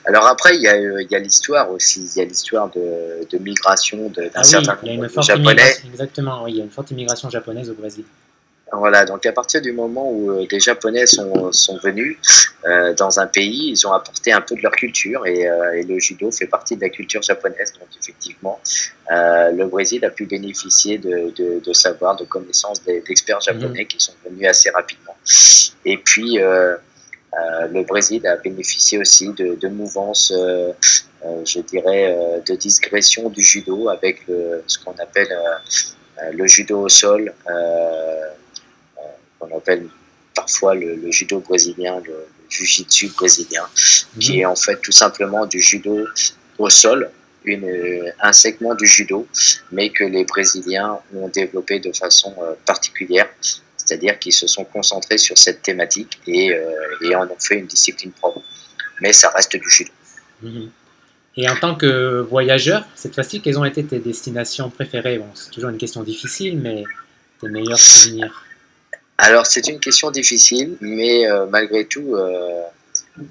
Alors 0.05 0.25
après, 0.25 0.55
il 0.55 0.61
y 0.61 1.15
a, 1.15 1.19
l'histoire 1.19 1.69
aussi, 1.69 2.09
il 2.15 2.19
y 2.19 2.21
a 2.21 2.25
l'histoire 2.25 2.69
de, 2.69 3.37
migration 3.39 4.09
d'un 4.09 4.29
ah 4.33 4.43
certain 4.43 4.77
nombre 4.83 5.05
de 5.05 5.21
Japonais. 5.21 5.75
Exactement, 5.85 6.43
oui, 6.43 6.53
il 6.53 6.57
y 6.57 6.61
a 6.61 6.63
une 6.63 6.69
forte 6.69 6.91
immigration 6.91 7.29
japonaise 7.29 7.69
au 7.69 7.73
Brésil. 7.73 8.05
Voilà, 8.73 9.05
donc 9.05 9.25
à 9.25 9.31
partir 9.31 9.61
du 9.61 9.71
moment 9.71 10.11
où 10.11 10.31
euh, 10.31 10.45
des 10.45 10.59
Japonais 10.59 11.05
sont, 11.05 11.51
venus 11.81 12.17
euh, 12.65 12.93
dans 12.95 13.19
un 13.19 13.27
pays, 13.27 13.69
ils 13.71 13.87
ont 13.87 13.93
apporté 13.93 14.33
un 14.33 14.41
peu 14.41 14.55
de 14.55 14.61
leur 14.61 14.73
culture 14.73 15.23
euh, 15.25 15.71
et, 15.71 15.83
le 15.83 15.99
judo 15.99 16.31
fait 16.31 16.47
partie 16.47 16.75
de 16.75 16.81
la 16.81 16.89
culture 16.89 17.21
japonaise. 17.21 17.73
Donc 17.79 17.87
effectivement, 17.99 18.59
le 19.09 19.65
Brésil 19.65 20.03
a 20.03 20.09
pu 20.09 20.25
bénéficier 20.25 20.97
de, 20.97 21.33
de, 21.59 21.73
savoir, 21.73 22.17
de 22.17 22.25
connaissances 22.25 22.83
d'experts 22.83 23.41
japonais 23.41 23.83
mmh. 23.83 23.87
qui 23.87 23.99
sont 23.99 24.13
venus 24.25 24.47
assez 24.47 24.69
rapidement. 24.69 25.15
Et 25.85 25.97
puis, 25.97 26.39
euh, 27.37 27.67
le 27.67 27.83
Brésil 27.83 28.25
a 28.25 28.35
bénéficié 28.37 28.97
aussi 28.97 29.29
de, 29.33 29.55
de 29.55 29.67
mouvances, 29.67 30.31
euh, 30.35 30.71
euh, 31.25 31.41
je 31.45 31.59
dirais, 31.59 32.41
de 32.45 32.55
digression 32.55 33.29
du 33.29 33.43
judo 33.43 33.89
avec 33.89 34.23
ce 34.65 34.79
qu'on 34.79 34.93
appelle 34.93 35.29
le 36.31 36.47
judo 36.47 36.81
au 36.81 36.89
sol, 36.89 37.33
qu'on 39.39 39.57
appelle 39.57 39.87
parfois 40.35 40.75
le, 40.75 41.11
judo 41.11 41.39
brésilien, 41.39 42.01
le, 42.05 42.27
jiu-jitsu 42.49 43.09
brésilien, 43.09 43.65
qui 44.19 44.33
mhm. 44.33 44.39
est 44.39 44.45
en 44.45 44.55
fait 44.55 44.81
tout 44.81 44.91
simplement 44.91 45.45
du 45.45 45.59
judo 45.59 46.07
au 46.57 46.69
sol, 46.69 47.09
une, 47.43 48.11
un 48.21 48.33
segment 48.33 48.75
du 48.75 48.85
judo, 48.85 49.27
mais 49.71 49.89
que 49.89 50.03
les 50.03 50.25
Brésiliens 50.25 50.99
ont 51.15 51.29
développé 51.29 51.79
de 51.79 51.91
façon 51.93 52.35
particulière 52.65 53.29
c'est-à-dire 53.87 54.19
qu'ils 54.19 54.33
se 54.33 54.47
sont 54.47 54.65
concentrés 54.65 55.17
sur 55.17 55.37
cette 55.37 55.61
thématique 55.61 56.19
et, 56.27 56.53
euh, 56.53 57.17
en 57.17 57.25
ont 57.25 57.39
fait 57.39 57.55
une 57.55 57.67
discipline 57.67 58.11
propre. 58.11 58.41
Mais 59.01 59.13
ça 59.13 59.29
reste 59.29 59.55
du 59.55 59.69
judo. 59.69 59.91
Mhm. 60.41 60.69
Et 61.37 61.47
en 61.47 61.55
tant 61.55 61.75
que 61.75 62.21
voyageur, 62.21 62.83
cette 62.95 63.13
fois-ci, 63.13 63.41
quelles 63.41 63.59
ont 63.59 63.65
été 63.65 63.85
tes 63.85 63.99
destinations 63.99 64.69
préférées? 64.69 65.19
Bon, 65.19 65.29
C'est 65.35 65.51
toujours 65.51 65.69
une 65.69 65.77
question 65.77 66.03
difficile, 66.03 66.57
mais 66.57 66.83
tes 67.39 67.47
meilleurs 67.47 67.79
souvenirs 67.79 68.43
Alors, 69.17 69.47
c'est 69.47 69.67
une 69.67 69.79
question 69.79 70.11
difficile, 70.11 70.77
mais 70.79 71.27
euh, 71.27 71.47
malgré 71.47 71.85
tout, 71.85 72.15
euh, 72.15 72.61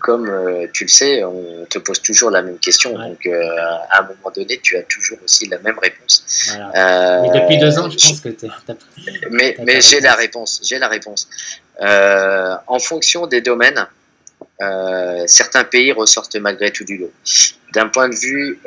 comme 0.01 0.29
euh, 0.29 0.67
tu 0.73 0.85
le 0.85 0.89
sais, 0.89 1.23
on 1.23 1.65
te 1.71 1.79
pose 1.79 2.03
toujours 2.03 2.31
la 2.31 2.43
même 2.43 2.59
question. 2.59 2.93
Donc, 2.99 3.27
à 3.27 4.01
un 4.01 4.03
moment 4.03 4.33
donné, 4.35 4.59
tu 4.61 4.77
as 4.77 4.83
toujours 4.83 5.19
aussi 5.25 5.47
la 5.47 5.59
même 5.59 5.79
réponse. 5.79 6.25
Mais 6.57 7.41
depuis 7.41 7.59
deux 7.59 7.79
ans, 7.79 7.89
je 7.89 7.97
pense 7.97 8.21
que 8.21 8.31
tu 8.31 8.47
Mais, 9.31 9.57
mais 9.65 9.81
j'ai 9.81 10.01
la 10.01 10.15
réponse. 10.15 10.61
J'ai 10.65 10.79
la 10.79 10.89
réponse. 10.89 11.29
en 11.81 12.79
fonction 12.81 13.29
des 13.29 13.41
domaines, 13.41 13.87
certains 15.27 15.65
pays 15.65 15.93
ressortent 15.93 16.37
malgré 16.37 16.73
tout 16.73 16.85
du 16.85 16.99
lot. 16.99 17.13
D'un 17.75 17.89
point 17.89 18.09
de 18.09 18.17
vue 18.17 18.59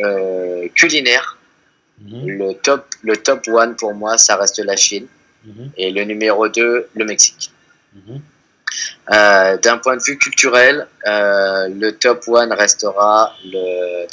culinaire, 0.73 1.38
mhm. 2.01 2.27
le, 2.29 2.53
top, 2.53 2.86
le 3.03 3.17
top 3.17 3.45
one 3.49 3.75
pour 3.75 3.93
moi, 3.93 4.17
ça 4.17 4.38
reste 4.38 4.60
la 4.60 4.77
Chine. 4.77 5.08
Mhm. 5.49 5.71
Et 5.77 5.91
le 5.91 6.03
numéro 6.03 6.47
2, 6.47 6.89
le 6.93 7.05
Mexique. 7.05 7.51
Mhm. 7.93 8.21
Euh, 9.12 9.57
d'un 9.57 9.79
point 9.79 9.97
de 9.97 10.03
vue 10.03 10.17
culturel, 10.17 10.88
euh, 11.07 11.67
le 11.69 11.91
top 11.93 12.23
one 12.27 12.53
restera 12.53 13.33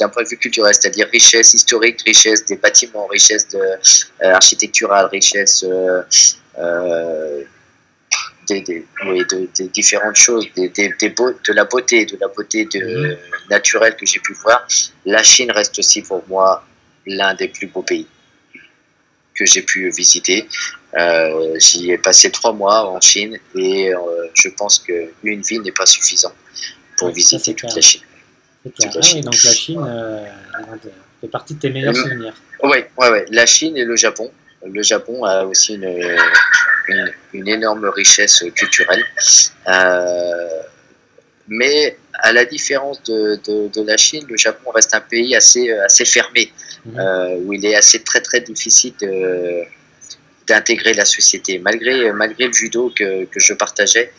d'un 0.00 0.08
point 0.08 0.22
de 0.22 0.28
vue 0.28 0.38
culturel, 0.38 0.72
c'est-à-dire 0.74 1.06
richesse 1.12 1.52
historique, 1.52 2.00
richesse 2.02 2.46
des 2.46 2.56
bâtiments, 2.56 3.06
richesse 3.06 3.46
de, 3.48 3.58
euh, 3.58 3.76
architecturale, 4.20 5.06
richesse 5.06 5.62
des, 8.48 8.62
de, 8.62 9.66
différentes 9.66 10.16
choses, 10.16 10.46
des, 10.56 10.70
de 10.70 11.52
la 11.52 11.64
beauté, 11.64 12.06
de 12.06 12.16
la 12.18 12.28
beauté 12.28 12.64
de, 12.64 12.78
mhm. 12.78 13.18
naturelle 13.50 13.94
que 13.96 14.06
j'ai 14.06 14.20
pu 14.20 14.32
voir. 14.32 14.66
La 15.04 15.22
Chine 15.22 15.50
reste 15.50 15.78
aussi 15.78 16.00
pour 16.00 16.24
moi 16.28 16.64
l'un 17.06 17.34
des 17.34 17.48
plus 17.48 17.66
beaux 17.66 17.82
pays 17.82 18.06
que 19.36 19.44
j'ai 19.44 19.62
pu 19.62 19.90
visiter. 19.90 20.48
Euh, 20.96 21.58
j'y 21.58 21.90
ai 21.90 21.98
passé 21.98 22.30
trois 22.30 22.52
mois 22.52 22.88
en 22.88 23.00
Chine 23.00 23.38
et 23.54 23.92
euh, 23.92 23.98
je 24.34 24.48
pense 24.48 24.78
qu'une 24.78 25.42
vie 25.42 25.58
n'est 25.58 25.72
pas 25.72 25.84
suffisante 25.84 26.34
pour 26.96 27.10
visiter 27.10 27.54
toute 27.54 27.74
la 27.74 27.82
Chine. 27.82 28.00
Ah 28.64 28.88
oui, 28.94 29.20
donc 29.20 29.42
la 29.44 29.52
Chine 29.52 29.84
euh, 29.86 30.24
fait 31.20 31.28
partie 31.28 31.54
de 31.54 31.60
tes 31.60 31.70
meilleurs 31.70 31.94
souvenirs. 31.94 32.34
Oui, 32.62 32.78
ouais, 32.96 33.10
ouais. 33.10 33.26
la 33.30 33.46
Chine 33.46 33.76
et 33.76 33.84
le 33.84 33.96
Japon. 33.96 34.30
Le 34.64 34.82
Japon 34.82 35.22
a 35.24 35.44
aussi 35.44 35.74
une, 35.74 36.16
une, 37.34 37.48
énorme 37.48 37.84
richesse 37.84 38.42
culturelle. 38.54 39.04
Mais 41.48 41.96
à 42.14 42.32
la 42.32 42.44
différence 42.44 43.02
de, 43.04 43.38
de, 43.46 43.82
la 43.82 43.96
Chine, 43.96 44.24
le 44.28 44.36
Japon 44.36 44.70
reste 44.70 44.94
un 44.94 45.00
pays 45.00 45.36
assez, 45.36 45.70
assez 45.70 46.04
fermé, 46.04 46.52
mhm. 46.84 46.98
euh, 46.98 47.36
où 47.44 47.52
il 47.52 47.64
est 47.64 47.76
assez 47.76 48.02
très 48.02 48.20
très 48.20 48.40
difficile 48.40 48.94
d'intégrer 50.46 50.94
la 50.94 51.04
société. 51.04 51.58
Malgré, 51.58 52.12
malgré 52.12 52.46
le 52.46 52.52
judo 52.52 52.92
que, 52.94 53.24
que 53.24 53.40
je 53.40 53.52
partageais, 53.52 54.12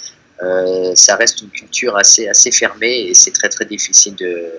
euh, 0.43 0.93
ça 0.95 1.15
reste 1.15 1.41
une 1.41 1.49
culture 1.49 1.97
assez, 1.97 2.27
assez 2.27 2.51
fermée 2.51 3.07
et 3.07 3.13
c'est 3.13 3.31
très 3.31 3.49
très 3.49 3.65
difficile 3.65 4.15
de, 4.15 4.51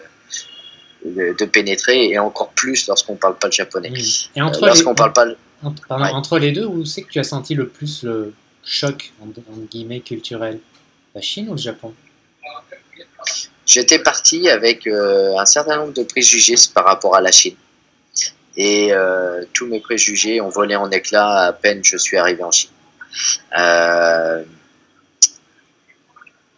de, 1.04 1.44
pénétrer 1.44 2.08
et 2.08 2.18
encore 2.18 2.50
plus 2.50 2.88
lorsqu'on 2.88 3.12
ne 3.12 3.18
parle 3.18 3.38
pas 3.38 3.46
le 3.46 3.52
japonais. 3.52 3.92
Et 4.34 4.42
entre, 4.42 4.64
euh, 4.64 4.74
les, 4.74 4.94
parle 4.94 5.12
pas 5.12 5.26
entre, 5.62 6.38
les 6.38 6.50
deux, 6.50 6.66
où 6.66 6.84
c'est 6.84 7.02
que 7.02 7.10
tu 7.10 7.20
as 7.20 7.24
senti 7.24 7.54
le 7.54 7.68
plus 7.68 8.02
le 8.02 8.34
choc 8.64 9.12
entre, 9.20 9.40
guillemets 9.70 10.00
culturel? 10.00 10.58
La 11.14 11.20
Chine 11.20 11.48
ou 11.48 11.52
le 11.52 11.58
Japon? 11.58 11.94
J'étais 13.64 13.98
parti 14.00 14.48
avec 14.48 14.86
euh, 14.86 15.36
un 15.38 15.46
certain 15.46 15.76
nombre 15.76 15.92
de 15.92 16.02
préjugés 16.02 16.56
par 16.74 16.86
rapport 16.86 17.14
à 17.14 17.20
la 17.20 17.30
Chine. 17.30 17.54
Et 18.60 18.92
tous 19.52 19.66
mes 19.66 19.80
préjugés 19.80 20.40
ont 20.40 20.48
volé 20.48 20.74
en 20.74 20.90
éclats 20.90 21.46
à 21.46 21.52
peine 21.52 21.80
je 21.84 21.96
suis 21.96 22.16
arrivé 22.16 22.42
en 22.42 22.50
Chine. 22.50 22.70
Euh, 23.56 24.42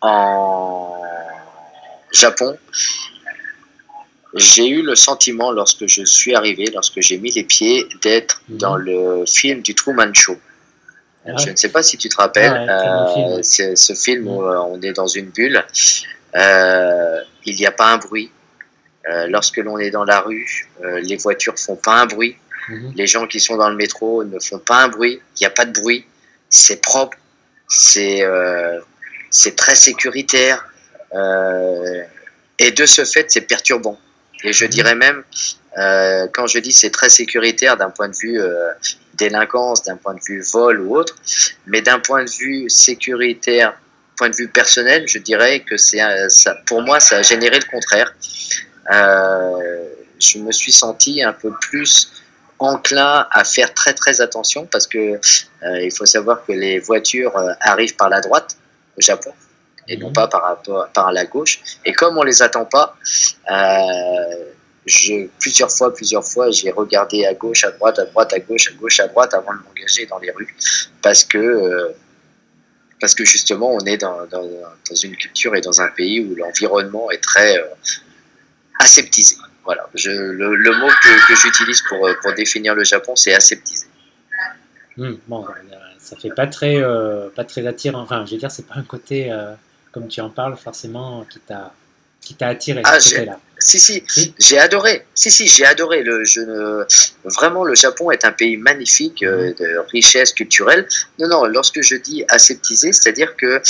en 0.00 1.02
Japon, 2.12 2.56
j'ai 4.34 4.68
eu 4.68 4.82
le 4.82 4.94
sentiment 4.94 5.52
lorsque 5.52 5.86
je 5.86 6.04
suis 6.04 6.34
arrivé, 6.34 6.66
lorsque 6.72 7.00
j'ai 7.00 7.18
mis 7.18 7.30
les 7.32 7.44
pieds, 7.44 7.86
d'être 8.02 8.42
mhm. 8.48 8.58
dans 8.58 8.76
le 8.76 9.24
film 9.26 9.60
du 9.62 9.74
Truman 9.74 10.12
Show. 10.12 10.38
Ah 11.26 11.36
je 11.36 11.50
ne 11.50 11.56
sais 11.56 11.68
pas 11.68 11.82
si 11.82 11.98
tu 11.98 12.08
te 12.08 12.16
rappelles, 12.16 12.66
euh, 12.68 13.40
c'est 13.42 13.76
ce 13.76 13.92
film 13.92 14.26
où 14.26 14.40
mhm. 14.40 14.48
euh, 14.48 14.62
on 14.62 14.80
est 14.80 14.92
dans 14.92 15.06
une 15.06 15.28
bulle, 15.30 15.62
euh, 16.34 17.20
il 17.44 17.56
n'y 17.56 17.66
a 17.66 17.72
pas 17.72 17.92
un 17.92 17.98
bruit. 17.98 18.30
Lorsque 19.28 19.56
l'on 19.56 19.78
est 19.78 19.90
dans 19.90 20.04
la 20.04 20.20
rue, 20.20 20.68
les 20.82 21.16
voitures 21.16 21.58
font 21.58 21.76
pas 21.76 22.02
un 22.02 22.06
bruit. 22.06 22.36
Mhm. 22.68 22.92
Les 22.94 23.06
gens 23.06 23.26
qui 23.26 23.40
sont 23.40 23.56
dans 23.56 23.70
le 23.70 23.76
métro 23.76 24.24
ne 24.24 24.38
font 24.38 24.58
pas 24.58 24.82
un 24.84 24.88
bruit. 24.88 25.20
Il 25.36 25.42
n'y 25.42 25.46
a 25.46 25.50
pas 25.50 25.64
de 25.64 25.72
bruit. 25.72 26.04
C'est 26.48 26.80
propre. 26.80 27.16
C'est 27.68 28.22
c'est 29.30 29.56
très 29.56 29.76
sécuritaire. 29.76 30.66
Euh, 31.14 32.02
et 32.58 32.72
de 32.72 32.84
ce 32.84 33.04
fait, 33.04 33.26
c'est 33.30 33.42
perturbant. 33.42 33.98
Et 34.44 34.52
je 34.52 34.66
dirais 34.66 34.94
même, 34.94 35.22
euh, 35.78 36.26
quand 36.32 36.46
je 36.46 36.58
dis 36.58 36.72
c'est 36.72 36.90
très 36.90 37.08
sécuritaire 37.08 37.76
d'un 37.76 37.90
point 37.90 38.08
de 38.08 38.16
vue 38.16 38.40
euh, 38.40 38.70
délinquance, 39.14 39.82
d'un 39.84 39.96
point 39.96 40.14
de 40.14 40.20
vue 40.26 40.42
vol 40.52 40.80
ou 40.80 40.96
autre, 40.96 41.16
mais 41.66 41.80
d'un 41.80 42.00
point 42.00 42.24
de 42.24 42.30
vue 42.30 42.68
sécuritaire, 42.68 43.78
point 44.16 44.28
de 44.28 44.36
vue 44.36 44.48
personnel, 44.48 45.04
je 45.06 45.18
dirais 45.18 45.60
que 45.60 45.76
c'est 45.76 46.00
ça, 46.28 46.54
pour 46.66 46.82
moi, 46.82 47.00
ça 47.00 47.18
a 47.18 47.22
généré 47.22 47.58
le 47.58 47.70
contraire. 47.70 48.14
Euh, 48.92 49.84
je 50.18 50.38
me 50.38 50.52
suis 50.52 50.72
senti 50.72 51.22
un 51.22 51.32
peu 51.32 51.52
plus 51.60 52.12
enclin 52.58 53.26
à 53.30 53.44
faire 53.44 53.72
très 53.72 53.94
très 53.94 54.20
attention 54.20 54.66
parce 54.66 54.86
que 54.86 54.98
euh, 54.98 55.82
il 55.82 55.92
faut 55.92 56.06
savoir 56.06 56.44
que 56.44 56.52
les 56.52 56.78
voitures 56.78 57.36
euh, 57.36 57.52
arrivent 57.60 57.96
par 57.96 58.10
la 58.10 58.20
droite 58.20 58.56
au 58.98 59.00
Japon 59.00 59.32
et 59.88 59.96
non 59.96 60.08
mhm. 60.08 60.12
pas 60.12 60.28
par, 60.28 60.42
rapport, 60.42 60.88
par 60.92 61.12
la 61.12 61.24
gauche. 61.24 61.60
Et 61.84 61.92
comme 61.92 62.18
on 62.18 62.22
les 62.22 62.42
attend 62.42 62.64
pas, 62.64 62.96
je, 64.86 65.26
plusieurs 65.38 65.70
fois, 65.70 65.92
plusieurs 65.92 66.24
fois, 66.24 66.50
j'ai 66.50 66.70
regardé 66.70 67.24
à 67.24 67.34
gauche, 67.34 67.64
à 67.64 67.70
droite, 67.70 67.98
à 67.98 68.04
droite, 68.04 68.32
à 68.32 68.38
gauche, 68.38 68.70
à 68.70 68.74
gauche, 68.74 69.00
à 69.00 69.08
droite 69.08 69.34
avant 69.34 69.52
de 69.52 69.58
m'engager 69.58 70.06
dans 70.06 70.18
les 70.18 70.30
rues 70.30 70.54
parce 71.02 71.24
que, 71.24 71.94
parce 73.00 73.14
que 73.14 73.24
justement, 73.24 73.72
on 73.74 73.80
est 73.80 73.96
dans, 73.96 74.26
dans, 74.26 74.42
dans, 74.42 74.94
une 75.02 75.16
culture 75.16 75.56
et 75.56 75.60
dans 75.60 75.80
un 75.80 75.88
pays 75.88 76.20
où 76.20 76.34
l'environnement 76.36 77.10
est 77.10 77.22
très 77.22 77.58
aseptisé. 78.80 79.36
Voilà, 79.64 79.88
je, 79.94 80.10
le, 80.10 80.54
le, 80.54 80.76
mot 80.78 80.88
que, 80.88 81.28
que 81.28 81.36
j'utilise 81.36 81.82
pour, 81.88 82.08
pour 82.22 82.34
définir 82.34 82.74
le 82.74 82.82
Japon, 82.82 83.14
c'est 83.14 83.34
aseptisé. 83.34 83.86
Hmm, 84.96 85.14
bon, 85.28 85.46
ça 85.98 86.16
fait 86.16 86.30
pas 86.30 86.46
très, 86.46 86.76
euh, 86.76 87.28
pas 87.34 87.44
très 87.44 87.66
attirant. 87.66 88.00
Enfin, 88.00 88.24
je 88.26 88.32
veux 88.32 88.38
dire, 88.38 88.50
c'est 88.50 88.66
pas 88.66 88.74
un 88.76 88.82
côté, 88.82 89.30
euh, 89.30 89.52
comme 89.92 90.08
tu 90.08 90.20
en 90.20 90.30
parles, 90.30 90.56
forcément, 90.56 91.24
qui 91.30 91.38
t'a, 91.40 91.72
qui 92.20 92.34
t'a 92.34 92.48
attiré 92.48 92.82
ah, 92.84 92.98
là 93.24 93.38
Si, 93.58 93.78
si, 93.78 94.02
j'ai 94.38 94.58
adoré. 94.58 95.06
Si, 95.14 95.30
si, 95.30 95.46
j'ai 95.46 95.64
adoré. 95.64 96.02
Le, 96.02 96.24
je 96.24 96.40
Vraiment, 97.24 97.64
le 97.64 97.74
Japon 97.74 98.10
est 98.10 98.24
un 98.24 98.32
pays 98.32 98.56
magnifique, 98.56 99.22
euh, 99.22 99.48
mhm. 99.48 99.54
de 99.54 99.78
richesse 99.92 100.32
culturelle. 100.32 100.86
Non, 101.18 101.28
non, 101.28 101.44
lorsque 101.44 101.80
je 101.82 101.96
dis 101.96 102.24
aseptisé, 102.28 102.92
c'est-à-dire 102.92 103.36
que 103.36 103.62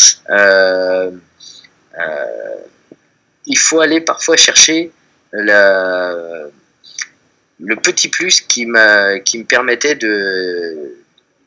il 3.47 3.59
faut 3.59 3.81
aller 3.81 4.01
parfois 4.01 4.37
chercher 4.37 4.93
la, 5.33 6.15
le 7.61 7.77
petit 7.77 8.09
plus 8.09 8.41
qui, 8.41 8.67
m'a, 8.67 9.19
qui 9.21 9.39
me 9.39 9.45
permettait 9.45 9.95
de 9.95 10.97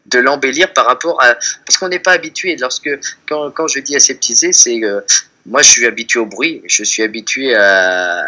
de 0.06 0.20
l'embellir 0.20 0.72
par 0.74 0.86
rapport 0.86 1.22
à 1.22 1.36
parce 1.66 1.78
qu'on 1.78 1.88
n'est 1.88 2.00
pas 2.00 2.12
habitué 2.12 2.56
lorsque 2.58 2.90
quand, 3.28 3.52
quand 3.52 3.68
je 3.68 3.80
dis 3.80 3.96
aseptiser 3.96 4.52
c'est 4.52 4.80
que 4.80 5.04
moi 5.46 5.62
je 5.62 5.70
suis 5.70 5.86
habitué 5.86 6.20
au 6.20 6.26
bruit 6.26 6.62
je 6.66 6.84
suis 6.84 7.04
habitué 7.04 7.56
à 7.56 8.24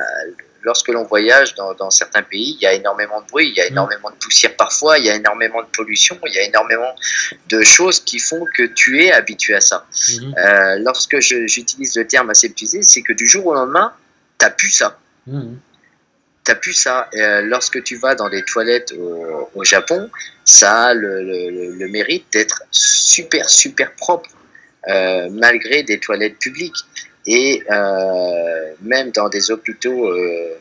lorsque 0.62 0.88
l'on 0.88 1.04
voyage 1.04 1.54
dans, 1.54 1.76
dans, 1.76 1.92
certains 1.92 2.24
pays 2.24 2.56
il 2.60 2.64
y 2.64 2.66
a 2.66 2.74
énormément 2.74 3.22
de 3.22 3.28
bruit 3.28 3.50
il 3.50 3.56
y 3.56 3.62
a 3.62 3.66
mm. 3.66 3.74
énormément 3.74 4.10
de 4.10 4.16
poussière 4.16 4.56
parfois 4.56 4.98
il 4.98 5.06
y 5.06 5.10
a 5.10 5.16
énormément 5.16 5.62
de 5.62 5.68
pollution 5.68 6.18
il 6.26 6.34
y 6.34 6.40
a 6.40 6.44
énormément 6.44 6.96
de 7.50 7.62
choses 7.62 8.00
qui 8.00 8.20
font 8.20 8.46
que 8.56 8.64
tu 8.64 9.04
es 9.04 9.12
habitué 9.12 9.56
à 9.56 9.62
ça 9.62 9.86
mm-hmm. 9.92 10.40
euh, 10.40 10.80
lorsque 10.80 11.20
j'utilise 11.20 11.96
le 11.98 12.08
terme 12.08 12.30
aseptiser 12.30 12.82
c'est 12.84 13.02
que 13.02 13.14
du 13.14 13.28
jour 13.28 13.46
au 13.48 13.54
lendemain 13.54 13.94
t'as 14.38 14.50
plus 14.50 14.72
ça 14.72 14.98
mm-hmm 15.28 15.56
t'as 16.46 16.56
plus 16.56 16.74
ça. 16.74 17.10
Euh, 17.16 17.42
lorsque 17.42 17.84
tu 17.84 17.98
vas 17.98 18.16
dans 18.16 18.30
les 18.30 18.44
toilettes 18.44 18.94
au, 18.94 19.64
Japon, 19.64 20.10
ça 20.46 20.86
a 20.86 20.94
le, 20.94 21.88
mérite 21.90 22.26
d'être 22.32 22.62
super, 22.72 23.50
super 23.50 23.92
propre, 23.96 24.30
euh, 24.88 25.28
malgré 25.32 25.84
des 25.84 26.00
toilettes 26.00 26.38
publiques. 26.40 26.78
Et 27.28 27.64
euh, 27.72 28.74
même 28.82 29.10
dans 29.10 29.30
des 29.30 29.50
hôpitaux, 29.50 30.14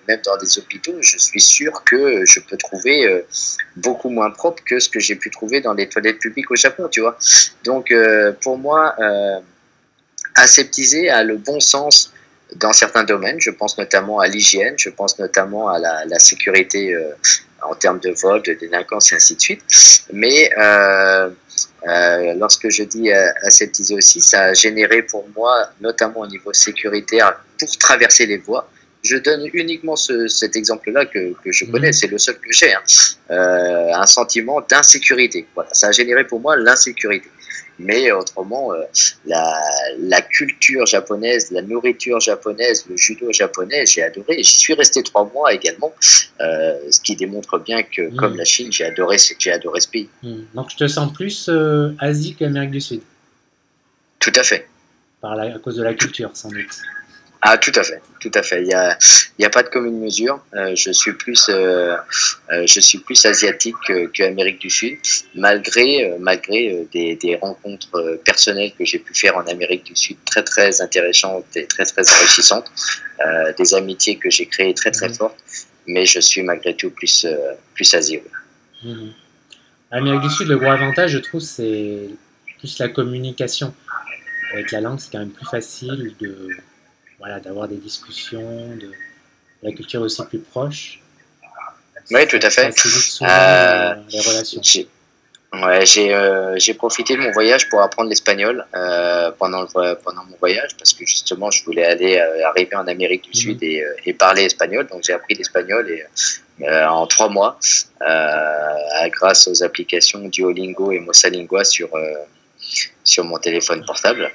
même 0.08 0.20
dans 0.24 0.38
des 0.38 0.58
hôpitaux, 0.58 0.96
je 1.02 1.18
suis 1.18 1.40
sûr 1.40 1.84
que 1.84 2.24
je 2.24 2.40
peux 2.40 2.56
trouver 2.56 3.22
beaucoup 3.76 4.08
moins 4.08 4.30
propre 4.30 4.64
que 4.64 4.78
ce 4.80 4.88
que 4.88 4.98
j'ai 4.98 5.16
pu 5.16 5.28
trouver 5.28 5.60
dans 5.60 5.74
les 5.74 5.90
toilettes 5.90 6.20
publiques 6.20 6.50
au 6.50 6.56
Japon, 6.56 6.88
tu 6.90 7.02
vois. 7.02 7.18
Donc, 7.64 7.92
pour 8.40 8.56
moi, 8.56 8.96
aseptiser 10.36 11.10
a 11.10 11.22
le 11.22 11.36
bon 11.36 11.60
sens 11.60 12.13
dans 12.56 12.72
certains 12.72 13.04
domaines. 13.04 13.40
Je 13.40 13.50
pense 13.50 13.78
notamment 13.78 14.20
à 14.20 14.26
l'hygiène, 14.26 14.74
je 14.76 14.90
pense 14.90 15.18
notamment 15.18 15.68
à 15.68 15.78
la, 15.78 16.18
sécurité 16.18 16.94
euh, 16.94 17.10
en 17.62 17.74
termes 17.74 18.00
de 18.00 18.10
vol, 18.10 18.42
de 18.42 18.54
délinquance 18.54 19.12
et 19.12 19.16
ainsi 19.16 19.36
de 19.36 19.40
suite. 19.40 19.62
Mais 20.12 20.50
euh, 20.58 21.30
euh, 21.86 22.34
lorsque 22.34 22.68
je 22.68 22.82
dis 22.82 23.10
aseptiser 23.12 23.94
aussi, 23.94 24.20
ça 24.20 24.42
a 24.42 24.54
généré 24.54 25.02
pour 25.02 25.26
moi, 25.36 25.68
notamment 25.80 26.20
au 26.20 26.26
niveau 26.26 26.52
sécuritaire, 26.52 27.40
pour 27.58 27.76
traverser 27.78 28.26
les 28.26 28.38
voies. 28.38 28.68
Je 29.02 29.18
donne 29.18 29.50
uniquement 29.52 29.96
ce, 29.96 30.28
cet 30.28 30.56
exemple-là 30.56 31.04
que, 31.04 31.34
que, 31.44 31.52
je 31.52 31.66
connais, 31.66 31.88
mhm. 31.88 31.92
c'est 31.92 32.06
le 32.06 32.16
seul 32.16 32.36
que 32.36 32.50
j'ai, 32.50 32.72
hein. 32.72 32.80
un 33.28 34.06
sentiment 34.06 34.62
d'insécurité. 34.62 35.46
Voilà, 35.54 35.68
ça 35.74 35.88
a 35.88 35.92
généré 35.92 36.24
pour 36.24 36.40
moi 36.40 36.56
l'insécurité. 36.56 37.28
Mais 37.78 38.12
autrement, 38.12 38.72
euh, 38.72 38.82
la, 39.26 39.60
la, 39.98 40.22
culture 40.22 40.86
japonaise, 40.86 41.50
la 41.50 41.62
nourriture 41.62 42.20
japonaise, 42.20 42.86
le 42.88 42.96
judo 42.96 43.32
japonais, 43.32 43.84
j'ai 43.86 44.02
adoré. 44.02 44.36
J'y 44.38 44.56
suis 44.56 44.74
resté 44.74 45.02
trois 45.02 45.28
mois 45.34 45.52
également, 45.52 45.92
euh, 46.40 46.78
ce 46.90 47.00
qui 47.00 47.16
démontre 47.16 47.58
bien 47.58 47.82
que, 47.82 48.02
hmm. 48.02 48.16
comme 48.16 48.36
la 48.36 48.44
Chine, 48.44 48.70
j'ai 48.70 48.84
adoré, 48.84 49.16
j'ai 49.38 49.52
adoré 49.52 49.80
ce 49.80 49.88
pays. 49.88 50.08
Hmm. 50.22 50.42
Donc 50.54 50.70
je 50.70 50.76
te 50.76 50.86
sens 50.86 51.12
plus 51.12 51.48
euh, 51.48 51.92
Asie 51.98 52.36
qu'Amérique 52.36 52.70
du 52.70 52.80
Sud? 52.80 53.00
Tout 54.20 54.32
à 54.36 54.44
fait. 54.44 54.68
Par 55.20 55.34
la, 55.34 55.54
à 55.54 55.58
cause 55.58 55.76
de 55.76 55.82
la 55.82 55.94
culture, 55.94 56.30
sans 56.34 56.50
doute. 56.50 56.80
Ah, 57.46 57.58
tout 57.58 57.72
à 57.74 57.84
fait, 57.84 58.00
tout 58.20 58.30
à 58.32 58.42
fait. 58.42 58.62
Il 58.62 58.68
n'y 58.68 58.72
a, 58.72 58.96
a 59.44 59.50
pas 59.50 59.62
de 59.62 59.68
commune 59.68 60.00
mesure. 60.00 60.42
Euh, 60.54 60.74
je 60.74 60.90
suis 60.92 61.12
plus, 61.12 61.50
euh, 61.50 61.94
euh, 62.50 62.64
je 62.66 62.80
suis 62.80 62.96
plus 63.00 63.22
asiatique 63.26 63.76
qu'Amérique 64.14 64.60
du 64.62 64.70
Sud, 64.70 64.96
malgré, 65.34 66.16
malgré 66.20 66.86
des, 66.90 67.16
des, 67.16 67.36
rencontres 67.36 68.18
personnelles 68.24 68.72
que 68.78 68.86
j'ai 68.86 68.98
pu 68.98 69.12
faire 69.12 69.36
en 69.36 69.42
Amérique 69.42 69.84
du 69.84 69.94
Sud, 69.94 70.16
très 70.24 70.42
très 70.42 70.80
intéressantes 70.80 71.44
et 71.54 71.66
très 71.66 71.84
très 71.84 72.10
enrichissantes, 72.10 72.72
des 73.58 73.74
amitiés 73.74 74.16
que 74.16 74.30
j'ai 74.30 74.46
créées 74.46 74.72
très 74.72 74.90
très 74.90 75.08
mhm. 75.08 75.14
fortes. 75.14 75.38
Mais 75.86 76.06
je 76.06 76.20
suis 76.20 76.42
malgré 76.42 76.74
tout 76.74 76.92
plus, 76.92 77.26
plus 77.74 77.92
asiatique. 77.92 78.32
Mhm. 78.82 79.12
Amérique 79.90 80.22
du 80.22 80.30
Sud, 80.30 80.48
le 80.48 80.56
gros 80.56 80.70
avantage, 80.70 81.10
je 81.10 81.18
trouve, 81.18 81.42
c'est 81.42 82.08
plus 82.58 82.78
la 82.78 82.88
communication. 82.88 83.74
Avec 84.54 84.72
la 84.72 84.80
langue, 84.80 84.98
c'est 84.98 85.12
quand 85.12 85.18
même 85.18 85.30
plus 85.30 85.46
facile 85.46 86.14
de 86.18 86.48
voilà, 87.24 87.40
d'avoir 87.40 87.68
des 87.68 87.76
discussions, 87.76 88.76
de, 88.76 88.90
la 89.62 89.72
culture 89.72 90.02
aussi 90.02 90.22
plus 90.26 90.40
proche. 90.40 91.00
Oui, 92.10 92.26
tout 92.26 92.38
à 92.42 92.50
fait. 92.50 92.66
Euh, 92.66 93.94
les 94.10 94.20
relations. 94.20 94.60
Ouais, 95.54 95.86
j'ai 95.86 96.74
profité 96.74 97.16
de 97.16 97.20
mon 97.20 97.30
voyage 97.30 97.70
pour 97.70 97.80
apprendre 97.80 98.10
l'espagnol 98.10 98.66
pendant, 99.38 99.62
le, 99.62 99.94
pendant 99.94 100.24
mon 100.24 100.36
voyage 100.36 100.76
parce 100.76 100.92
que 100.92 101.06
justement 101.06 101.50
je 101.50 101.64
voulais 101.64 101.84
aller 101.84 102.18
arriver 102.44 102.74
en 102.74 102.88
Amérique 102.88 103.30
du 103.32 103.38
Sud 103.38 103.62
mhm. 103.62 103.68
et, 103.68 103.84
et, 104.04 104.12
parler 104.12 104.42
espagnol 104.42 104.88
donc 104.88 105.04
j'ai 105.04 105.12
appris 105.12 105.34
l'espagnol 105.34 105.88
et 105.88 106.04
en 106.68 107.06
trois 107.06 107.28
mois 107.28 107.56
grâce 109.12 109.46
aux 109.46 109.62
applications 109.62 110.26
Duolingo 110.26 110.90
et 110.90 110.98
Mosalingua 110.98 111.62
sur 111.62 111.88
sur 113.04 113.24
mon 113.24 113.38
téléphone 113.38 113.84
portable 113.86 114.32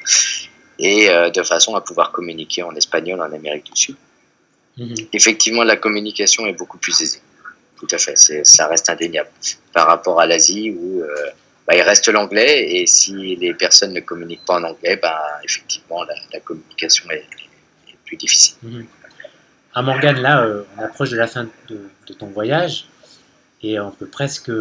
et 0.79 1.09
euh, 1.09 1.29
de 1.29 1.43
façon 1.43 1.75
à 1.75 1.81
pouvoir 1.81 2.11
communiquer 2.11 2.63
en 2.63 2.73
espagnol 2.73 3.21
en 3.21 3.31
Amérique 3.31 3.65
du 3.65 3.79
Sud. 3.79 3.95
Mhm. 4.77 4.95
Effectivement, 5.13 5.63
la 5.63 5.75
communication 5.75 6.47
est 6.47 6.53
beaucoup 6.53 6.77
plus 6.77 6.99
aisée. 7.01 7.19
Tout 7.77 7.87
à 7.91 7.97
fait, 7.97 8.17
ça 8.17 8.67
reste 8.67 8.89
indéniable 8.89 9.29
par 9.73 9.87
rapport 9.87 10.19
à 10.19 10.25
l'Asie 10.25 10.71
où 10.71 11.01
euh, 11.01 11.07
bah, 11.67 11.75
il 11.75 11.81
reste 11.81 12.07
l'anglais 12.09 12.75
et 12.75 12.87
si 12.87 13.35
les 13.35 13.53
personnes 13.53 13.93
ne 13.93 13.99
communiquent 13.99 14.45
pas 14.45 14.55
en 14.55 14.63
anglais, 14.63 14.97
bah, 15.01 15.21
effectivement, 15.43 16.03
la, 16.03 16.39
communication 16.39 17.09
est, 17.11 17.25
plus 18.05 18.17
difficile. 18.17 18.55
Mhm. 18.63 18.85
À 19.75 19.81
Morgane, 19.81 20.19
là, 20.19 20.43
euh, 20.43 20.63
on 20.77 20.81
approche 20.81 21.11
de 21.11 21.17
la 21.17 21.27
fin 21.27 21.47
de, 21.67 21.89
de, 22.07 22.13
ton 22.13 22.25
voyage 22.27 22.87
et 23.61 23.79
on 23.79 23.91
peut 23.91 24.07
presque 24.07 24.51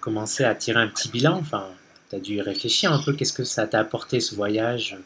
commencer 0.00 0.44
à 0.44 0.54
tirer 0.54 0.80
un 0.80 0.88
petit 0.88 1.08
bilan. 1.08 1.38
Enfin, 1.40 1.68
tu 2.10 2.16
as 2.16 2.18
dû 2.18 2.34
y 2.34 2.42
réfléchir 2.42 2.92
un 2.92 3.02
peu. 3.02 3.14
Qu'est-ce 3.14 3.32
que 3.32 3.44
ça 3.44 3.66
t'a 3.66 3.80
apporté 3.80 4.20
ce 4.20 4.34
voyage, 4.34 4.96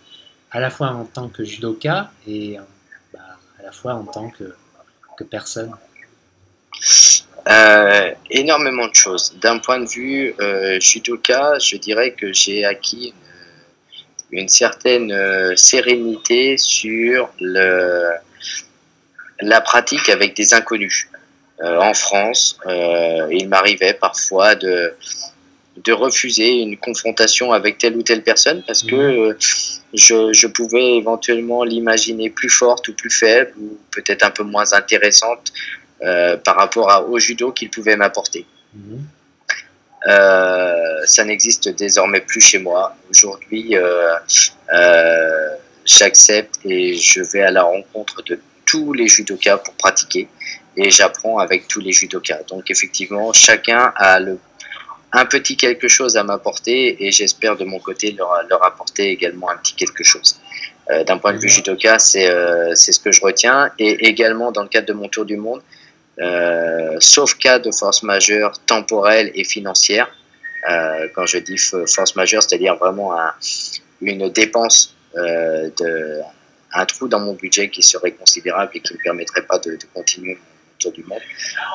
à 0.51 0.61
la 0.61 0.71
fois 0.71 0.89
en 0.89 1.05
tant 1.05 1.29
que 1.29 1.45
judoka 1.45 2.11
et 2.27 2.57
bah, 3.13 3.21
à 3.59 3.63
la 3.63 3.73
fois 3.73 3.95
en 3.95 4.05
tant 4.05 4.31
que, 4.31 4.55
personne 5.31 5.75
euh, 7.47 8.15
Énormément 8.31 8.89
de 8.89 8.95
choses. 8.95 9.37
D'un 9.39 9.59
point 9.59 9.81
de 9.81 9.87
vue 9.87 10.35
euh, 10.41 10.81
judoka, 10.81 11.59
je 11.59 11.77
dirais 11.77 12.13
que 12.13 12.33
j'ai 12.33 12.65
acquis 12.65 13.13
une, 14.31 14.49
certaine 14.49 15.13
euh, 15.13 15.55
sérénité 15.57 16.57
sur 16.57 17.29
la 17.39 18.23
pratique 19.61 20.09
avec 20.09 20.35
des 20.35 20.55
inconnus. 20.55 21.11
en 21.63 21.93
France, 21.93 22.59
il 23.31 23.47
m'arrivait 23.51 23.93
parfois 23.93 24.55
de 24.55 24.95
de 25.77 25.93
refuser 25.93 26.61
une 26.61 26.77
confrontation 26.77 27.53
avec 27.53 27.79
telle 27.79 27.97
ou 27.97 28.03
telle 28.03 28.23
personne 28.23 28.63
parce 28.67 28.83
que 28.83 28.95
mhm. 28.95 29.31
euh, 29.31 29.35
je, 29.95 30.33
je, 30.33 30.47
pouvais 30.47 30.97
éventuellement 30.97 31.65
l'imaginer 31.65 32.29
plus 32.31 32.51
forte 32.51 32.89
ou 32.89 32.95
plus 32.95 33.11
faible 33.11 33.53
ou 33.61 33.79
peut-être 33.91 34.25
un 34.25 34.31
peu 34.31 34.43
moins 34.43 34.73
intéressante 34.73 35.53
euh, 36.03 36.37
par 36.37 36.57
rapport 36.57 36.91
à, 36.91 37.03
au 37.03 37.19
judo 37.19 37.53
qu'il 37.53 37.71
pouvait 37.71 37.97
m'apporter. 37.97 38.47
Mhm. 38.75 39.05
Euh, 40.09 41.01
ça 41.05 41.25
n'existe 41.25 41.69
désormais 41.69 42.21
plus 42.21 42.41
chez 42.41 42.59
moi. 42.59 42.97
Aujourd'hui, 43.11 43.75
j'accepte 45.85 46.59
et 46.65 46.95
je 46.95 47.21
vais 47.23 47.43
à 47.43 47.51
la 47.51 47.63
rencontre 47.63 48.23
de 48.23 48.41
tous 48.67 48.93
les 48.93 49.09
judokas 49.09 49.59
pour 49.59 49.75
pratiquer 49.75 50.29
et 50.77 50.91
j'apprends 50.91 51.39
avec 51.39 51.69
tous 51.69 51.81
les 51.81 51.93
judokas. 51.93 52.43
Donc 52.49 52.71
effectivement, 52.71 53.33
chacun 53.33 53.93
a 53.97 54.21
le 54.21 54.39
un 55.13 55.25
petit 55.25 55.57
quelque 55.57 55.89
chose 55.89 56.17
à 56.17 56.23
m'apporter 56.23 57.05
et 57.05 57.11
j'espère 57.11 57.57
de 57.57 57.65
mon 57.65 57.79
côté 57.79 58.13
leur, 58.13 58.33
leur, 58.49 58.65
apporter 58.65 59.11
également 59.11 59.51
un 59.51 59.57
petit 59.57 59.75
quelque 59.75 60.05
chose. 60.05 60.39
Euh, 60.91 61.05
D'un 61.05 61.19
point 61.19 61.33
de 61.33 61.39
vue 61.39 61.49
judoka, 61.49 61.99
c'est 61.99 62.31
euh, 62.31 62.75
ce 62.75 62.99
que 62.99 63.11
je 63.11 63.21
retiens 63.21 63.71
et 63.79 64.09
également 64.09 64.53
dans 64.53 64.63
le 64.63 64.69
cadre 64.69 64.87
de 64.87 64.93
mon 64.93 65.09
tour 65.09 65.25
du 65.25 65.37
monde, 65.37 65.63
euh, 66.21 66.97
sauf 67.01 67.35
cas 67.35 67.59
de 67.59 67.71
force 67.73 68.03
majeure 68.03 68.53
temporelle 68.67 69.31
et 69.35 69.45
financière. 69.45 70.09
Euh, 70.71 71.09
quand 71.15 71.27
je 71.27 71.39
dis 71.39 71.57
force 71.59 72.15
majeure, 72.17 72.43
c'est-à-dire 72.43 72.77
vraiment 72.77 73.19
un, 73.19 73.33
une 74.03 74.29
dépense, 74.29 74.95
euh, 75.17 75.71
de, 75.81 76.21
un 76.73 76.87
trou 76.87 77.09
dans 77.09 77.21
mon 77.21 77.33
budget 77.33 77.69
qui 77.69 77.83
serait 77.83 78.13
considérable 78.13 78.73
et 78.75 78.81
qui 78.81 78.93
ne 78.93 78.99
me 78.99 79.03
permettrait 79.03 79.43
pas 79.43 79.59
de, 79.59 79.73
de 79.73 79.85
continuer 79.93 80.35
mon 80.35 80.79
tour 80.79 80.93
du 80.93 81.03
monde. 81.05 81.23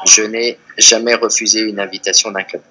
Je 0.05 0.21
n'ai 0.23 0.57
jamais 0.77 1.15
refusé 1.15 1.61
une 1.61 1.79
invitation 1.79 2.31
d'un 2.31 2.43
club 2.43 2.61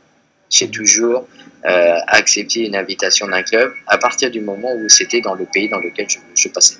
j'ai 0.50 0.68
toujours 0.70 1.26
euh, 1.66 1.96
accepté 2.08 2.66
une 2.66 2.76
invitation 2.76 3.26
d'un 3.26 3.42
club 3.42 3.72
à 3.86 3.98
partir 3.98 4.30
du 4.30 4.40
moment 4.40 4.72
où 4.74 4.88
c'était 4.88 5.20
dans 5.20 5.34
le 5.34 5.46
pays 5.46 5.68
dans 5.68 5.78
lequel 5.78 6.06
je, 6.34 6.48
passais. 6.48 6.76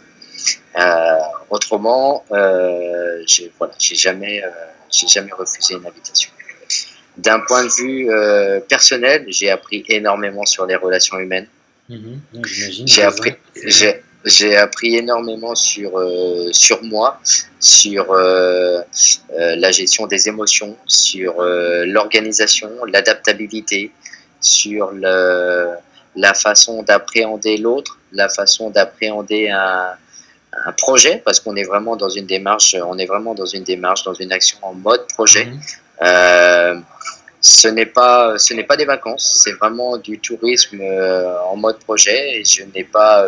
Euh, 0.79 1.19
autrement, 1.51 2.25
euh, 2.33 3.23
j'ai 3.27 3.51
voilà, 3.59 3.75
jamais, 3.79 4.43
euh, 4.45 4.49
j'ai 4.91 5.07
jamais 5.07 5.33
refusé 5.33 5.75
une 5.75 5.87
invitation. 5.87 6.31
D'un 7.17 7.41
point 7.41 7.65
de 7.65 7.71
vue 7.71 8.61
personnel, 8.69 9.25
j'ai 9.29 9.49
appris 9.49 9.85
énormément 9.89 10.45
sur 10.45 10.67
les 10.67 10.75
relations 10.75 11.19
humaines. 11.19 11.47
Mhm. 11.89 12.21
j'ai 12.87 13.03
appris, 13.03 13.35
j'ai 14.25 14.57
appris 14.57 14.97
énormément 14.97 15.55
sur, 15.55 15.99
euh, 15.99 16.49
sur 16.53 16.83
moi, 16.83 17.21
sur 17.61 18.11
euh, 18.11 18.81
euh, 19.39 19.57
la 19.57 19.71
gestion 19.71 20.07
des 20.07 20.29
émotions, 20.29 20.77
sur 20.87 21.43
l'organisation, 21.43 22.71
l'adaptabilité, 22.87 23.93
sur 24.41 24.93
le, 24.93 25.69
la 26.17 26.35
façon 26.35 26.83
d'appréhender 26.83 27.59
l'autre, 27.59 27.99
la 28.13 28.29
façon 28.29 28.71
d'appréhender 28.71 29.51
un, 29.51 29.93
un, 30.67 30.73
projet, 30.73 31.21
parce 31.25 31.41
qu'on 31.41 31.57
est 31.57 31.65
vraiment 31.65 31.97
dans 31.97 32.09
une 32.09 32.27
démarche, 32.27 32.75
on 32.87 32.99
est 32.99 33.07
vraiment 33.07 33.35
dans 33.35 33.47
une 33.47 33.65
démarche, 33.65 34.05
dans 34.05 34.15
une 34.15 34.33
action 34.33 34.59
en 34.63 34.75
mode 34.75 35.07
projet. 35.09 35.47
Mmh. 35.47 36.83
ce 37.41 37.69
n'est 37.69 37.87
pas, 37.87 38.39
ce 38.39 38.55
n'est 38.55 38.65
pas 38.65 38.77
des 38.77 38.87
vacances, 38.87 39.41
c'est 39.45 39.53
vraiment 39.53 39.99
du 39.99 40.19
tourisme 40.19 40.81
en 41.47 41.57
mode 41.57 41.79
projet. 41.81 42.39
Et 42.39 42.45
je 42.45 42.63
n'ai 42.75 42.85
pas 42.85 43.27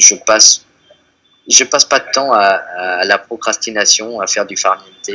je 0.00 0.14
passe 0.14 0.64
je 1.48 1.64
passe 1.64 1.84
pas 1.84 1.98
de 1.98 2.10
temps 2.12 2.32
à, 2.32 3.04
la 3.04 3.18
procrastination, 3.18 4.20
à 4.20 4.26
faire 4.26 4.46
du 4.46 4.56
farniente. 4.56 5.10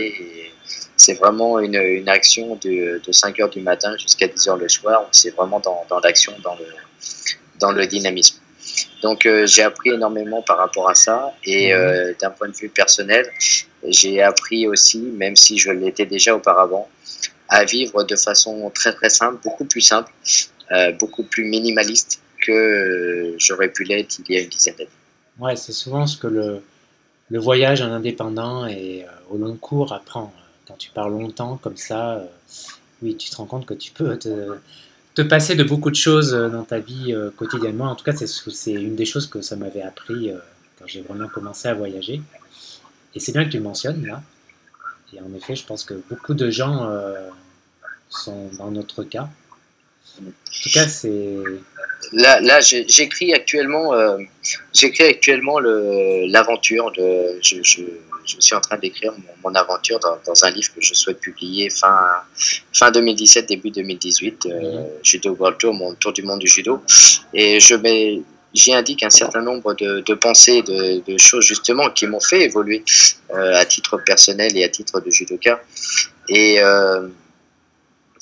C'est 0.97 1.13
vraiment 1.13 1.59
une, 1.59 1.75
une, 1.75 2.09
action 2.09 2.55
de, 2.55 3.01
de 3.05 3.11
5 3.11 3.39
heures 3.39 3.49
du 3.49 3.61
matin 3.61 3.95
jusqu'à 3.97 4.27
10 4.27 4.47
heures 4.49 4.57
le 4.57 4.67
soir. 4.67 5.07
C'est 5.11 5.29
vraiment 5.31 5.59
dans, 5.59 5.85
dans 5.89 5.99
l'action, 5.99 6.33
dans 6.43 6.55
le, 6.55 6.65
dans 7.59 7.71
le 7.71 7.85
dynamisme. 7.85 8.39
Donc 9.01 9.25
euh, 9.25 9.45
j'ai 9.45 9.61
appris 9.61 9.91
énormément 9.91 10.41
par 10.41 10.57
rapport 10.57 10.89
à 10.89 10.95
ça. 10.95 11.33
Et 11.43 11.73
mhm. 11.73 11.79
euh, 11.79 12.13
d'un 12.19 12.31
point 12.31 12.49
de 12.49 12.55
vue 12.55 12.69
personnel, 12.69 13.29
j'ai 13.87 14.21
appris 14.21 14.67
aussi, 14.67 14.99
même 14.99 15.35
si 15.35 15.57
je 15.57 15.71
l'étais 15.71 16.05
déjà 16.05 16.35
auparavant, 16.35 16.89
à 17.49 17.63
vivre 17.63 18.03
de 18.03 18.15
façon 18.15 18.71
très 18.73 18.93
très 18.93 19.09
simple, 19.09 19.37
beaucoup 19.43 19.65
plus 19.65 19.81
simple, 19.81 20.11
euh, 20.71 20.91
beaucoup 20.93 21.23
plus 21.23 21.45
minimaliste 21.45 22.21
que 22.45 22.51
euh, 22.51 23.35
j'aurais 23.37 23.69
pu 23.69 23.83
l'être 23.83 24.19
il 24.27 24.35
y 24.35 24.37
a 24.37 24.41
une 24.41 24.49
dizaine 24.49 24.75
d'années. 24.75 24.89
Ouais, 25.39 25.55
c'est 25.55 25.73
souvent 25.73 26.07
ce 26.07 26.17
que 26.17 26.27
le, 26.27 26.61
voyage 27.39 27.81
en 27.81 27.91
indépendant 27.91 28.65
et 28.65 29.03
euh, 29.03 29.07
au 29.29 29.37
long 29.37 29.55
cours 29.55 29.93
apprend. 29.93 30.33
Quand 30.67 30.75
tu 30.75 30.89
pars 30.91 31.09
longtemps 31.09 31.57
comme 31.57 31.77
ça, 31.77 32.15
euh, 32.15 32.25
oui, 33.01 33.15
tu 33.17 33.29
te 33.29 33.35
rends 33.35 33.45
compte 33.45 33.65
que 33.65 33.73
tu 33.73 33.91
peux 33.91 34.17
te, 34.17 34.55
te 35.13 35.21
passer 35.21 35.55
de 35.55 35.63
beaucoup 35.63 35.91
de 35.91 35.95
choses 35.95 36.31
dans 36.31 36.63
ta 36.63 36.79
vie 36.79 37.13
quotidiennement. 37.35 37.85
En 37.85 37.95
tout 37.95 38.05
cas, 38.05 38.13
c'est 38.15 38.71
une 38.71 38.95
des 38.95 39.05
choses 39.05 39.27
que 39.27 39.41
ça 39.41 39.55
m'avait 39.55 39.81
appris 39.81 40.31
quand 40.79 40.87
j'ai 40.87 41.01
vraiment 41.01 41.27
commencé 41.27 41.67
à 41.67 41.73
voyager. 41.73 42.21
Et 43.13 43.19
c'est 43.19 43.31
bien 43.31 43.45
que 43.45 43.49
tu 43.49 43.57
le 43.57 43.63
mentionnes 43.63 44.05
là. 44.05 44.23
Et 45.13 45.19
en 45.19 45.33
effet, 45.35 45.55
je 45.55 45.65
pense 45.65 45.83
que 45.83 45.93
beaucoup 46.09 46.33
de 46.33 46.49
gens 46.49 46.89
sont 48.09 48.49
dans 48.57 48.71
notre 48.71 49.03
cas. 49.03 49.29
En 50.19 50.31
tout 50.63 50.69
cas, 50.73 50.87
c'est 50.87 51.43
là, 52.13 52.39
là 52.41 52.59
j'écris 52.59 53.33
actuellement, 53.33 53.93
euh, 53.93 54.17
j'écris 54.73 55.05
actuellement 55.05 55.59
l'aventure. 55.59 56.91
Je, 56.95 57.57
je, 57.63 57.81
je, 58.25 58.35
suis 58.39 58.55
en 58.55 58.61
train 58.61 58.77
d'écrire 58.77 59.13
mon, 59.43 59.53
aventure 59.53 59.99
dans, 59.99 60.17
dans, 60.25 60.45
un 60.45 60.51
livre 60.51 60.69
que 60.73 60.81
je 60.81 60.93
souhaite 60.93 61.19
publier 61.19 61.69
fin, 61.69 61.99
fin 62.73 62.91
2017, 62.91 63.47
début 63.47 63.71
2018. 63.71 64.45
Euh, 64.45 64.49
mhm. 64.49 64.87
Judo 65.03 65.35
World 65.35 65.57
Tour, 65.57 65.73
mon 65.73 65.93
tour 65.95 66.13
du 66.13 66.23
monde 66.23 66.39
du 66.39 66.47
judo. 66.47 66.81
Et 67.33 67.59
je 67.59 67.75
mets, 67.75 68.21
j'y 68.53 68.73
indique 68.73 69.03
un 69.03 69.09
certain 69.09 69.41
nombre 69.41 69.73
de, 69.75 70.01
de 70.01 70.13
pensées, 70.15 70.61
de, 70.63 71.03
de, 71.05 71.17
choses 71.17 71.45
justement 71.45 71.89
qui 71.89 72.07
m'ont 72.07 72.19
fait 72.19 72.41
évoluer 72.41 72.83
euh, 73.33 73.55
à 73.55 73.65
titre 73.65 73.97
personnel 74.05 74.57
et 74.57 74.63
à 74.63 74.69
titre 74.69 74.99
de 74.99 75.11
judoka. 75.11 75.61
Et 76.27 76.59
euh, 76.59 77.07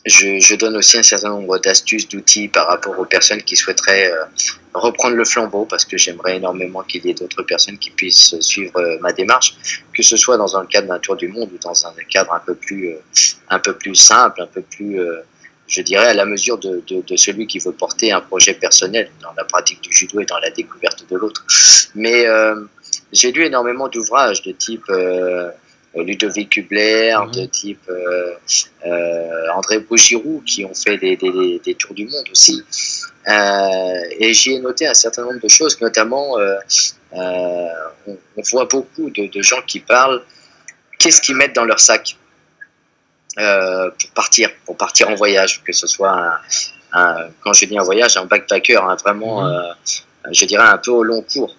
je, 0.06 0.40
je, 0.40 0.56
donne 0.56 0.76
aussi 0.76 0.98
un 0.98 1.04
certain 1.04 1.30
nombre 1.30 1.58
d'astuces, 1.60 2.10
d'outils 2.10 2.50
par 2.50 2.68
rapport 2.68 2.98
aux 3.00 3.06
personnes 3.06 3.42
qui 3.42 3.56
souhaiteraient 3.56 4.12
euh, 4.12 4.26
reprendre 4.74 5.16
le 5.16 5.24
flambeau, 5.24 5.66
parce 5.66 5.86
que 5.86 5.98
j'aimerais 5.98 6.38
énormément 6.38 6.82
qu'il 6.84 7.06
y 7.06 7.10
ait 7.10 7.14
d'autres 7.14 7.44
personnes 7.44 7.78
qui 7.78 7.90
puissent 7.92 8.38
suivre 8.42 8.78
euh, 8.78 8.98
ma 9.00 9.14
démarche, 9.14 9.56
que 9.94 10.04
ce 10.04 10.18
soit 10.18 10.38
dans 10.38 10.58
un 10.58 10.66
cadre 10.66 10.90
d'un 10.90 11.00
tour 11.00 11.16
du 11.16 11.30
monde 11.30 11.50
ou 11.54 11.58
dans 11.58 11.88
un 11.88 11.94
cadre 12.10 12.34
un 12.34 12.40
peu 12.40 12.56
plus, 12.56 12.90
euh, 12.90 12.98
un 13.50 13.60
peu 13.60 13.74
plus 13.74 13.96
simple, 13.96 14.42
un 14.42 14.48
peu 14.48 14.62
plus, 14.62 15.00
je 15.68 15.82
dirais, 15.82 16.08
à 16.08 16.14
la 16.14 16.26
mesure 16.26 16.58
de, 16.58 16.84
de, 16.88 17.02
de, 17.02 17.16
celui 17.16 17.48
qui 17.48 17.60
veut 17.60 17.72
porter 17.72 18.12
un 18.12 18.22
projet 18.22 18.54
personnel 18.54 19.10
dans 19.22 19.34
la 19.38 19.46
pratique 19.46 19.82
du 19.82 19.94
judo 19.94 20.20
et 20.20 20.26
dans 20.26 20.40
la 20.40 20.50
découverte 20.50 21.06
de 21.10 21.16
l'autre. 21.16 21.46
Mais 21.96 22.26
j'ai 23.12 23.32
lu 23.32 23.46
énormément 23.46 23.88
d'ouvrages 23.88 24.42
de 24.42 24.52
type 24.52 24.86
Ludovic 25.96 26.50
Kubler, 26.50 27.16
mhm. 27.26 27.32
de 27.32 27.46
type 27.46 27.92
André 29.54 29.80
Bougiroux, 29.80 30.42
qui 30.46 30.66
ont 30.66 30.74
fait 30.74 30.98
des, 30.98 31.16
des, 31.16 31.62
des, 31.64 31.76
tours 31.76 31.94
du 31.94 32.06
monde 32.06 32.26
aussi. 32.32 32.64
et 34.20 34.34
j'y 34.34 34.54
ai 34.54 34.60
noté 34.60 34.88
un 34.88 34.94
certain 34.94 35.24
nombre 35.24 35.40
de 35.40 35.48
choses, 35.48 35.80
notamment 35.82 36.38
on, 37.12 37.78
on, 38.08 38.42
voit 38.52 38.66
beaucoup 38.66 39.10
de, 39.10 39.28
de 39.28 39.42
gens 39.42 39.62
qui 39.68 39.80
parlent 39.80 40.24
qu'est-ce 41.04 41.22
qu'ils 41.22 41.36
mettent 41.36 41.56
dans 41.56 41.66
leur 41.66 41.80
sac 41.80 42.18
euh, 43.40 43.90
pour 44.00 44.10
partir, 44.12 44.50
pour 44.66 44.78
partir 44.78 45.10
en 45.10 45.16
voyage, 45.16 45.64
que 45.64 45.74
ce 45.74 45.88
soit 45.88 46.40
un, 46.92 47.30
quand 47.42 47.54
je 47.54 47.66
dis 47.66 47.78
un 47.78 47.84
voyage, 47.84 48.16
un 48.16 48.26
backpacker, 48.26 48.78
hein, 48.78 48.96
vraiment, 49.04 49.42
mhm. 49.42 49.50
euh, 49.50 50.32
je 50.32 50.46
dirais 50.46 50.68
un 50.68 50.78
peu 50.78 50.92
au 50.92 51.04
long 51.04 51.24
cours. 51.24 51.56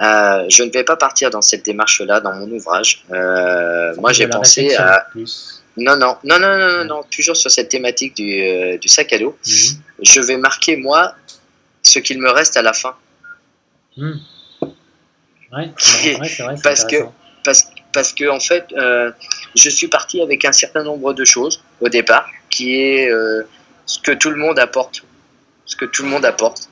Euh, 0.00 0.44
je 0.48 0.62
ne 0.62 0.70
vais 0.70 0.84
pas 0.84 0.96
partir 0.96 1.30
dans 1.30 1.42
cette 1.42 1.64
démarche-là 1.64 2.20
dans 2.20 2.32
mon 2.32 2.50
ouvrage. 2.50 3.04
moi, 3.08 4.12
j'ai 4.12 4.28
pensé 4.28 4.74
à 4.74 5.06
non, 5.76 5.96
non, 5.96 6.16
non, 6.24 6.38
non, 6.38 6.58
non, 6.58 6.84
non, 6.84 7.02
toujours 7.10 7.36
sur 7.36 7.50
cette 7.50 7.68
thématique 7.68 8.16
du, 8.16 8.78
du 8.78 8.88
sac 8.88 9.12
à 9.12 9.18
dos. 9.18 9.36
Mhm. 9.46 9.78
Je 10.02 10.20
vais 10.20 10.36
marquer 10.36 10.76
moi 10.76 11.14
ce 11.82 11.98
qu'il 11.98 12.20
me 12.20 12.30
reste 12.30 12.56
à 12.56 12.62
la 12.62 12.72
fin. 12.72 12.94
Mhm. 13.96 14.20
Ouais, 15.52 15.70
vrai, 16.38 16.54
parce 16.62 16.84
que 16.84 16.96
parce, 17.44 17.66
parce 17.92 18.12
que 18.12 18.28
en 18.28 18.40
fait, 18.40 18.66
euh, 18.76 19.10
je 19.56 19.70
suis 19.70 19.88
parti 19.88 20.20
avec 20.20 20.44
un 20.44 20.52
certain 20.52 20.84
nombre 20.84 21.12
de 21.12 21.24
choses 21.24 21.62
au 21.80 21.88
départ, 21.88 22.28
qui 22.50 22.76
est 22.76 23.10
euh, 23.10 23.42
ce 23.86 23.98
que 23.98 24.12
tout 24.12 24.30
le 24.30 24.36
monde 24.36 24.58
apporte, 24.58 25.02
ce 25.70 25.76
que 25.76 25.84
tout 25.84 26.02
le 26.02 26.08
monde 26.08 26.24
apporte. 26.24 26.68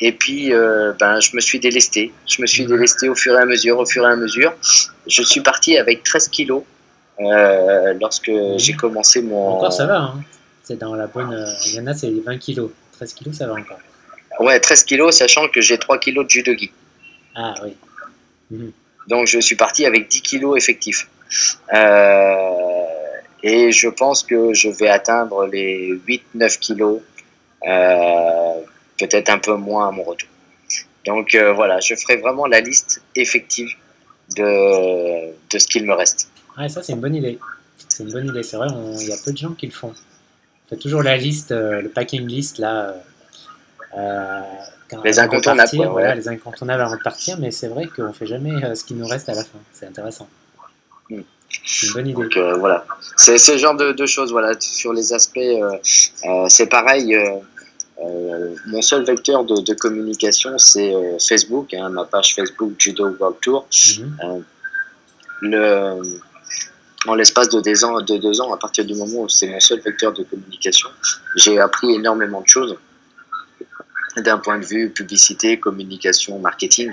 Et 0.00 0.12
puis, 0.12 0.52
euh, 0.52 0.92
ben, 1.00 1.18
je 1.20 1.34
me 1.34 1.40
suis 1.40 1.58
délesté. 1.58 2.12
Je 2.28 2.42
me 2.42 2.46
suis 2.46 2.66
délesté 2.66 3.08
au 3.08 3.14
fur 3.14 3.34
et 3.38 3.42
à 3.42 3.46
mesure, 3.46 3.78
au 3.78 3.86
fur 3.86 4.06
et 4.06 4.12
à 4.12 4.16
mesure. 4.16 4.52
Je 5.06 5.22
suis 5.22 5.40
parti 5.40 5.78
avec 5.78 6.02
13 6.02 6.28
kilos 6.28 6.62
lorsque 7.18 8.30
j'ai 8.56 8.74
commencé 8.74 9.22
mon. 9.22 9.48
Encore, 9.48 9.72
ça 9.72 9.86
va. 9.86 9.98
Hein. 9.98 10.24
c'est 10.62 10.78
dans 10.78 10.94
la 10.94 11.06
bonne. 11.06 11.46
Il 11.66 11.74
y 11.74 11.80
en 11.80 11.86
a, 11.86 11.94
c'est 11.94 12.10
20 12.10 12.38
kilos. 12.38 12.70
13 12.92 13.14
kilos, 13.14 13.36
ça 13.36 13.46
va 13.46 13.54
encore. 13.54 13.78
Ouais, 14.40 14.60
13 14.60 14.84
kilos, 14.84 15.16
sachant 15.16 15.48
que 15.48 15.60
j'ai 15.60 15.78
3 15.78 15.98
kilos 15.98 16.26
de 16.26 16.30
judogi. 16.30 16.70
Ah 17.34 17.54
oui. 17.62 17.74
Mhm. 18.50 18.72
Donc 19.08 19.26
je 19.26 19.38
suis 19.38 19.56
parti 19.56 19.86
avec 19.86 20.08
10 20.08 20.22
kilos 20.22 20.56
effectifs. 20.56 21.08
Euh, 21.72 22.34
et 23.42 23.72
je 23.72 23.88
pense 23.88 24.22
que 24.22 24.54
je 24.54 24.68
vais 24.68 24.88
atteindre 24.88 25.46
les 25.46 26.00
8-9 26.06 26.58
kilos, 26.58 27.00
euh, 27.00 27.13
peut-être 27.64 29.30
un 29.30 29.38
peu 29.38 29.56
moins 29.56 29.88
à 29.88 29.90
mon 29.90 30.02
retour. 30.02 30.28
Donc 31.06 31.34
euh, 31.34 31.52
voilà, 31.52 31.80
je 31.80 31.94
ferai 31.94 32.16
vraiment 32.16 32.46
la 32.46 32.60
liste 32.60 33.02
effective 33.14 33.70
de, 34.36 35.32
de 35.50 35.58
ce 35.58 35.66
qu'il 35.66 35.84
me 35.84 35.92
reste. 35.92 36.30
Ouais, 36.58 36.68
ça 36.68 36.82
c'est 36.82 36.92
une 36.92 37.00
bonne 37.00 37.14
idée. 37.14 37.38
C'est 37.88 38.04
une 38.04 38.12
bonne 38.12 38.28
idée. 38.28 38.42
C'est 38.42 38.56
vrai, 38.56 38.68
il 39.00 39.08
y 39.08 39.12
a 39.12 39.16
peu 39.22 39.32
de 39.32 39.36
gens 39.36 39.52
qui 39.52 39.66
le 39.66 39.72
font. 39.72 39.92
On 39.92 40.68
fait 40.70 40.76
toujours 40.76 41.02
la 41.02 41.16
liste, 41.16 41.50
le 41.50 41.88
packing 41.88 42.26
list 42.26 42.58
là 42.58 42.94
les 45.02 45.18
incontournables. 45.18 45.70
voilà, 45.90 46.14
les 46.14 46.28
incontournables 46.28 46.82
avant 46.82 46.96
de 46.96 47.02
partir, 47.02 47.38
mais 47.38 47.50
c'est 47.50 47.68
vrai 47.68 47.86
qu'on 47.86 48.08
ne 48.08 48.12
fait 48.12 48.26
jamais 48.26 48.64
euh, 48.64 48.74
ce 48.74 48.84
qui 48.84 48.94
nous 48.94 49.06
reste 49.06 49.28
à 49.28 49.34
la 49.34 49.42
fin. 49.42 49.58
C'est 49.72 49.86
intéressant. 49.86 50.28
Hmm. 51.10 51.22
C'est 51.64 51.86
une 51.86 51.92
bonne 51.94 52.06
idée. 52.08 52.22
Donc, 52.22 52.36
euh, 52.36 52.54
voilà. 52.54 52.84
C'est 53.16 53.38
ce 53.38 53.56
genre 53.56 53.74
de, 53.74 54.06
choses. 54.06 54.32
Voilà. 54.32 54.52
Sur 54.60 54.92
les 54.92 55.12
aspects, 55.12 55.38
euh, 55.38 55.78
c'est 56.48 56.66
pareil. 56.66 57.16
Mon 58.66 58.82
seul 58.82 59.04
vecteur 59.04 59.44
de, 59.44 59.74
communication, 59.74 60.58
c'est 60.58 60.92
Facebook, 61.26 61.72
hein, 61.74 61.88
ma 61.90 62.04
page 62.04 62.34
Facebook 62.34 62.72
Judo 62.78 63.08
World 63.18 63.36
Tour. 63.40 63.66
Mhm. 63.98 64.44
le, 65.42 66.00
en 67.06 67.14
l'espace 67.14 67.48
de, 67.50 67.60
deux 67.60 67.84
ans, 67.84 68.00
de 68.00 68.16
deux 68.16 68.40
ans, 68.40 68.52
à 68.52 68.56
partir 68.56 68.84
du 68.84 68.94
moment 68.94 69.22
où 69.22 69.28
c'est 69.28 69.48
mon 69.48 69.60
seul 69.60 69.80
vecteur 69.80 70.12
de 70.12 70.22
communication, 70.24 70.88
j'ai 71.36 71.58
appris 71.58 71.94
énormément 71.94 72.40
de 72.40 72.46
choses 72.46 72.76
d'un 74.16 74.38
point 74.38 74.58
de 74.58 74.64
vue 74.64 74.90
publicité, 74.90 75.58
communication, 75.58 76.38
marketing. 76.38 76.92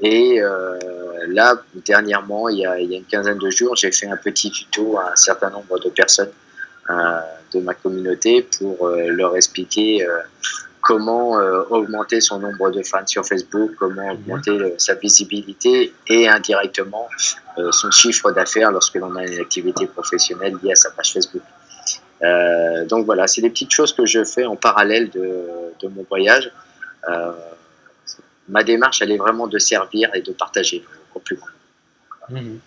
Et 0.00 0.40
euh, 0.40 0.78
là, 1.28 1.60
dernièrement, 1.86 2.48
il 2.48 2.58
y, 2.58 2.66
a, 2.66 2.78
il 2.78 2.90
y, 2.90 2.94
a, 2.94 2.98
une 2.98 3.04
quinzaine 3.04 3.38
de 3.38 3.50
jours, 3.50 3.76
j'ai 3.76 3.92
fait 3.92 4.06
un 4.06 4.16
petit 4.16 4.50
tuto 4.50 4.98
à 4.98 5.12
un 5.12 5.16
certain 5.16 5.50
nombre 5.50 5.78
de 5.78 5.90
personnes 5.90 6.30
euh, 6.30 6.32
de 6.88 7.60
ma 7.60 7.74
communauté 7.74 8.42
pour 8.58 8.86
euh, 8.86 9.08
leur 9.08 9.36
expliquer 9.36 10.04
euh, 10.06 10.18
comment 10.80 11.38
euh, 11.38 11.62
augmenter 11.70 12.20
son 12.20 12.40
nombre 12.40 12.70
de 12.70 12.82
fans 12.82 13.06
sur 13.06 13.24
Facebook, 13.24 13.72
comment 13.78 14.12
augmenter 14.12 14.74
sa 14.78 14.94
visibilité 14.94 15.94
et 16.08 16.28
indirectement 16.28 17.08
son 17.70 17.90
chiffre 17.90 18.32
d'affaires 18.32 18.72
lorsque 18.72 18.94
l'on 18.94 19.14
a 19.14 19.24
une 19.24 19.38
activité 19.38 19.86
professionnelle 19.86 20.56
liée 20.62 20.72
à 20.72 20.74
sa 20.74 20.90
page 20.90 21.12
Facebook. 21.12 21.42
Euh, 22.22 22.86
donc 22.86 23.04
voilà, 23.04 23.26
c'est 23.26 23.42
des 23.42 23.50
petites 23.50 23.72
choses 23.72 23.92
que 23.92 24.06
je 24.06 24.24
fais 24.24 24.46
en 24.46 24.56
parallèle 24.56 25.10
de, 25.10 25.48
de 25.80 25.88
mon 25.88 26.04
voyage. 26.08 26.50
Euh, 27.08 27.32
ma 28.48 28.62
démarche, 28.62 29.02
elle 29.02 29.10
est 29.10 29.16
vraiment 29.18 29.48
de 29.48 29.58
servir 29.58 30.10
et 30.14 30.22
de 30.22 30.32
partager 30.32 30.84
au 31.14 31.18
plus 31.18 31.36
grand. 31.36 31.48
Mhm. 32.30 32.58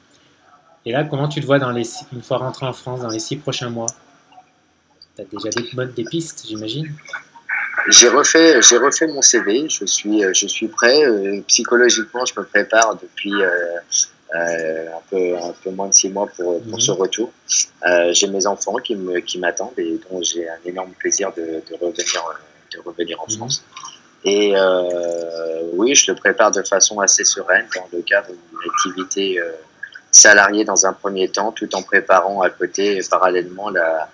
Et 0.85 0.91
là, 0.91 1.03
comment 1.03 1.27
tu 1.27 1.41
te 1.41 1.45
vois 1.45 1.57
dans 1.57 1.71
les, 1.71 1.89
une 2.13 2.21
fois 2.21 2.37
rentré 2.37 2.65
en 2.65 2.73
France 2.73 3.01
dans 3.01 3.09
les 3.09 3.19
six 3.19 3.37
prochains 3.37 3.69
mois? 3.69 3.87
Tu 5.15 5.21
as 5.21 5.25
déjà 5.25 5.49
des, 5.49 5.93
des 5.93 6.03
pistes, 6.03 6.45
j'imagine 6.47 6.93
j'ai 7.89 8.07
refait, 8.07 8.61
j'ai 8.61 8.77
refait 8.77 9.07
mon 9.07 9.21
CV. 9.21 9.67
Je 9.69 9.85
suis, 9.85 10.21
je 10.33 10.47
suis 10.47 10.67
prêt. 10.67 11.05
Euh, 11.05 11.41
psychologiquement, 11.47 12.25
je 12.25 12.39
me 12.39 12.45
prépare 12.45 12.95
depuis 12.95 13.33
euh, 13.33 13.77
un, 14.33 15.01
peu, 15.09 15.35
un 15.37 15.53
peu 15.63 15.71
moins 15.71 15.87
de 15.87 15.93
six 15.93 16.09
mois 16.09 16.27
pour, 16.35 16.61
pour 16.63 16.81
ce 16.81 16.91
mhm. 16.91 16.97
retour. 16.97 17.31
Euh, 17.87 18.13
j'ai 18.13 18.27
mes 18.27 18.47
enfants 18.47 18.75
qui, 18.75 18.95
me, 18.95 19.19
qui 19.19 19.39
m'attendent 19.39 19.77
et 19.77 19.99
dont 20.09 20.21
j'ai 20.21 20.47
un 20.49 20.57
énorme 20.65 20.91
plaisir 20.91 21.31
de, 21.35 21.41
de 21.41 21.75
revenir, 21.79 22.23
de 22.73 22.79
revenir 22.83 23.21
en 23.21 23.25
mhm. 23.29 23.37
France. 23.37 23.63
Et 24.23 24.53
euh, 24.55 25.61
oui, 25.73 25.93
je 25.93 26.11
le 26.11 26.17
prépare 26.17 26.51
de 26.51 26.63
façon 26.63 26.99
assez 26.99 27.23
sereine 27.23 27.67
dans 27.75 27.87
le 27.93 28.01
cadre 28.01 28.29
d'une 28.29 28.71
activité 28.71 29.39
euh, 29.39 29.51
salariée 30.09 30.65
dans 30.65 30.87
un 30.87 30.93
premier 30.93 31.29
temps, 31.29 31.51
tout 31.51 31.73
en 31.75 31.83
préparant 31.83 32.41
à 32.41 32.49
côté 32.49 32.99
parallèlement 33.09 33.69
la, 33.69 34.09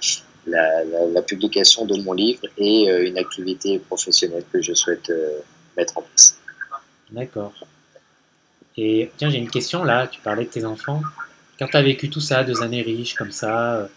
la, 0.47 0.83
la, 0.83 1.21
publication 1.21 1.85
de 1.85 2.01
mon 2.01 2.13
livre 2.13 2.41
et 2.57 2.89
euh, 2.89 3.07
une 3.07 3.17
activité 3.17 3.79
professionnelle 3.79 4.43
que 4.51 4.61
je 4.61 4.73
souhaite 4.73 5.09
euh, 5.09 5.39
mettre 5.77 5.97
en 5.97 6.01
place. 6.01 6.37
D'accord. 7.11 7.53
Et 8.77 9.11
tiens, 9.17 9.29
j'ai 9.29 9.37
une 9.37 9.49
question 9.49 9.83
là, 9.83 10.07
tu 10.07 10.19
parlais 10.21 10.45
de 10.45 10.49
tes 10.49 10.65
enfants. 10.65 11.01
Quand 11.59 11.67
tu 11.67 11.77
as 11.77 11.81
vécu 11.81 12.09
tout 12.09 12.21
ça, 12.21 12.43
deux 12.43 12.63
années 12.63 12.81
riches 12.81 13.13
comme 13.13 13.31
ça, 13.31 13.75
euh, 13.75 13.87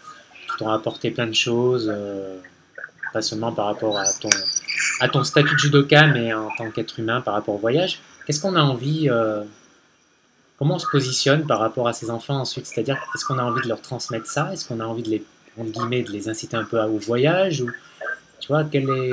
qui 0.49 0.57
t'ont 0.57 0.69
apporté 0.69 1.11
plein 1.11 1.27
de 1.27 1.33
choses, 1.33 1.91
pas 3.11 3.21
seulement 3.21 3.51
par 3.51 3.65
rapport 3.65 3.97
à 3.97 4.05
ton, 4.21 4.29
à 4.99 5.09
ton 5.09 5.23
statut 5.23 5.55
de 5.55 5.59
judoka, 5.59 6.07
mais 6.07 6.33
en 6.33 6.49
tant 6.57 6.69
qu'être 6.69 6.99
humain 6.99 7.21
par 7.21 7.33
rapport 7.33 7.55
au 7.55 7.57
voyage, 7.57 7.99
qu'est-ce 8.25 8.39
qu'on 8.39 8.55
a 8.55 8.61
envie, 8.61 9.09
comment 10.59 10.75
on 10.75 10.79
se 10.79 10.87
positionne 10.91 11.47
par 11.47 11.59
rapport 11.59 11.87
à 11.87 11.93
ces 11.93 12.11
enfants 12.11 12.37
ensuite? 12.37 12.67
C'est-à-dire, 12.67 12.97
est-ce 13.15 13.25
qu'on 13.25 13.39
a 13.39 13.43
envie 13.43 13.63
de 13.63 13.67
leur 13.67 13.81
transmettre 13.81 14.27
ça? 14.27 14.53
Est-ce 14.53 14.67
qu'on 14.67 14.79
a 14.79 14.85
envie 14.85 15.03
de 15.03 15.09
les, 15.09 15.23
guillemets, 15.63 16.03
de 16.03 16.11
les 16.11 16.27
inciter 16.27 16.57
un 16.57 16.65
peu 16.65 16.79
au 16.81 16.97
voyage 16.97 17.61
ou, 17.61 17.69
Tu 18.39 18.47
vois, 18.47 18.63
quel 18.69 18.89
est... 18.89 19.11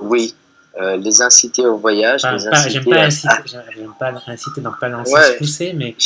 oui, 0.00 0.34
euh, 0.80 0.96
les 0.96 1.20
inciter 1.20 1.66
au 1.66 1.76
voyage. 1.76 2.22
J'aime 2.22 2.84
pas, 2.84 3.02
inciter, 3.02 3.28
pas 3.98 4.14
inciter 4.26 4.60
dans 4.60 4.72
pas 4.72 4.88
dans 4.88 5.02
ouais, 5.02 5.36
pousser, 5.36 5.72
mais. 5.74 5.96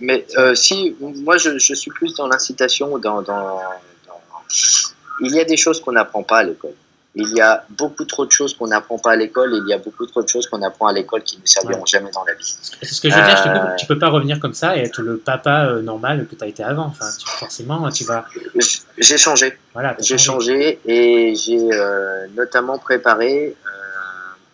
Mais 0.00 0.24
euh, 0.36 0.54
si, 0.54 0.96
moi 1.00 1.36
je, 1.38 1.58
je, 1.58 1.74
suis 1.74 1.90
plus 1.90 2.14
dans 2.14 2.28
l'incitation, 2.28 2.98
dans, 2.98 3.20
dans, 3.20 3.60
dans, 4.06 4.22
Il 5.20 5.34
y 5.34 5.40
a 5.40 5.44
des 5.44 5.56
choses 5.56 5.80
qu'on 5.80 5.90
n'apprend 5.90 6.22
pas 6.22 6.38
à 6.38 6.44
l'école. 6.44 6.74
Il 7.14 7.28
y 7.34 7.40
a 7.40 7.64
beaucoup 7.70 8.04
trop 8.04 8.26
de 8.26 8.30
choses 8.30 8.54
qu'on 8.54 8.68
n'apprend 8.68 8.98
pas 8.98 9.12
à 9.12 9.16
l'école 9.16 9.54
et 9.54 9.58
il 9.58 9.68
y 9.68 9.72
a 9.72 9.78
beaucoup 9.78 10.06
trop 10.06 10.22
de 10.22 10.28
choses 10.28 10.46
qu'on 10.46 10.62
apprend 10.62 10.86
à 10.86 10.92
l'école 10.92 11.22
qui 11.22 11.38
ne 11.38 11.46
serviront 11.46 11.86
jamais 11.86 12.10
dans 12.12 12.24
la 12.24 12.34
vie. 12.34 12.56
C'est 12.82 12.94
ce 12.94 13.00
que 13.00 13.10
je 13.10 13.14
veux 13.14 13.24
dire, 13.24 13.42
euh... 13.46 13.76
tu, 13.76 13.86
peux, 13.86 13.98
pas 13.98 14.08
revenir 14.08 14.38
comme 14.38 14.54
ça 14.54 14.76
et 14.76 14.80
être 14.80 15.00
le 15.00 15.16
papa 15.16 15.66
euh, 15.66 15.82
normal 15.82 16.26
que 16.30 16.36
tu 16.36 16.44
as 16.44 16.46
été 16.46 16.62
avant. 16.62 16.86
Enfin, 16.86 17.06
tu, 17.18 17.26
forcément, 17.26 17.88
tu 17.90 18.04
vas. 18.04 18.26
J'ai 18.98 19.18
changé. 19.18 19.58
Voilà, 19.72 19.96
j'ai 19.98 20.18
changé. 20.18 20.52
changé. 20.52 20.80
et 20.86 21.34
j'ai 21.34 21.72
euh, 21.72 22.26
notamment 22.36 22.78
préparé 22.78 23.56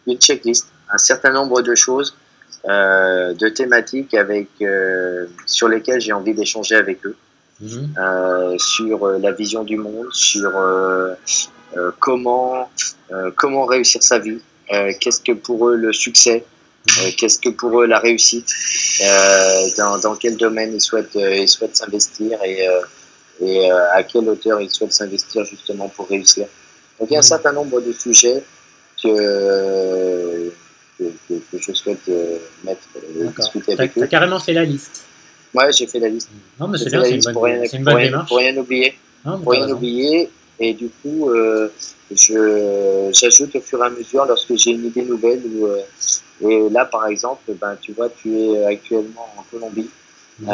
une 0.07 0.19
checklist, 0.19 0.69
un 0.91 0.99
certain 0.99 1.33
nombre 1.33 1.61
de 1.61 1.75
choses, 1.75 2.17
de 2.65 3.49
thématiques 3.49 4.15
avec, 4.15 4.49
sur 5.47 5.69
lesquelles 5.69 6.01
j'ai 6.01 6.13
envie 6.13 6.35
d'échanger 6.35 6.77
avec 6.77 7.05
eux, 7.05 7.17
mhm. 7.61 7.95
euh, 7.99 8.57
sur 8.59 9.07
la 9.19 9.33
vision 9.33 9.65
du 9.65 9.77
monde, 9.77 10.09
sur 10.13 10.53
comment, 11.99 12.71
comment 13.37 13.65
réussir 13.65 14.03
sa 14.03 14.19
vie, 14.19 14.41
qu'est-ce 15.01 15.21
que 15.21 15.33
pour 15.33 15.69
eux 15.69 15.77
le 15.77 15.93
succès, 15.93 16.45
mhm. 16.87 17.13
qu'est-ce 17.17 17.39
que 17.39 17.51
pour 17.51 17.83
eux 17.83 17.87
la 17.87 17.99
réussite, 17.99 18.49
dans, 19.77 19.99
dans, 19.99 20.17
quel 20.17 20.37
domaine 20.37 20.75
ils 20.75 20.81
souhaitent 20.81 21.15
ils 21.15 21.49
souhaitent 21.49 21.77
s'investir 21.77 22.39
et, 22.45 22.69
et 23.41 23.71
à 23.71 24.03
quelle 24.05 24.29
hauteur 24.29 24.61
ils 24.61 24.71
souhaitent 24.71 24.93
s'investir 24.93 25.45
justement 25.45 25.89
pour 25.89 26.09
réussir. 26.09 26.47
Donc 26.99 27.11
il 27.11 27.15
y 27.15 27.17
a 27.17 27.19
un 27.19 27.23
mhm. 27.23 27.29
certain 27.29 27.53
nombre 27.53 27.81
de 27.81 27.93
sujets 27.93 28.43
que, 29.03 30.53
que, 30.99 31.59
je 31.59 31.73
souhaite 31.73 32.09
mettre, 32.63 32.87
discuter 33.37 33.73
avec 33.73 33.91
eux. 33.91 34.01
Tu 34.01 34.05
as 34.05 34.07
carrément 34.07 34.39
fait 34.39 34.53
la 34.53 34.65
liste 34.65 35.05
Ouais, 35.55 35.73
j'ai 35.73 35.87
fait 35.87 36.01
la 36.01 36.09
liste. 36.09 36.29
Non, 36.59 36.69
mais 36.69 36.79
c'est 36.79 36.91
bien, 36.91 37.05
c'est 37.05 37.15
une, 37.15 37.33
bonne, 37.33 37.45
rien, 37.45 37.63
une 37.73 37.85
bonne 37.85 38.03
démarche. 38.03 38.29
Pour 38.29 38.39
rien 38.39 38.57
oublier. 38.57 38.95
pour 39.23 39.53
rien 39.53 39.71
oublier. 39.71 40.31
Et 40.59 40.75
du 40.75 40.89
coup, 40.89 41.31
j'ajoute 42.11 43.57
au 43.57 43.61
fur 43.61 43.83
et 43.83 43.87
à 43.87 43.91
mesure 43.91 44.25
lorsque 44.27 44.57
j'ai 44.57 44.71
une 44.71 44.87
idée 44.87 45.03
nouvelle. 45.03 45.43
et 46.43 46.69
là, 46.71 46.85
par 46.85 47.07
exemple, 47.07 47.53
ben, 47.61 47.77
tu 47.81 47.93
vois, 47.93 48.09
tu 48.09 48.37
es 48.37 48.65
actuellement 48.65 49.29
en 49.37 49.43
Colombie. 49.51 49.91
Mhm. 50.41 50.51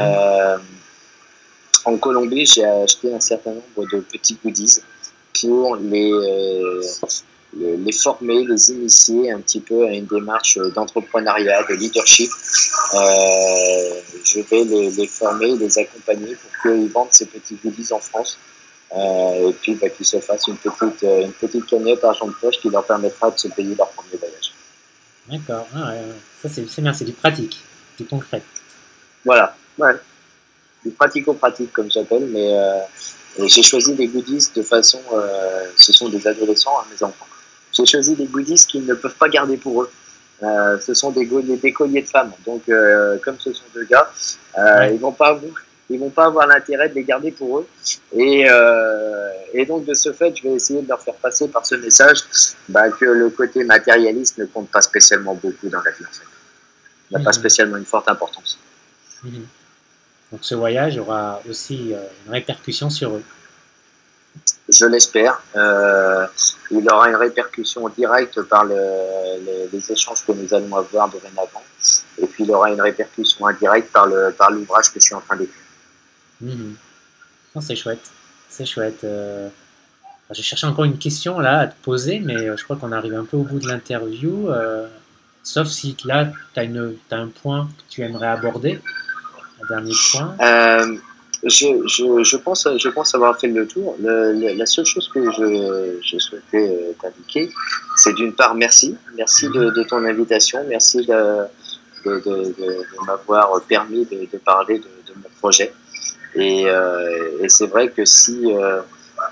en 1.86 1.96
Colombie, 1.96 2.44
j'ai 2.44 2.64
acheté 2.64 3.14
un 3.14 3.20
certain 3.20 3.52
nombre 3.52 3.90
de 3.90 4.00
petits 4.00 4.36
goodies 4.42 4.80
pour 5.40 5.76
les, 5.76 6.12
euh, 7.58 7.76
les 7.78 7.92
former, 7.92 8.44
les 8.44 8.70
initier 8.70 9.32
un 9.32 9.40
petit 9.40 9.60
peu 9.60 9.86
à 9.86 9.90
une 9.90 10.06
démarche 10.06 10.58
d'entrepreneuriat, 10.74 11.64
de 11.64 11.74
leadership. 11.74 12.30
Euh, 12.94 12.98
je 14.24 14.40
vais 14.40 14.64
les, 14.64 14.90
les, 14.90 15.06
former, 15.06 15.56
les 15.56 15.78
accompagner 15.78 16.36
pour 16.36 16.50
qu'ils 16.62 16.88
vendent 16.88 17.12
ces 17.12 17.26
petits 17.26 17.56
goodies 17.62 17.92
en 17.92 17.98
France. 17.98 18.38
Euh, 18.92 19.50
et 19.50 19.52
puis 19.52 19.74
bah, 19.74 19.88
qu'ils 19.88 20.06
se 20.06 20.20
fassent 20.20 20.48
une 20.48 20.56
petite, 20.56 21.02
une 21.02 21.32
petite 21.32 21.66
cagnotte 21.66 22.02
argent 22.04 22.26
de 22.26 22.34
poche 22.40 22.58
qui 22.60 22.70
leur 22.70 22.84
permettra 22.84 23.30
de 23.30 23.38
se 23.38 23.48
payer 23.48 23.74
leur 23.74 23.88
premier 23.90 24.16
voyage. 24.16 24.52
D'accord, 25.30 25.66
ah, 25.76 25.92
ça 26.42 26.48
c'est 26.48 26.80
bien, 26.80 26.92
c'est 26.92 27.04
du 27.04 27.12
pratique, 27.12 27.60
du 27.96 28.04
concret. 28.04 28.42
Voilà, 29.24 29.54
ouais. 29.78 29.92
du 30.84 30.90
pratico-pratique 30.90 31.72
comme 31.72 31.88
j'appelle, 31.88 32.26
mais 32.26 32.52
j'ai 33.38 33.62
choisi 33.62 33.94
des 33.94 34.08
goodies 34.08 34.48
de 34.54 34.62
façon, 34.62 35.00
euh, 35.12 35.66
ce 35.76 35.92
sont 35.92 36.08
des 36.08 36.26
adolescents, 36.26 36.76
hein, 36.80 36.86
mes 36.90 37.02
enfants. 37.02 37.26
J'ai 37.80 37.86
choisi 37.86 38.14
des 38.14 38.26
goodies 38.26 38.64
qu'ils 38.66 38.86
ne 38.86 38.94
peuvent 38.94 39.14
pas 39.14 39.28
garder 39.28 39.56
pour 39.56 39.82
eux. 39.82 39.90
Euh, 40.42 40.78
ce 40.80 40.94
sont 40.94 41.10
des, 41.10 41.26
des, 41.26 41.72
colliers 41.72 42.02
de 42.02 42.08
femmes. 42.08 42.32
Donc, 42.46 42.62
euh, 42.68 43.18
comme 43.22 43.38
ce 43.38 43.52
sont 43.52 43.64
deux 43.74 43.84
gars, 43.84 44.10
ils 44.90 44.98
vont 44.98 45.12
pas 45.12 45.38
ils 45.92 45.98
vont 45.98 46.10
pas 46.10 46.26
avoir 46.26 46.46
l'intérêt 46.46 46.88
de 46.88 46.94
les 46.94 47.02
garder 47.02 47.32
pour 47.32 47.58
eux. 47.58 47.66
Et, 48.16 48.46
et, 49.52 49.66
donc, 49.66 49.84
de 49.84 49.94
ce 49.94 50.12
fait, 50.12 50.34
je 50.36 50.44
vais 50.44 50.54
essayer 50.54 50.82
de 50.82 50.88
leur 50.88 51.02
faire 51.02 51.14
passer 51.14 51.48
par 51.48 51.66
ce 51.66 51.74
message 51.74 52.18
bah, 52.68 52.90
que 52.90 53.04
le 53.04 53.28
côté 53.30 53.64
matérialiste 53.64 54.38
ne 54.38 54.44
compte 54.44 54.70
pas 54.70 54.82
spécialement 54.82 55.34
beaucoup 55.34 55.68
dans 55.68 55.82
la 55.82 55.90
vie. 55.90 56.04
En 56.04 56.12
fait. 56.12 57.18
n'a 57.18 57.24
pas 57.24 57.30
mmh. 57.30 57.32
spécialement 57.32 57.76
une 57.76 57.84
forte 57.84 58.08
importance. 58.08 58.58
Mmh. 59.24 59.40
Donc 60.32 60.40
ce 60.42 60.54
voyage 60.54 60.98
aura 60.98 61.40
aussi 61.48 61.92
euh, 61.92 61.98
une 62.26 62.32
répercussion 62.32 62.88
sur 62.88 63.16
eux. 63.16 63.22
Je 64.72 64.86
l'espère. 64.86 65.42
Euh, 65.56 66.26
il 66.70 66.88
aura 66.90 67.08
une 67.08 67.16
répercussion 67.16 67.88
directe 67.88 68.40
par 68.42 68.64
les, 68.64 69.92
échanges 69.92 70.24
que 70.24 70.32
nous 70.32 70.54
allons 70.54 70.76
avoir 70.76 71.08
dorénavant. 71.08 71.62
Et 72.18 72.26
puis 72.26 72.44
il 72.44 72.50
aura 72.52 72.70
une 72.70 72.80
répercussion 72.80 73.46
indirecte 73.46 73.90
par 73.92 74.06
l'ouvrage 74.06 74.84
par 74.84 74.94
que 74.94 75.00
je 75.00 75.04
suis 75.04 75.14
en 75.14 75.20
train 75.20 75.36
d'écrire. 75.36 75.62
Mmh. 76.40 76.74
C'est 77.60 77.76
chouette. 77.76 78.10
C'est 78.48 78.66
chouette. 78.66 79.02
Euh, 79.04 79.48
j'ai 80.30 80.42
cherché 80.42 80.66
encore 80.66 80.84
une 80.84 80.98
question 80.98 81.40
là 81.40 81.60
à 81.60 81.66
te 81.66 81.74
poser, 81.82 82.20
mais 82.20 82.56
je 82.56 82.62
crois 82.62 82.76
qu'on 82.76 82.92
arrive 82.92 83.14
un 83.14 83.24
peu 83.24 83.36
au 83.36 83.42
bout 83.42 83.58
de 83.58 83.66
l'interview. 83.66 84.48
sauf 85.42 85.66
si 85.66 85.96
là, 86.04 86.28
tu 86.54 86.60
as, 86.60 87.16
un 87.16 87.26
point 87.28 87.68
que 87.78 87.92
tu 87.92 88.02
aimerais 88.02 88.28
aborder 88.28 88.80
dernier 89.68 89.92
point 90.10 90.36
euh, 90.40 90.96
je, 91.44 91.86
je, 91.86 92.22
je, 92.22 92.36
pense, 92.36 92.68
je 92.76 92.88
pense 92.88 93.14
avoir 93.14 93.38
fait 93.38 93.48
le 93.48 93.66
tour. 93.66 93.96
la 94.00 94.66
seule 94.66 94.84
chose 94.84 95.08
que 95.12 95.24
je, 95.24 95.98
je 96.02 96.18
souhaitais 96.18 96.68
euh, 96.68 96.92
t'indiquer, 97.00 97.50
c'est 97.96 98.14
d'une 98.14 98.34
part 98.34 98.54
merci. 98.54 98.96
Merci 99.16 99.48
de, 99.48 99.70
de, 99.70 99.82
ton 99.84 100.04
invitation. 100.04 100.60
Merci 100.68 101.06
de, 101.06 101.46
de, 102.04 102.20
de 102.20 102.84
m'avoir 103.06 103.60
permis 103.62 104.04
de, 104.06 104.38
parler 104.38 104.78
de, 104.78 105.14
mon 105.16 105.28
projet. 105.38 105.72
Et, 106.34 106.64
euh, 106.66 107.42
et 107.42 107.48
c'est 107.48 107.66
vrai 107.66 107.88
que 107.88 108.04
si 108.04 108.52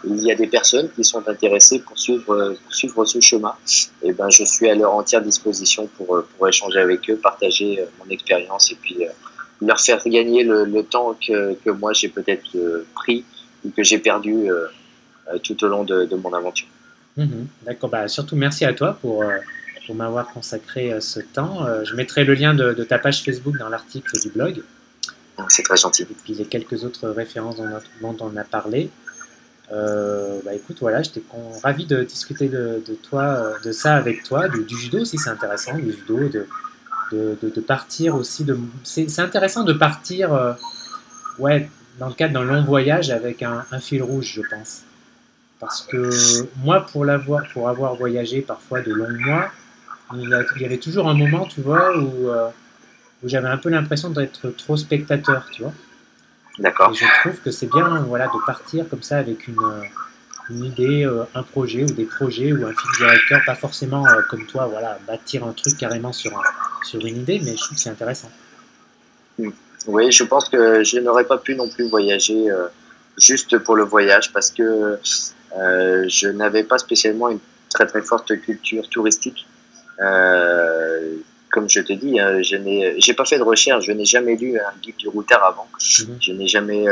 il 0.04 0.22
y 0.22 0.30
a 0.30 0.34
des 0.34 0.46
personnes 0.46 0.90
qui 0.94 1.02
sont 1.04 1.26
intéressées 1.28 1.80
pour 1.80 1.98
suivre, 1.98 2.54
pour 2.62 2.74
suivre 2.74 3.04
ce 3.04 3.20
chemin, 3.20 3.54
et 4.02 4.08
eh 4.08 4.12
ben, 4.12 4.30
je 4.30 4.44
suis 4.44 4.68
à 4.68 4.74
leur 4.74 4.94
entière 4.94 5.22
disposition 5.22 5.88
pour, 5.96 6.22
pour 6.24 6.48
échanger 6.48 6.78
avec 6.78 7.08
eux, 7.10 7.16
partager 7.16 7.84
mon 7.98 8.10
expérience 8.10 8.70
et 8.70 8.76
puis 8.80 9.06
leur 9.60 9.80
faire 9.80 10.02
gagner 10.06 10.44
le, 10.44 10.82
temps 10.82 11.16
que, 11.26 11.54
que 11.54 11.70
moi 11.70 11.92
j'ai 11.92 12.08
peut-être 12.08 12.56
euh, 12.56 12.86
pris 12.94 13.24
ou 13.64 13.70
que 13.70 13.82
j'ai 13.82 13.98
perdu 13.98 14.50
euh, 14.50 14.66
euh, 15.32 15.38
tout 15.38 15.62
au 15.64 15.68
long 15.68 15.84
de, 15.84 16.04
de 16.04 16.16
mon 16.16 16.32
aventure. 16.32 16.68
Mhm. 17.16 17.48
D'accord, 17.66 17.90
bah, 17.90 18.06
surtout 18.08 18.36
merci 18.36 18.64
à 18.64 18.72
toi 18.72 18.96
pour, 19.00 19.24
pour 19.86 19.94
m'avoir 19.94 20.28
consacré 20.28 21.00
ce 21.00 21.20
temps. 21.20 21.66
je 21.84 21.94
mettrai 21.96 22.24
le 22.24 22.34
lien 22.34 22.54
de, 22.54 22.72
de 22.72 22.84
ta 22.84 22.98
page 22.98 23.24
Facebook 23.24 23.58
dans 23.58 23.68
l'article 23.68 24.20
du 24.20 24.28
blog. 24.28 24.62
Ah, 25.36 25.46
c'est 25.48 25.62
très 25.62 25.76
gentil. 25.76 26.02
Et 26.02 26.16
puis 26.24 26.34
les 26.34 26.44
quelques 26.44 26.84
autres 26.84 27.08
références 27.08 27.56
dont, 28.00 28.16
on 28.20 28.36
a 28.36 28.44
parlé. 28.44 28.88
bah 29.70 30.54
écoute, 30.54 30.76
voilà, 30.80 31.02
j'étais 31.02 31.22
ravi 31.64 31.86
de 31.86 32.04
discuter 32.04 32.46
de, 32.46 32.80
de, 32.86 32.94
toi, 32.94 33.54
de 33.64 33.72
ça 33.72 33.96
avec 33.96 34.22
toi, 34.22 34.48
du, 34.48 34.62
du 34.62 34.78
judo 34.78 35.00
aussi, 35.00 35.18
c'est 35.18 35.30
intéressant, 35.30 35.76
du 35.76 35.90
judo, 35.90 36.28
de, 36.28 36.46
de, 37.12 37.60
partir 37.60 38.14
aussi. 38.14 38.44
De, 38.44 38.58
c'est, 38.84 39.18
intéressant 39.18 39.64
de 39.64 39.72
partir 39.72 40.32
euh, 40.32 40.52
ouais, 41.38 41.70
dans 41.98 42.08
le 42.08 42.14
cadre 42.14 42.34
d'un 42.34 42.44
long 42.44 42.64
voyage 42.64 43.10
avec 43.10 43.42
un, 43.42 43.64
fil 43.80 44.02
rouge, 44.02 44.32
je 44.36 44.42
pense. 44.48 44.82
Parce 45.60 45.82
que 45.82 46.10
moi, 46.62 46.86
pour, 46.86 47.04
l'avoir, 47.04 47.42
pour 47.52 47.68
avoir 47.68 47.94
voyagé 47.96 48.42
parfois 48.42 48.80
de 48.80 48.92
longs 48.92 49.18
mois, 49.26 49.48
il 50.14 50.28
y, 50.60 50.64
avait 50.64 50.78
toujours 50.78 51.08
un 51.08 51.14
moment, 51.14 51.46
tu 51.46 51.60
vois, 51.60 51.98
où, 51.98 52.30
euh, 52.30 52.48
où 53.22 53.28
j'avais 53.28 53.48
un 53.48 53.58
peu 53.58 53.68
l'impression 53.68 54.10
d'être 54.10 54.50
trop 54.50 54.76
spectateur, 54.76 55.46
tu 55.52 55.62
vois. 55.62 55.72
D'accord. 56.58 56.92
Et 56.92 56.94
je 56.94 57.04
trouve 57.20 57.40
que 57.40 57.50
c'est 57.50 57.66
bien 57.66 58.00
voilà, 58.00 58.26
de 58.26 58.46
partir 58.46 58.88
comme 58.88 59.02
ça 59.02 59.18
avec 59.18 59.48
une, 59.48 59.56
une 60.50 60.64
idée, 60.64 61.04
euh, 61.04 61.24
un 61.34 61.42
projet 61.42 61.82
ou 61.82 61.92
des 61.92 62.04
projets 62.04 62.52
ou 62.52 62.66
un 62.66 62.72
fil 62.72 62.90
directeur, 62.98 63.40
pas 63.46 63.54
forcément 63.54 64.04
comme 64.30 64.46
toi, 64.46 64.66
voilà, 64.66 64.98
bâtir 65.06 65.44
un 65.44 65.52
truc 65.52 65.76
carrément 65.76 66.12
sur 66.12 66.36
un, 66.36 66.42
sur 66.84 67.04
une 67.04 67.18
idée, 67.18 67.40
mais 67.44 67.52
je 67.52 67.62
trouve 67.62 67.76
que 67.76 67.82
c'est 67.82 67.90
intéressant. 67.90 68.30
Oui, 69.86 70.10
je 70.10 70.24
pense 70.24 70.48
que 70.48 70.82
je 70.82 70.98
n'aurais 70.98 71.24
pas 71.24 71.38
pu 71.38 71.54
non 71.54 71.68
plus 71.68 71.88
voyager 71.88 72.50
euh, 72.50 72.66
juste 73.16 73.58
pour 73.58 73.76
le 73.76 73.84
voyage 73.84 74.32
parce 74.32 74.50
que 74.50 74.98
euh, 75.58 76.04
je 76.08 76.28
n'avais 76.28 76.64
pas 76.64 76.78
spécialement 76.78 77.30
une 77.30 77.38
très 77.70 77.86
très 77.86 78.02
forte 78.02 78.38
culture 78.40 78.88
touristique. 78.88 79.46
Euh, 80.00 81.16
comme 81.50 81.68
je 81.70 81.80
te 81.80 81.92
dis, 81.92 82.20
hein, 82.20 82.42
je 82.42 82.56
n'ai 82.56 83.00
j'ai 83.00 83.14
pas 83.14 83.24
fait 83.24 83.38
de 83.38 83.42
recherche, 83.42 83.86
je 83.86 83.92
n'ai 83.92 84.04
jamais 84.04 84.36
lu 84.36 84.58
un 84.58 84.78
guide 84.82 84.96
du 84.96 85.08
routard 85.08 85.44
avant. 85.44 85.68
Mhm. 86.00 86.16
Je 86.20 86.32
n'ai 86.32 86.46
jamais 86.46 86.84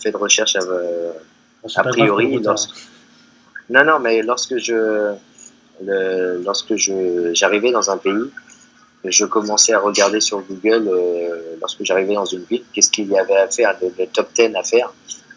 fait 0.00 0.12
de 0.12 0.16
recherche 0.16 0.56
a 0.56 1.82
priori. 1.82 2.40
Non, 3.70 3.84
non, 3.84 3.98
mais 3.98 4.22
lorsque 4.22 4.56
je 4.58 5.14
lorsque 5.80 6.76
je 6.76 7.32
j'arrivais 7.34 7.72
dans 7.72 7.90
un 7.90 7.96
pays, 7.96 8.30
je 9.04 9.24
commençais 9.24 9.72
à 9.72 9.80
regarder 9.80 10.20
sur 10.20 10.40
Google 10.40 10.88
euh, 10.88 11.56
lorsque 11.60 11.82
j'arrivais 11.84 12.14
dans 12.14 12.24
une 12.24 12.44
ville, 12.44 12.62
qu'est-ce 12.72 12.90
qu'il 12.90 13.08
y 13.08 13.18
avait 13.18 13.36
à 13.36 13.48
faire, 13.48 13.76
le, 13.82 14.06
top 14.06 14.28
10 14.34 14.54
à 14.56 14.62
faire. 14.62 14.92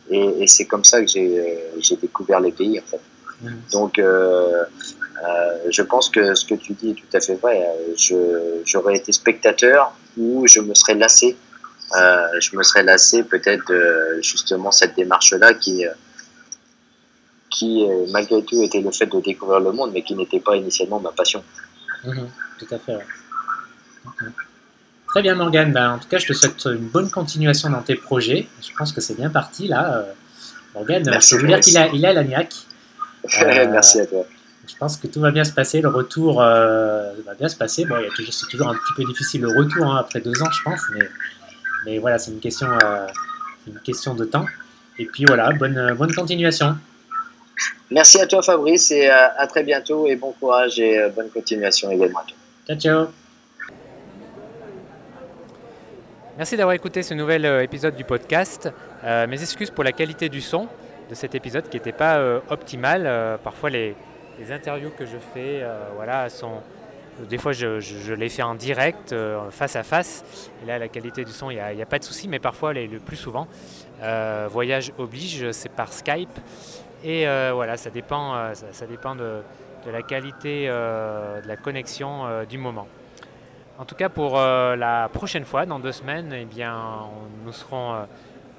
Et, 0.10 0.44
et 0.44 0.48
c'est 0.48 0.66
comme 0.66 0.86
ça 0.86 1.02
que 1.02 1.08
j'ai 1.08 1.38
euh, 1.40 1.96
découvert 2.02 2.40
les 2.40 2.52
pays, 2.52 2.80
en 2.80 2.84
fait. 2.84 3.02
Mmh. 3.42 3.50
Donc, 3.72 4.00
euh, 4.00 4.64
euh, 5.24 5.58
je 5.70 5.82
pense 5.82 6.10
que 6.10 6.34
ce 6.34 6.46
que 6.46 6.56
tu 6.56 6.74
dis 6.74 6.92
est 6.92 6.94
tout 6.94 7.18
à 7.18 7.20
fait 7.20 7.36
vrai. 7.36 7.66
J'aurais 8.66 8.96
été 8.96 9.12
spectateur 9.12 9.94
ou 10.18 10.48
je 10.48 10.62
me 10.62 10.74
serais 10.74 10.96
lassé. 10.96 11.38
Euh, 11.98 12.28
je 12.40 12.56
me 12.56 12.64
serais 12.64 12.84
lassé 12.84 13.24
peut-être 13.24 13.66
de 13.70 14.20
justement 14.22 14.72
cette 14.72 14.96
démarche-là 14.96 15.54
qui, 15.54 15.86
qui 17.50 17.86
malgré 18.12 18.44
tout 18.44 18.62
était 18.62 18.82
le 18.82 18.92
fait 18.92 19.06
de 19.06 19.20
découvrir 19.22 19.60
le 19.60 19.72
monde, 19.72 19.92
mais 19.94 20.02
qui 20.02 20.16
n'était 20.16 20.40
pas 20.40 20.56
initialement 20.56 21.00
ma 21.00 21.12
passion. 21.12 21.44
Mmh. 22.06 22.14
tout 22.60 22.68
à 22.72 22.78
fait. 22.78 22.96
Ouais. 22.96 23.02
Très 25.08 25.22
bien 25.22 25.36
Morgane, 25.36 25.72
ben, 25.72 25.94
en 25.94 25.98
tout 26.00 26.08
cas 26.10 26.18
je 26.18 26.28
te 26.28 26.34
souhaite 26.34 26.66
une 26.66 26.90
bonne 26.90 27.10
continuation 27.10 27.70
dans 27.70 27.82
tes 27.82 27.96
projets. 27.96 28.48
Je 28.62 28.70
pense 28.78 28.92
que 28.92 29.00
c'est 29.00 29.16
bien 29.16 29.30
parti 29.30 29.68
là. 29.68 29.96
Euh, 29.96 30.14
Morgane, 30.76 31.06
je 31.06 31.36
vous 31.38 31.48
dire 31.48 31.60
qu'il 31.62 31.78
a, 31.78 31.88
il 31.88 32.06
a 32.06 32.14
l'agnac. 32.14 32.54
Euh, 33.42 33.68
Merci 33.70 34.00
à 34.00 34.06
toi. 34.06 34.26
Je 34.66 34.76
pense 34.78 34.96
que 34.96 35.08
tout 35.08 35.20
va 35.20 35.32
bien 35.32 35.44
se 35.44 35.52
passer, 35.52 35.82
le 35.82 35.90
retour 35.90 36.42
euh, 36.42 37.12
va 37.26 37.34
bien 37.34 37.50
se 37.50 37.58
passer. 37.58 37.84
Bon, 37.84 37.96
c'est 38.16 38.48
toujours 38.48 38.70
un 38.70 38.74
petit 38.74 38.94
peu 38.96 39.04
difficile 39.04 39.42
le 39.42 39.50
retour 39.50 39.86
hein, 39.86 39.98
après 40.00 40.22
deux 40.22 40.42
ans 40.42 40.50
je 40.50 40.64
pense, 40.64 40.80
mais, 40.94 41.10
mais 41.86 41.98
voilà, 41.98 42.20
c'est 42.20 42.32
une, 42.32 42.40
question, 42.40 42.68
une 43.68 43.80
question 43.80 44.14
de 44.14 44.24
temps. 44.24 44.46
Et 44.98 45.06
puis 45.06 45.26
voilà, 45.26 45.52
bonne, 45.52 45.94
bonne 45.98 46.14
continuation. 46.14 46.78
Merci 47.90 48.20
à 48.20 48.28
toi 48.28 48.42
Fabrice 48.42 48.92
et 48.92 49.10
à 49.10 49.48
très 49.48 49.64
bientôt 49.64 50.08
et 50.08 50.16
bon 50.16 50.34
courage 50.34 50.80
et 50.80 51.10
bonne 51.16 51.30
continuation 51.30 51.90
également 51.90 52.20
à 52.20 52.24
toi. 52.24 52.38
Ciao 52.68 52.78
ciao 52.78 53.08
Merci 56.38 56.56
d'avoir 56.56 56.76
écouté 56.76 57.02
ce 57.02 57.16
nouvel 57.16 57.48
euh, 57.48 57.64
épisode 57.64 57.96
du 57.96 58.04
podcast. 58.04 58.72
Euh, 59.04 59.26
mes 59.26 59.42
excuses 59.42 59.72
pour 59.72 59.84
la 59.84 59.92
qualité 59.92 60.30
du 60.30 60.40
son 60.40 60.68
de 61.10 61.16
cet 61.16 61.34
épisode 61.34 61.68
qui 61.68 61.78
n'était 61.78 61.92
pas 61.92 62.18
euh, 62.18 62.42
optimal. 62.52 63.40
parfois 63.44 63.72
les, 63.72 63.96
interviews 64.52 64.92
que 64.92 65.08
je 65.08 65.18
fais 65.34 65.64
voilà, 65.96 66.30
sont, 66.30 66.62
Des 67.28 67.40
fois, 67.40 67.54
je, 67.54 67.80
je, 67.80 68.14
l'ai 68.14 68.30
fait 68.30 68.44
en 68.44 68.54
direct, 68.54 69.16
face 69.50 69.76
à 69.76 69.82
face. 69.82 70.24
Et 70.62 70.68
là, 70.68 70.78
la 70.78 70.90
qualité 70.90 71.26
du 71.26 71.32
son, 71.32 71.50
il 71.50 71.56
n'y 71.56 71.82
a, 71.82 71.86
pas 71.88 71.98
de 71.98 72.04
souci, 72.04 72.28
mais 72.28 72.38
parfois, 72.38 72.72
le 72.72 73.00
plus 73.00 73.16
souvent, 73.16 73.48
voyage 74.52 74.92
oblige, 75.00 75.50
c'est 75.54 75.72
par 75.72 75.92
Skype. 75.92 76.30
Et 77.04 77.26
voilà, 77.52 77.78
ça 77.78 77.90
dépend, 77.90 78.54
ça, 78.54 78.86
dépend 78.86 79.16
de, 79.16 79.42
la 79.86 80.02
qualité 80.02 80.68
de 80.68 81.48
la 81.48 81.56
connexion 81.56 82.44
du 82.50 82.58
moment. 82.58 82.88
En 83.78 83.86
tout 83.86 83.96
cas, 83.96 84.10
pour 84.10 84.38
la 84.38 85.10
prochaine 85.14 85.46
fois, 85.46 85.66
dans 85.66 85.80
deux 85.80 85.92
semaines, 85.92 86.34
eh 86.34 86.46
bien, 86.46 86.76
nous 87.46 87.52
serons 87.52 88.08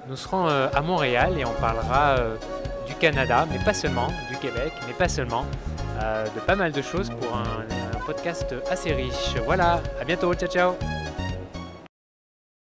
nous 0.07 0.15
serons 0.15 0.47
euh, 0.47 0.67
à 0.73 0.81
Montréal 0.81 1.35
et 1.37 1.45
on 1.45 1.53
parlera 1.53 2.17
euh, 2.17 2.35
du 2.87 2.95
Canada, 2.95 3.45
mais 3.51 3.59
pas 3.63 3.73
seulement, 3.73 4.07
du 4.29 4.37
Québec, 4.37 4.73
mais 4.87 4.93
pas 4.93 5.07
seulement, 5.07 5.45
euh, 6.01 6.25
de 6.25 6.39
pas 6.39 6.55
mal 6.55 6.71
de 6.71 6.81
choses 6.81 7.09
pour 7.09 7.37
un 7.37 7.99
podcast 8.05 8.55
assez 8.71 8.93
riche. 8.93 9.35
Voilà, 9.45 9.81
à 10.01 10.05
bientôt, 10.05 10.33
ciao 10.33 10.49
ciao 10.49 10.75